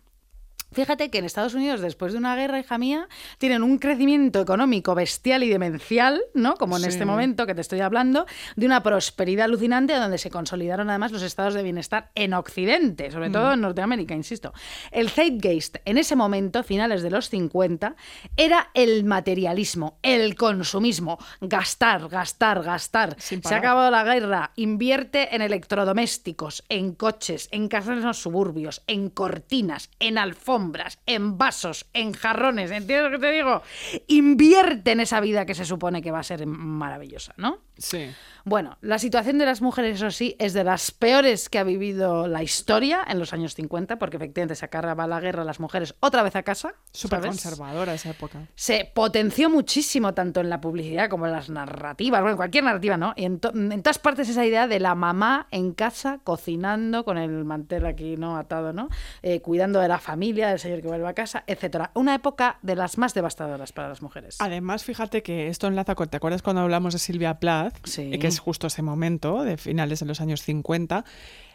[0.73, 3.09] Fíjate que en Estados Unidos, después de una guerra, hija mía,
[3.39, 6.55] tienen un crecimiento económico bestial y demencial, ¿no?
[6.55, 6.89] Como en Sí.
[6.89, 11.23] este momento que te estoy hablando, de una prosperidad alucinante donde se consolidaron además los
[11.23, 14.53] estados de bienestar en Occidente, sobre todo en Norteamérica, insisto.
[14.91, 17.95] El Zeitgeist en ese momento, finales de los 50,
[18.37, 23.17] era el materialismo, el consumismo, gastar, gastar, gastar.
[23.19, 28.83] Se ha acabado la guerra, invierte en electrodomésticos, en coches, en casas en los suburbios,
[28.87, 30.60] en cortinas, en alfombras,
[31.05, 33.61] en vasos, en jarrones, ¿entiendes lo que te digo?
[34.07, 37.59] Invierte en esa vida que se supone que va a ser maravillosa, ¿no?
[37.77, 38.09] Sí.
[38.45, 42.27] Bueno, la situación de las mujeres, eso sí, es de las peores que ha vivido
[42.27, 46.23] la historia en los años 50, porque efectivamente se acaba la guerra las mujeres otra
[46.23, 46.73] vez a casa.
[46.91, 48.47] Súper conservadora esa época.
[48.55, 52.97] se potenció muchísimo tanto en la publicidad como en las narrativas, bueno, en cualquier narrativa,
[52.97, 53.13] ¿no?
[53.15, 57.17] Y en, to- en todas partes esa idea de la mamá en casa cocinando con
[57.17, 58.37] el mantel aquí, ¿no?
[58.37, 58.89] Atado, ¿no?
[59.21, 61.91] Eh, cuidando de la familia, del señor que vuelve a casa, etcétera.
[61.93, 64.37] Una época de las más devastadoras para las mujeres.
[64.39, 67.75] Además, fíjate que esto enlaza con, ¿te acuerdas cuando hablamos de Silvia Plath?
[67.85, 68.09] Sí.
[68.19, 71.05] Que es justo ese momento, de finales de los años 50.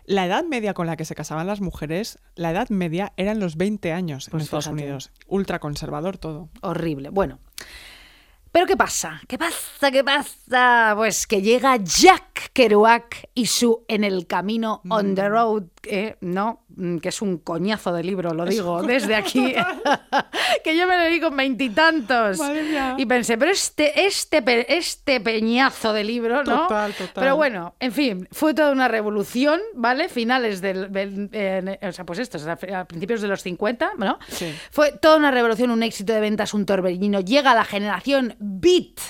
[0.04, 3.56] La edad media con la que se casaban las mujeres, la edad media eran los
[3.56, 4.82] 20 años Pues en Estados fíjate.
[4.82, 5.10] Unidos.
[5.26, 6.48] Ultra conservador todo.
[6.60, 7.10] Horrible.
[7.10, 7.38] Bueno.
[8.52, 9.20] Pero ¿qué pasa?
[9.28, 9.90] ¿Qué pasa?
[9.90, 10.94] ¿Qué pasa?
[10.96, 16.62] Pues que llega Jack Kerouac y su En el camino on the road, eh, ¿no?
[16.76, 19.54] Mm, Que es un coñazo de libro, lo digo desde aquí.
[20.64, 22.38] que yo me leí con veintitantos.
[22.98, 24.42] Y pensé, pero este, este,
[24.76, 26.62] este peñazo de libro, ¿no?
[26.62, 27.12] Total, total.
[27.14, 30.08] Pero bueno, en fin, fue toda una revolución, ¿vale?
[30.08, 30.92] Finales del.
[30.92, 34.18] del- eh, o sea, pues esto, a principios de los 50, ¿no?
[34.28, 34.54] Sí.
[34.70, 37.20] Fue toda una revolución, un éxito de ventas, un torbellino.
[37.20, 39.00] Llega la generación Beat,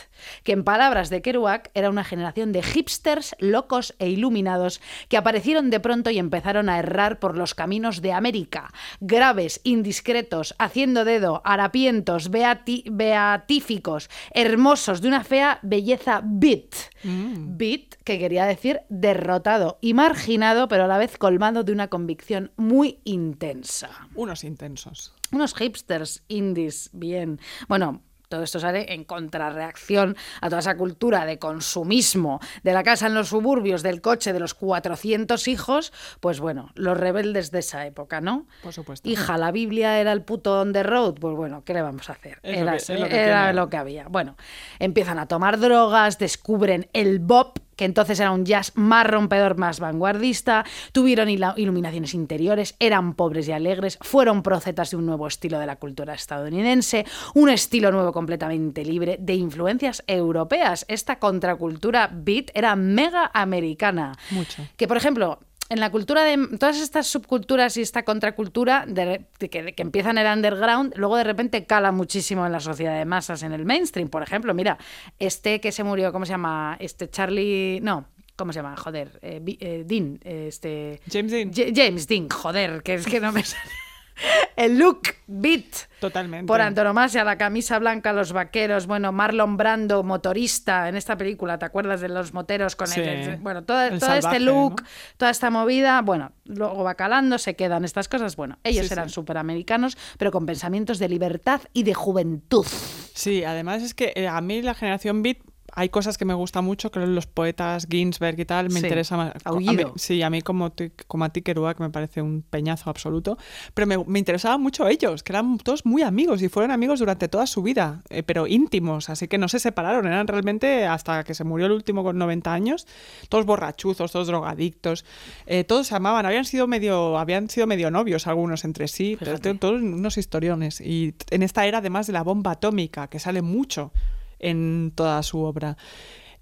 [0.45, 5.71] que en palabras de Kerouac era una generación de hipsters locos e iluminados que aparecieron
[5.71, 8.73] de pronto y empezaron a errar por los caminos de América.
[9.01, 16.75] Graves, indiscretos, haciendo dedo, harapientos, beati- beatíficos, hermosos, de una fea belleza beat.
[17.05, 22.51] Beat, que quería decir derrotado y marginado, pero a la vez colmado de una convicción
[22.57, 25.15] muy intensa Unos intensos.
[25.33, 27.41] unos hipsters indies bien.
[27.69, 33.07] Bueno, todo esto sale en contrarreacción a toda esa cultura de consumismo, de la casa
[33.07, 35.93] en los suburbios, del coche, de los 400 hijos.
[36.21, 38.47] Pues bueno, los rebeldes de esa época, ¿no?
[38.63, 39.09] Por supuesto.
[39.09, 41.15] Hija, la Biblia era el puto on the road.
[41.21, 42.39] Pues bueno, ¿qué le vamos a hacer?
[42.43, 44.09] Es lo era que- lo que era lo que había.
[44.09, 44.37] Bueno,
[44.79, 49.81] empiezan a tomar drogas, descubren el bop, que entonces era un jazz más rompedor, más
[49.81, 55.67] vanguardista, tuvieron iluminaciones interiores, eran pobres y alegres, fueron procetas de un nuevo estilo de
[55.67, 60.85] la cultura estadounidense, un estilo nuevo completamente libre de influencias europeas.
[60.89, 64.17] Esta contracultura beat era mega americana.
[64.31, 64.67] Mucho.
[64.77, 65.39] Que, por ejemplo,
[65.69, 69.83] en la cultura de todas estas subculturas y esta contracultura de, de que, de que
[69.83, 73.53] empiezan en el underground, luego de repente cala muchísimo en la sociedad de masas, en
[73.53, 74.09] el mainstream.
[74.09, 74.79] Por ejemplo, mira,
[75.19, 76.77] este que se murió, ¿cómo se llama?
[76.81, 77.81] Este Charlie.
[77.83, 78.07] No.
[78.37, 78.77] ¿Cómo se llama?
[78.77, 79.19] Joder.
[79.23, 80.21] eh, eh, Dean.
[80.23, 81.01] Este.
[81.11, 81.51] James Dean.
[81.53, 83.71] Ja- James Dean, joder, que es que no me sale.
[84.57, 85.65] El look beat.
[86.01, 86.47] Totalmente.
[86.47, 91.65] Por antonomasia, la camisa blanca, los vaqueros, bueno, Marlon Brando, motorista en esta película, ¿te
[91.67, 93.01] acuerdas de los moteros con Sí.
[93.01, 94.89] el, bueno, todo, El todo este look, ¿no?
[95.17, 99.09] toda esta movida, bueno, luego va calando, se quedan estas cosas, bueno, ellos Sí, eran
[99.09, 99.15] sí.
[99.15, 102.67] superamericanos, pero con pensamientos de libertad y de juventud.
[103.15, 105.39] Sí, además es que eh, a mí la generación Beat
[105.79, 109.17] hay cosas que me gustan mucho, que los poetas Ginsberg y tal, me Sí, interesa
[109.17, 109.33] más.
[109.45, 109.89] Aullido.
[109.89, 110.73] A mí- sí, a mí como,
[111.07, 113.37] como a ti, Kerouac, me parece un peñazo absoluto.
[113.75, 117.29] Pero me, me interesaban mucho ellos, que eran todos muy amigos y fueron amigos durante
[117.29, 121.35] toda su vida, eh, pero íntimos, así que no se separaron, eran realmente hasta que
[121.35, 122.87] se murió el último con 90 años,
[123.29, 125.05] todos borrachuzos, todos drogadictos,
[125.47, 129.39] eh, todos se amaban, habían sido medio, habían sido medio novios algunos entre sí, pero
[129.59, 130.81] todos unos historiones.
[130.81, 133.93] Y en esta era, además de la bomba atómica, que sale mucho
[134.39, 135.77] en toda su obra.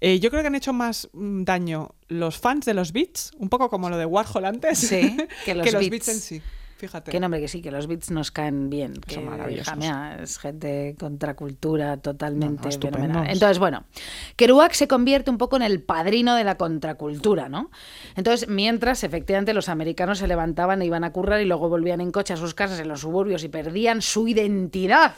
[0.01, 3.49] Eh, yo creo que han hecho más mm, daño los fans de los Beats, un
[3.49, 5.89] poco como lo de Warhol antes, Sí, que los Beats.
[5.89, 6.41] Beats en sí.
[6.77, 7.09] Fíjate.
[7.09, 8.95] Que nombre que sí, que los beats nos caen bien.
[8.95, 9.67] Que, Son maravillosos.
[9.67, 12.69] hija mía, es gente contracultura totalmente
[13.07, 13.23] No.
[13.23, 13.85] Entonces, bueno,
[14.35, 17.71] Kerouac se convierte un poco en el padrino de la contracultura, ¿no?
[18.15, 22.11] Entonces, mientras efectivamente los americanos se levantaban e iban a currar y luego volvían en
[22.11, 25.15] coche a sus casas en los suburbios y perdían su identidad.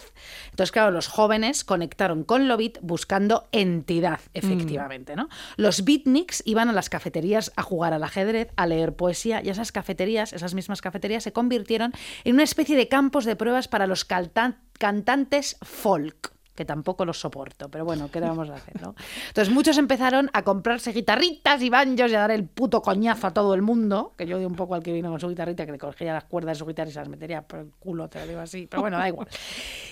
[0.51, 5.29] Entonces, claro, los jóvenes conectaron con lo beat buscando entidad, efectivamente, ¿no?
[5.55, 9.71] Los beatniks iban a las cafeterías a jugar al ajedrez, a leer poesía y esas
[9.71, 11.91] cafeterías, esas mismas cafeterías se convirtieron
[12.23, 17.69] en una especie de campos de pruebas para los cantantes folk que tampoco los soporto,
[17.69, 18.95] pero bueno, ¿qué le vamos a hacer, no?
[19.27, 23.31] Entonces muchos empezaron a comprarse guitarritas y banjos y a dar el puto coñazo a
[23.31, 25.71] todo el mundo, que yo di un poco al que vino con su guitarrita, que
[25.71, 28.19] le cogía las cuerdas de su guitarra y se las metería por el culo, te
[28.19, 29.27] lo digo así, pero bueno, da igual.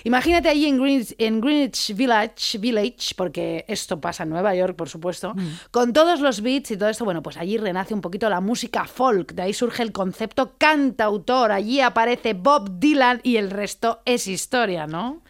[0.02, 4.88] Imagínate allí en Greenwich, en Greenwich Village, Village, porque esto pasa en Nueva York, por
[4.88, 5.34] supuesto,
[5.70, 8.86] con todos los beats y todo esto, bueno, pues allí renace un poquito la música
[8.86, 14.26] folk, de ahí surge el concepto cantautor, allí aparece Bob Dylan y el resto es
[14.26, 15.22] historia, ¿no?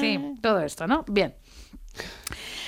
[0.00, 1.04] Sí, todo esto, ¿no?
[1.08, 1.34] Bien.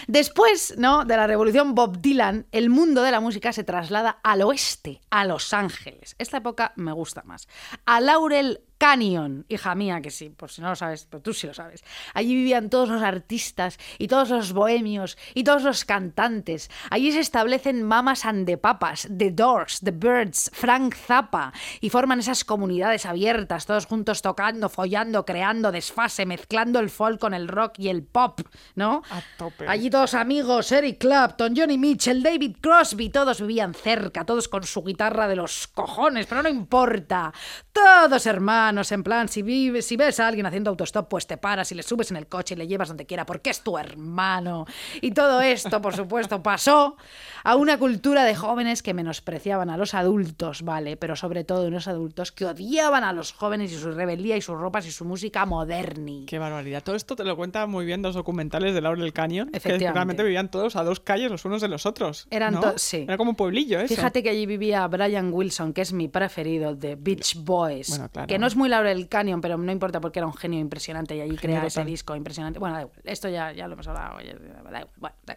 [0.07, 1.05] Después ¿no?
[1.05, 5.25] de la revolución Bob Dylan, el mundo de la música se traslada al oeste, a
[5.25, 6.15] Los Ángeles.
[6.19, 7.49] Esta época me gusta más.
[7.87, 11.47] A Laurel Canyon, hija mía, que sí, por si no lo sabes, pero tú sí
[11.47, 11.83] lo sabes.
[12.13, 16.71] Allí vivían todos los artistas y todos los bohemios y todos los cantantes.
[16.91, 22.19] Allí se establecen Mamas and the Papas, The Doors, The Birds, Frank Zappa y forman
[22.19, 27.79] esas comunidades abiertas, todos juntos tocando, follando, creando desfase, mezclando el folk con el rock
[27.79, 28.43] y el pop,
[28.75, 29.03] ¿no?
[29.09, 29.67] A tope.
[29.67, 34.85] Allí todos amigos, Eric Clapton, Johnny Mitchell, David Crosby, todos vivían cerca, todos con su
[34.85, 37.33] guitarra de los cojones, pero no importa.
[37.73, 41.71] Todos hermanos, en plan, si, vives, si ves a alguien haciendo autostop, pues te paras
[41.73, 44.67] y le subes en el coche y le llevas donde quiera, porque es tu hermano.
[45.01, 46.97] Y todo esto, por supuesto, pasó
[47.45, 50.97] a una cultura de jóvenes que menospreciaban a los adultos, ¿vale?
[50.97, 54.59] Pero sobre todo unos adultos que odiaban a los jóvenes y su rebeldía y sus
[54.59, 56.27] ropas y su música moderni.
[56.27, 56.83] Qué barbaridad.
[56.83, 59.93] Todo esto te lo cuenta muy bien dos documentales de Laurel Canyon, que Efectivamente.
[59.93, 62.27] realmente vivían todos a dos calles los unos de los otros.
[62.31, 62.75] Eran ¿no?
[62.77, 63.05] sí.
[63.07, 63.95] Era como un pueblillo eso.
[63.95, 67.91] Fíjate que allí vivía Brian Wilson, que es mi preferido de Beach Boys.
[67.91, 68.27] Bueno, claro.
[68.27, 71.21] Que no es muy Laurel Canyon, pero no importa porque era un genio impresionante y
[71.21, 71.87] allí crea Genio ese total.
[71.87, 72.59] disco impresionante.
[72.59, 73.01] Bueno, da igual.
[73.05, 74.21] Esto ya, ya lo hemos hablado.
[74.21, 75.37] ya- da igual, da igual, Bueno, da-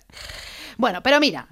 [0.78, 1.48] bueno, pero mira.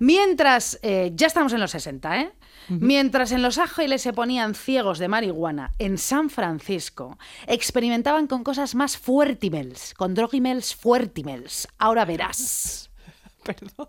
[0.00, 2.32] Mientras, eh, ya estamos en los 60, ¿eh?
[2.68, 8.74] Mientras en Los Ángeles se ponían ciegos de marihuana, en San Francisco experimentaban con cosas
[8.74, 11.66] más fuertimels, con drogimels fuertimels.
[11.78, 12.90] Ahora verás.
[13.42, 13.88] Perdón.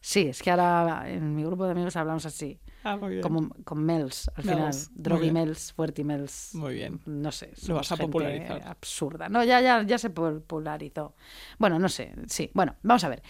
[0.00, 2.60] Sí, es que ahora en mi grupo de amigos hablamos así.
[2.86, 3.22] Ah, muy bien.
[3.22, 4.74] Como con Mels, al final.
[5.20, 5.34] Bien.
[5.34, 6.50] Mels, Fuerti Mels.
[6.54, 7.00] Muy bien.
[7.04, 7.50] No sé.
[7.66, 8.62] Lo vas a gente popularizar.
[8.64, 9.28] Absurda.
[9.28, 11.16] No, ya, ya, ya se popularizó.
[11.58, 12.14] Bueno, no sé.
[12.28, 12.48] Sí.
[12.54, 13.24] Bueno, vamos a ver.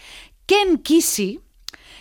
[0.44, 1.40] Ken Kesey,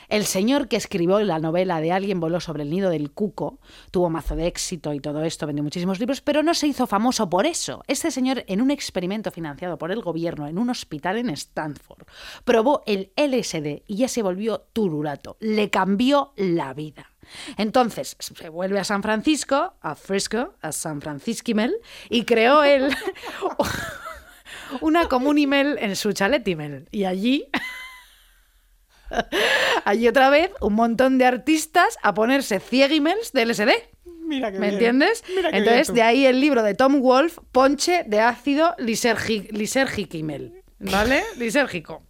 [0.10, 4.10] el señor que escribió la novela de Alguien voló sobre el nido del cuco, tuvo
[4.10, 7.45] mazo de éxito y todo esto, vendió muchísimos libros, pero no se hizo famoso por
[7.45, 7.84] eso.
[7.88, 12.03] Este señor, en un experimento financiado por el gobierno en un hospital en Stanford,
[12.43, 15.38] probó el LSD y ya se volvió tururato.
[15.39, 17.14] Le cambió la vida.
[17.58, 21.76] Entonces se vuelve a San Francisco, a Frisco, a San Francisquimel,
[22.10, 22.90] y creó él
[24.82, 26.88] una comunimel en su chaletimel.
[26.92, 27.48] Y allí
[29.86, 33.70] Allí otra vez un montón de artistas a ponerse cieguimels de LSD.
[34.28, 34.74] Mira ¿Me bien.
[34.74, 35.24] entiendes?
[35.36, 40.64] Mira Entonces, bien de ahí el libro de Tom Wolfe, Ponche de ácido lisergi- lisérgiquimel.
[40.80, 41.24] ¿Vale?
[41.38, 42.04] Lisérgico.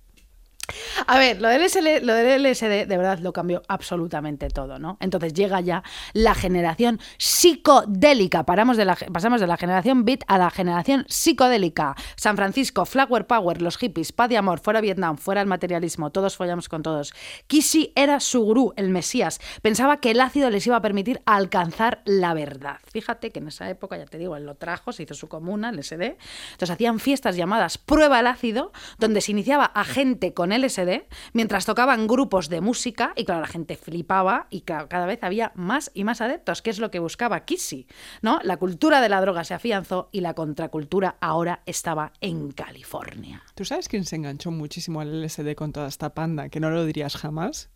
[1.07, 4.97] A ver, lo del, LSD de verdad lo cambió absolutamente todo, ¿no?
[4.99, 8.43] Entonces llega ya la generación psicodélica.
[8.43, 11.95] Paramos de la, pasamos de la generación beat a la generación psicodélica.
[12.16, 16.36] San Francisco, Flower Power, los hippies, paz y amor, fuera Vietnam, fuera el materialismo, todos
[16.36, 17.13] follamos con todos.
[17.47, 19.39] Kissy era su gurú, el Mesías.
[19.61, 22.78] Pensaba que el ácido les iba a permitir alcanzar la verdad.
[22.91, 25.70] Fíjate que en esa época, ya te digo, él lo trajo, se hizo su comuna,
[25.70, 26.18] el SD.
[26.51, 31.03] Entonces hacían fiestas llamadas Prueba el ácido, donde se iniciaba a gente con LSD
[31.33, 35.51] mientras tocaban grupos de música y claro, la gente flipaba y claro, cada vez había
[35.55, 37.87] más y más adeptos, que es lo que buscaba Kissy,
[38.21, 38.39] ¿no?
[38.43, 43.43] La cultura de la droga se afianzó y la contracultura ahora estaba en California.
[43.55, 46.49] ¿Tú sabes quién se enganchó muchísimo al LSD con toda esta panda?
[46.49, 47.69] Que no lo dirías jamás.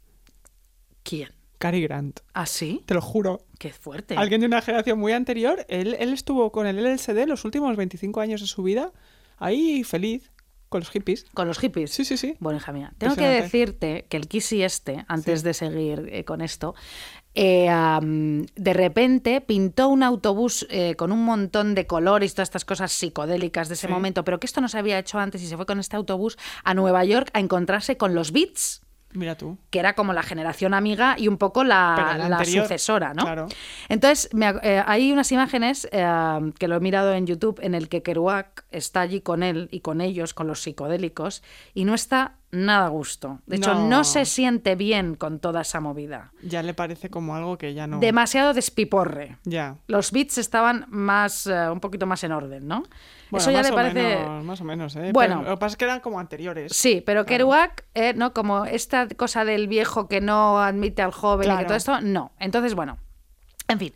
[1.03, 1.29] ¿Quién?
[1.59, 2.21] Cary Grant.
[2.33, 2.83] ¿Ah, sí?
[2.85, 3.45] Te lo juro.
[3.59, 4.15] Qué fuerte.
[4.15, 8.21] Alguien de una generación muy anterior, él, él estuvo con el LSD los últimos 25
[8.21, 8.93] años de su vida,
[9.37, 10.31] ahí feliz,
[10.69, 11.25] con los hippies.
[11.33, 11.91] Con los hippies.
[11.91, 12.35] Sí, sí, sí.
[12.39, 16.41] Bueno, hija mía, tengo que decirte que el Kissy este, antes de seguir eh, con
[16.41, 16.75] esto,
[17.35, 17.69] eh,
[18.55, 23.67] de repente pintó un autobús eh, con un montón de colores, todas estas cosas psicodélicas
[23.69, 23.93] de ese Sí.
[23.93, 26.37] momento, pero que esto no se había hecho antes y se fue con este autobús
[26.63, 28.81] a Nueva York a encontrarse con los Beats
[29.11, 29.57] Mira tú.
[29.71, 33.13] que era como la generación amiga y un poco la, Pero la la anterior, sucesora,
[33.13, 33.23] ¿no?
[33.23, 33.47] claro.
[33.87, 37.89] Entonces, me eh, hay unas imágenes eh, que lo he mirado en YouTube en el
[37.89, 41.41] que Kerouac está allí con él y con ellos, con los psicodélicos,
[41.73, 43.39] y no está nada a gusto.
[43.45, 44.03] De hecho, no, No.
[44.03, 46.31] se siente bien con toda esa movida.
[46.41, 47.99] Ya le parece como algo que ya no.
[47.99, 49.37] Demasiado despiporre.
[49.43, 49.75] Ya.
[49.87, 52.83] Los beats estaban más, eh, un poquito más en orden, ¿no?
[53.29, 54.01] Bueno, Eso ya le parece...
[54.17, 55.11] menos, más o menos, ¿eh?
[55.13, 55.37] Bueno.
[55.39, 56.71] Pero lo que pasa es que eran como anteriores.
[56.75, 58.33] Sí, pero Kerouac, eh, ¿no?
[58.33, 61.67] Como esta cosa del viejo que no admite al joven y que Claro.
[61.67, 62.31] todo esto, no.
[62.39, 62.97] Entonces, bueno.
[63.67, 63.93] En fin,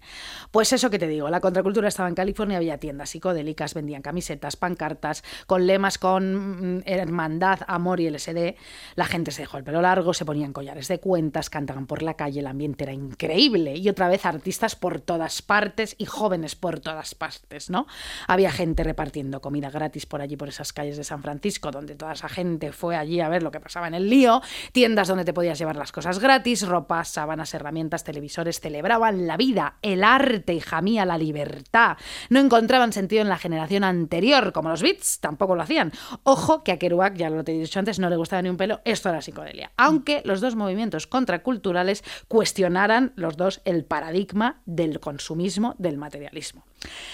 [0.54, 4.56] pues eso que te digo, la contracultura estaba en California, había tiendas psicodélicas, vendían camisetas,
[4.56, 8.54] pancartas, con lemas con mm, hermandad, amor y LSD.
[8.94, 12.14] La gente se dejó el pelo largo, se ponían collares de cuentas, cantaban por la
[12.14, 13.78] calle, el ambiente era increíble.
[13.78, 17.88] Y otra vez artistas por todas partes y jóvenes por todas partes, ¿no?
[18.28, 22.14] Había gente repartiendo comida gratis por allí, por esas calles de San Francisco, donde toda
[22.14, 25.34] esa gente fue allí a ver lo que pasaba en el lío, tiendas donde te
[25.34, 30.82] podías llevar las cosas gratis, ropas, sábanas, herramientas, televisores, celebraban la vida, el arte, hija
[30.82, 31.96] mía, la libertad.
[32.30, 35.92] No encontraban sentido en la generación anterior, como los Beats, tampoco lo hacían.
[36.24, 38.58] Ojo que a Kerouac, ya lo te he dicho antes, no le gustaba ni un
[38.58, 39.72] pelo, esto era psicodelia.
[39.78, 46.66] Aunque los dos movimientos contraculturales cuestionaran los dos el paradigma del consumismo, del materialismo.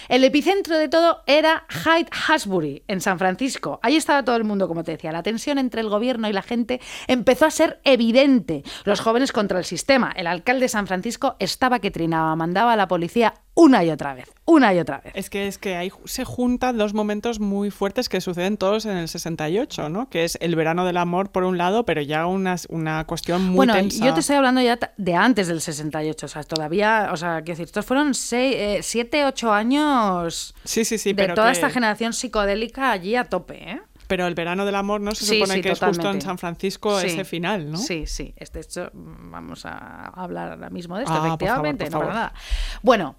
[0.08, 3.80] El epicentro de todo era Hyde Hasbury, en San Francisco.
[3.84, 5.12] Ahí estaba todo el mundo, como te decía.
[5.12, 8.64] La tensión entre el gobierno y la gente empezó a ser evidente.
[8.86, 10.12] Los jóvenes contra el sistema.
[10.16, 14.14] El alcalde de San Francisco estaba que trinaba, mandaba a la policía una y otra
[14.14, 15.12] vez, una y otra vez.
[15.16, 18.96] Es que es que ahí se juntan dos momentos muy fuertes que suceden todos en
[18.96, 20.10] el 68, ¿no?
[20.10, 23.56] Que es el verano del amor por un lado, pero ya una, una cuestión muy
[23.58, 24.06] bueno, tensa.
[24.06, 27.54] yo te estoy hablando ya de antes del 68, o sea, todavía, o sea, quiero
[27.58, 31.54] decir, estos fueron seis, eh, siete, ocho años Sí, sí, sí, de pero toda que-
[31.54, 33.82] esta generación psicodélica allí a tope, ¿eh?
[34.10, 36.20] Pero el verano del amor no se Sí, supone sí, que es justo en.
[36.20, 37.78] San Francisco Sí, ese final, ¿no?
[37.78, 38.34] Sí, sí.
[38.52, 41.86] De hecho, mm, vamos a hablar ahora mismo de esto, Ah, por favor, efectivamente.
[41.86, 42.16] por no para favor.
[42.16, 42.34] nada.
[42.82, 43.16] Bueno.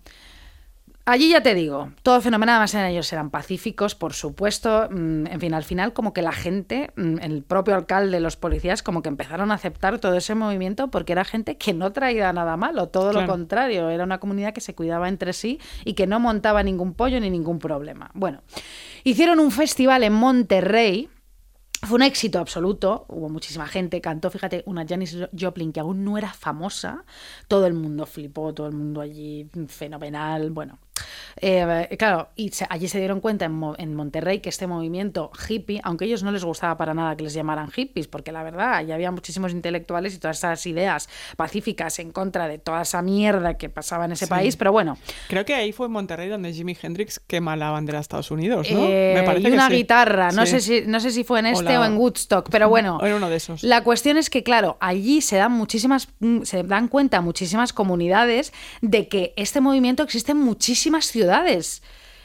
[1.07, 4.87] Allí ya te digo, todo fenomenal, además en ellos eran pacíficos, por supuesto.
[4.91, 8.83] mm, En fin, al final como que la gente, mm, el propio alcalde, los policías,
[8.83, 12.57] como que empezaron a aceptar todo ese movimiento porque era gente que no traía nada
[12.57, 13.27] malo, todo Claro.
[13.27, 16.93] lo contrario, era una comunidad que se cuidaba entre sí y que no montaba ningún
[16.95, 18.11] pollo ni ningún problema.
[18.15, 18.43] Bueno,
[19.05, 21.09] hicieron un festival en Monterrey,
[21.83, 26.19] fue un éxito absoluto, hubo muchísima gente, cantó, fíjate, una Janis Joplin que aún no
[26.19, 27.05] era famosa,
[27.49, 30.79] todo el mundo flipó, todo el mundo allí fenomenal, bueno.
[31.41, 35.31] Eh, claro, y se- allí se dieron cuenta en, Mo- en Monterrey que este movimiento
[35.49, 38.43] hippie, aunque a ellos no les gustaba para nada que les llamaran hippies, porque la
[38.43, 43.03] verdad, allí había muchísimos intelectuales y todas esas ideas pacíficas en contra de toda esa
[43.03, 44.31] mierda que pasaba en ese Sí.
[44.31, 44.99] país, pero bueno,
[45.29, 48.71] Creo que ahí fue en Monterrey donde Jimi Hendrix quema la bandera de Estados Unidos,
[48.71, 48.79] ¿no?
[48.83, 49.75] Eh, y que una sí.
[49.75, 50.53] guitarra, no, Sí.
[50.53, 52.99] sé si, no sé si fue en este o en Woodstock, pero bueno.
[52.99, 53.63] O en uno de esos.
[53.63, 58.53] La cuestión es que, claro, allí se dan muchísimas, mm, se dan cuenta muchísimas comunidades
[58.81, 61.20] de que este movimiento existe en muchísimas ciudades.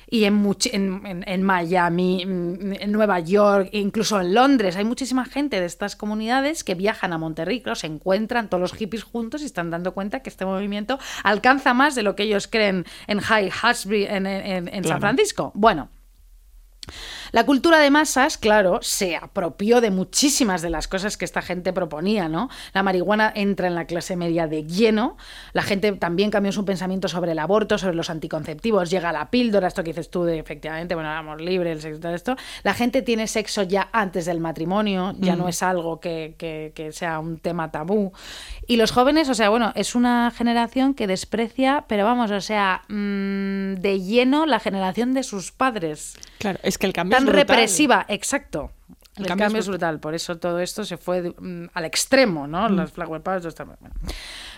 [0.08, 4.86] Y en, much- en, en- en Miami, mm, en Nueva York, incluso en Londres, hay
[4.86, 9.04] muchísima gente de estas comunidades que viajan a Monterrey, claro, se encuentran todos los hippies
[9.04, 12.86] juntos y están dando cuenta que este movimiento alcanza más de lo que ellos creen
[13.08, 15.00] en High Hasbury, en, en- San.
[15.02, 15.52] Francisco.
[15.56, 15.90] Bueno,
[17.36, 21.74] la cultura de masas, claro, se apropió de muchísimas de las cosas que esta gente
[21.74, 22.50] proponía, ¿no?
[22.74, 25.18] La marihuana entra en la clase media de lleno,
[25.52, 29.68] la gente también cambió su pensamiento sobre el aborto, sobre los anticonceptivos, llega la píldora,
[29.68, 32.38] esto que dices tú de efectivamente, bueno, el amor libre, el sexo y todo esto.
[32.64, 36.94] La gente tiene sexo ya antes del matrimonio, ya no es algo que, que- que
[36.94, 38.14] sea un tema tabú.
[38.66, 42.84] Y los jóvenes, o sea, bueno, es una generación que desprecia, pero vamos, o sea,
[42.88, 47.48] mm, de lleno la generación de sus padres Claro, es que el cambio tan brutal.
[47.48, 48.72] represiva, exacto.
[49.16, 52.48] El, El cambio, cambio es brutal, por eso todo esto se fue mm, al extremo,
[52.48, 52.68] ¿no?
[52.68, 53.96] Las flower powers, bueno.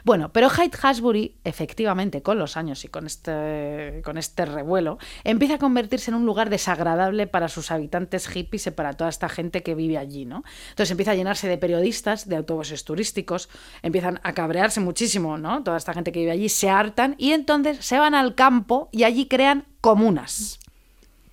[0.03, 5.57] Bueno, pero Haight-Ashbury, efectivamente, con los años y con este, con este revuelo, empieza a
[5.59, 9.75] convertirse en un lugar desagradable para sus habitantes hippies y para toda esta gente que
[9.75, 10.43] vive allí, ¿no?
[10.69, 13.49] Entonces empieza a llenarse de periodistas, de autobuses turísticos,
[13.83, 15.61] empiezan a cabrearse muchísimo, ¿no?
[15.61, 19.03] Toda esta gente que vive allí se hartan y entonces se van al campo y
[19.03, 20.59] allí crean comunas.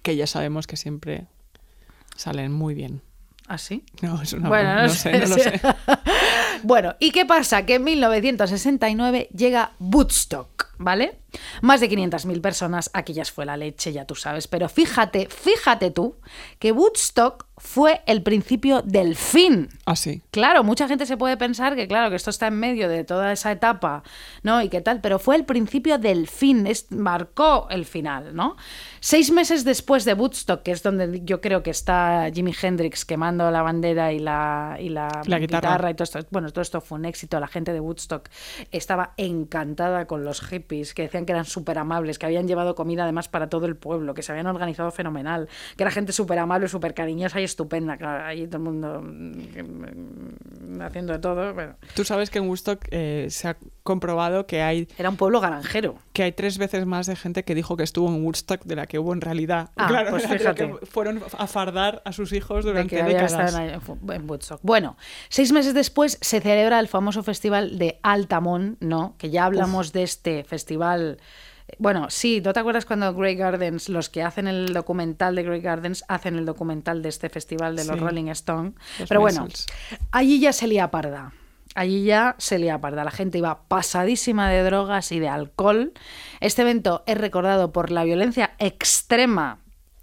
[0.04, 1.26] Que ya sabemos que siempre
[2.14, 3.02] salen muy bien.
[3.48, 3.84] ¿Así?
[4.00, 5.60] No, es una Bueno, no no sé, sé, no lo sé.
[6.62, 7.66] Bueno, ¿y qué pasa?
[7.66, 11.18] Que en 1969 llega Woodstock, ¿vale?
[11.60, 15.90] Más de 500.000 personas, aquí ya fue la leche, ya tú sabes, pero fíjate, fíjate
[15.90, 16.16] tú,
[16.58, 19.68] que Woodstock fue el principio del fin.
[19.86, 19.94] Ah.
[20.30, 23.32] Claro, mucha gente se puede pensar que, claro, que esto está en medio de toda
[23.32, 24.02] esa etapa,
[24.42, 24.60] ¿no?
[24.60, 28.56] Y qué tal, pero fue el principio del fin, es, marcó el final, ¿no?
[29.00, 33.50] Seis meses después de Woodstock, que es donde yo creo que está Jimi Hendrix quemando
[33.50, 35.90] la bandera y la, y la, La guitarra.
[35.90, 36.18] y todo esto.
[36.30, 37.40] Bueno, todo esto fue un éxito.
[37.40, 38.28] La gente de Woodstock
[38.72, 43.04] estaba encantada con los hippies, que decían que eran súper amables, que habían llevado comida
[43.04, 46.68] además para todo el pueblo, que se habían organizado fenomenal, que era gente súper amable,
[46.68, 47.96] súper cariñosa y estupenda.
[47.96, 51.54] Claro, ahí todo el mundo mm, haciendo de todo.
[51.54, 55.40] Bueno, Tú sabes que en Woodstock eh, se ha comprobado que hay, era un pueblo
[55.40, 55.96] granjero.
[56.12, 58.86] que hay tres veces más de gente que dijo que estuvo en Woodstock de la
[58.86, 59.70] que hubo en realidad.
[59.76, 60.68] Ah, claro, pues de fíjate.
[60.80, 63.54] que fueron a fardar a sus hijos de durante había décadas.
[63.54, 64.60] en Woodstock.
[64.62, 64.96] Bueno,
[65.28, 69.14] seis meses después se celebra el famoso festival de Altamont, ¿no?
[69.18, 71.18] Que ya hablamos de este festival.
[71.78, 75.60] Bueno, sí, ¿no te acuerdas cuando Grey Gardens, los que hacen el documental de Grey
[75.60, 77.98] Gardens, hacen el documental de este festival de los.
[77.98, 78.72] Rolling Stone?
[78.98, 79.46] Los Pero bueno,
[80.10, 81.32] allí ya se lía parda.
[81.74, 83.04] Allí ya se lía parda.
[83.04, 85.92] La gente iba pasadísima de drogas y de alcohol.
[86.40, 89.58] Este evento es recordado por la violencia extrema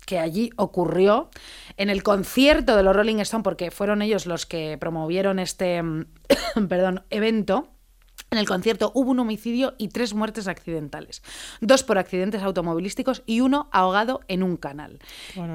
[0.06, 1.30] que allí ocurrió
[1.78, 5.82] en el concierto de los Rolling Stone, porque fueron ellos los que promovieron este
[6.70, 7.70] perdón, evento.
[8.34, 11.22] En el concierto hubo un homicidio y tres muertes accidentales.
[11.60, 15.00] Dos por accidentes automovilísticos y uno ahogado en un canal.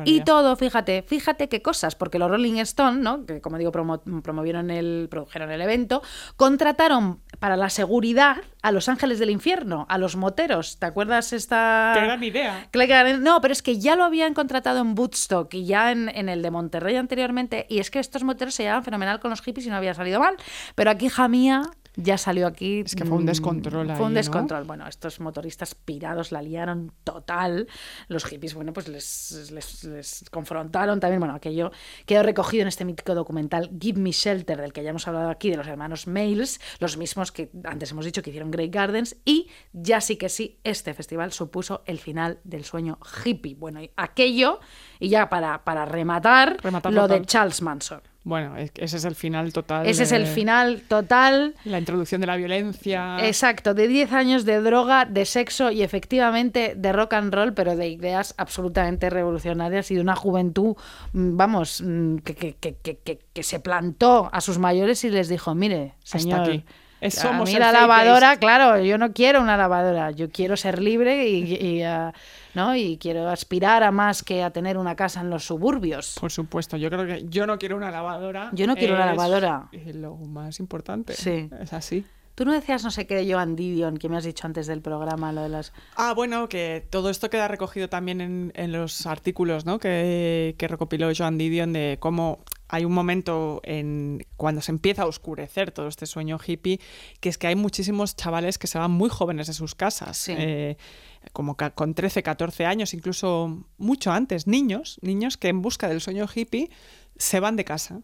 [0.05, 3.24] Y todo, fíjate, fíjate qué cosas, porque los Rolling Stone, ¿no?
[3.24, 6.03] que como digo, promo- promovieron el, produjeron el evento,
[6.36, 10.78] contrataron para la seguridad a los ángeles del infierno, a los moteros.
[10.78, 11.93] ¿Te acuerdas esta...?
[11.94, 12.69] Qué gran idea.
[12.73, 16.28] Claro, No, pero es que ya lo habían contratado en Woodstock y ya en, en
[16.28, 19.66] el de Monterrey anteriormente, y es que estos moteros se llevaban fenomenal con los hippies
[19.66, 20.36] y no había salido mal.
[20.74, 21.62] Pero aquí, hija mía,
[21.97, 22.82] ya salió aquí.
[22.85, 24.18] Es que fue un mm, descontrol Fue un ¿no?
[24.18, 24.64] descontrol.
[24.64, 27.68] Bueno, estos motoristas pirados la liaron total.
[28.09, 31.20] Los hippies, bueno, pues les, les, les confrontaron también.
[31.20, 31.73] Bueno, aquello
[32.05, 35.51] quedó recogido en este mítico documental Give Me Shelter, del que ya hemos hablado aquí,
[35.51, 39.16] de los hermanos Mails, los mismos que antes hemos dicho que hicieron Great Gardens.
[39.24, 43.55] Y ya sí que sí, este festival supuso el final del sueño hippie.
[43.55, 44.60] Bueno, y aquello,
[45.01, 46.59] y ya para, para rematar,
[46.90, 47.24] lo de.
[47.24, 48.02] Charles Manson.
[48.27, 49.86] Bueno, ese es el final total.
[49.86, 51.55] Ese es el final total.
[51.65, 53.19] La introducción de la violencia.
[53.24, 57.77] Exacto, de 10 años de droga, de sexo y efectivamente de rock and roll, pero
[57.77, 60.74] de ideas absolutamente revolucionarias y de una juventud,
[61.12, 65.11] mm, vamos, mm, que, que- que- que- que- que se plantó a sus mayores y
[65.11, 66.65] les dijo, mire, Hasta señor, aquí.
[67.01, 70.81] Es- a somos mí la lavadora, claro, yo no quiero una lavadora, yo quiero ser
[70.81, 72.12] libre y, y, ah,
[72.55, 72.74] ¿no?
[72.74, 76.16] y quiero aspirar a más que a tener una casa en los suburbios.
[76.18, 78.51] Por supuesto, yo creo que yo no quiero una lavadora.
[78.52, 79.68] Yo no quiero una lavadora.
[79.93, 81.12] Lo más importante.
[81.12, 81.51] Sí.
[81.60, 82.05] Es así.
[82.35, 84.82] Tú no decías no sé qué de Joan Didion, que me has dicho antes del
[84.82, 85.73] programa, lo de las...
[85.97, 89.78] Ah, bueno, que todo esto queda recogido también en, en los artículos ¿no?
[89.78, 95.07] que, que recopiló Joan Didion de cómo hay un momento en cuando se empieza a
[95.07, 96.81] oscurecer todo este sueño hippie,
[97.21, 100.35] que es que hay muchísimos chavales que se van muy jóvenes de sus casas, Sí.
[100.37, 100.77] eh,
[101.33, 106.27] como con 13, 14 años, incluso mucho antes, niños, niños que en busca del sueño
[106.33, 106.71] hippie
[107.17, 108.03] se van de casa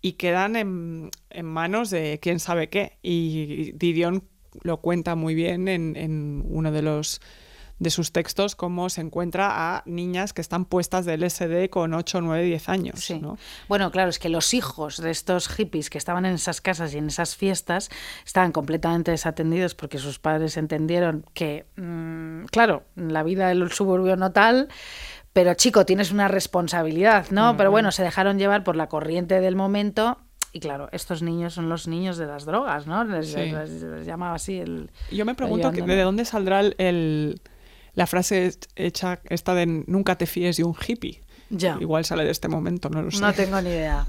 [0.00, 2.98] y quedan en, en manos de quién sabe qué.
[3.02, 4.24] Y Didion
[4.62, 7.20] lo cuenta muy bien en, en uno de los
[7.80, 12.20] de sus textos cómo se encuentra a niñas que están puestas del SD con 8,
[12.20, 13.00] 9, 10 años.
[13.00, 13.18] Sí.
[13.20, 13.36] ¿no?
[13.68, 16.98] Bueno, claro, es que los hijos de estos hippies que estaban en esas casas y
[16.98, 17.90] en esas fiestas
[18.24, 24.30] estaban completamente desatendidos porque sus padres entendieron que, mm, claro, la vida del suburbio no
[24.32, 24.68] tal,
[25.32, 27.56] pero chico, tienes una responsabilidad, ¿no?
[27.56, 30.18] Pero bueno, se dejaron llevar por la corriente del momento.
[30.52, 33.02] Y claro, estos niños son los niños de las drogas, ¿no?
[33.02, 33.38] Les, Sí.
[33.50, 34.88] les- les llamaba así el...
[35.10, 37.40] Yo me pregunto que- de dónde saldrá el, el-
[37.94, 41.22] la frase hecha esta de nunca te fíes de un hippie.
[41.50, 41.76] Ya.
[41.78, 43.20] Igual sale de este momento, no lo sé.
[43.20, 44.04] No tengo ni idea.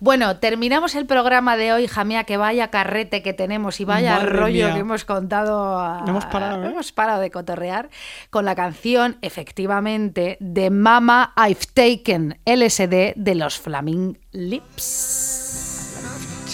[0.00, 4.16] Bueno, terminamos el programa de hoy, hija mía, que vaya carrete que tenemos y vaya
[4.16, 4.74] Madre rollo mía.
[4.74, 5.78] que hemos contado.
[5.78, 6.70] a- No hemos parado, ¿eh?
[6.70, 7.88] hemos parado de cotorrear
[8.28, 15.94] con la canción, efectivamente, de Mama I've Taken LSD de los Flaming Lips.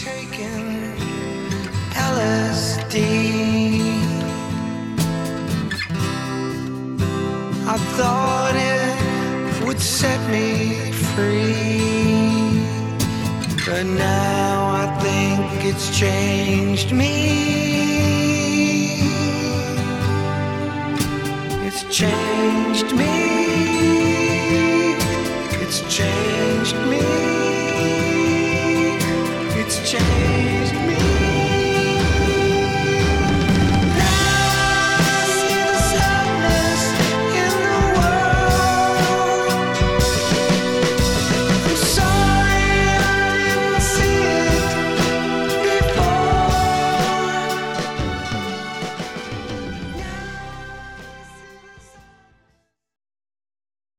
[0.05, 0.95] taken
[1.97, 3.80] LSD.
[7.73, 12.65] I thought it would set me free,
[13.65, 17.15] but now I think it's changed me.
[21.65, 23.15] It's changed me.
[25.63, 27.07] It's changed me.
[29.61, 30.70] It's changed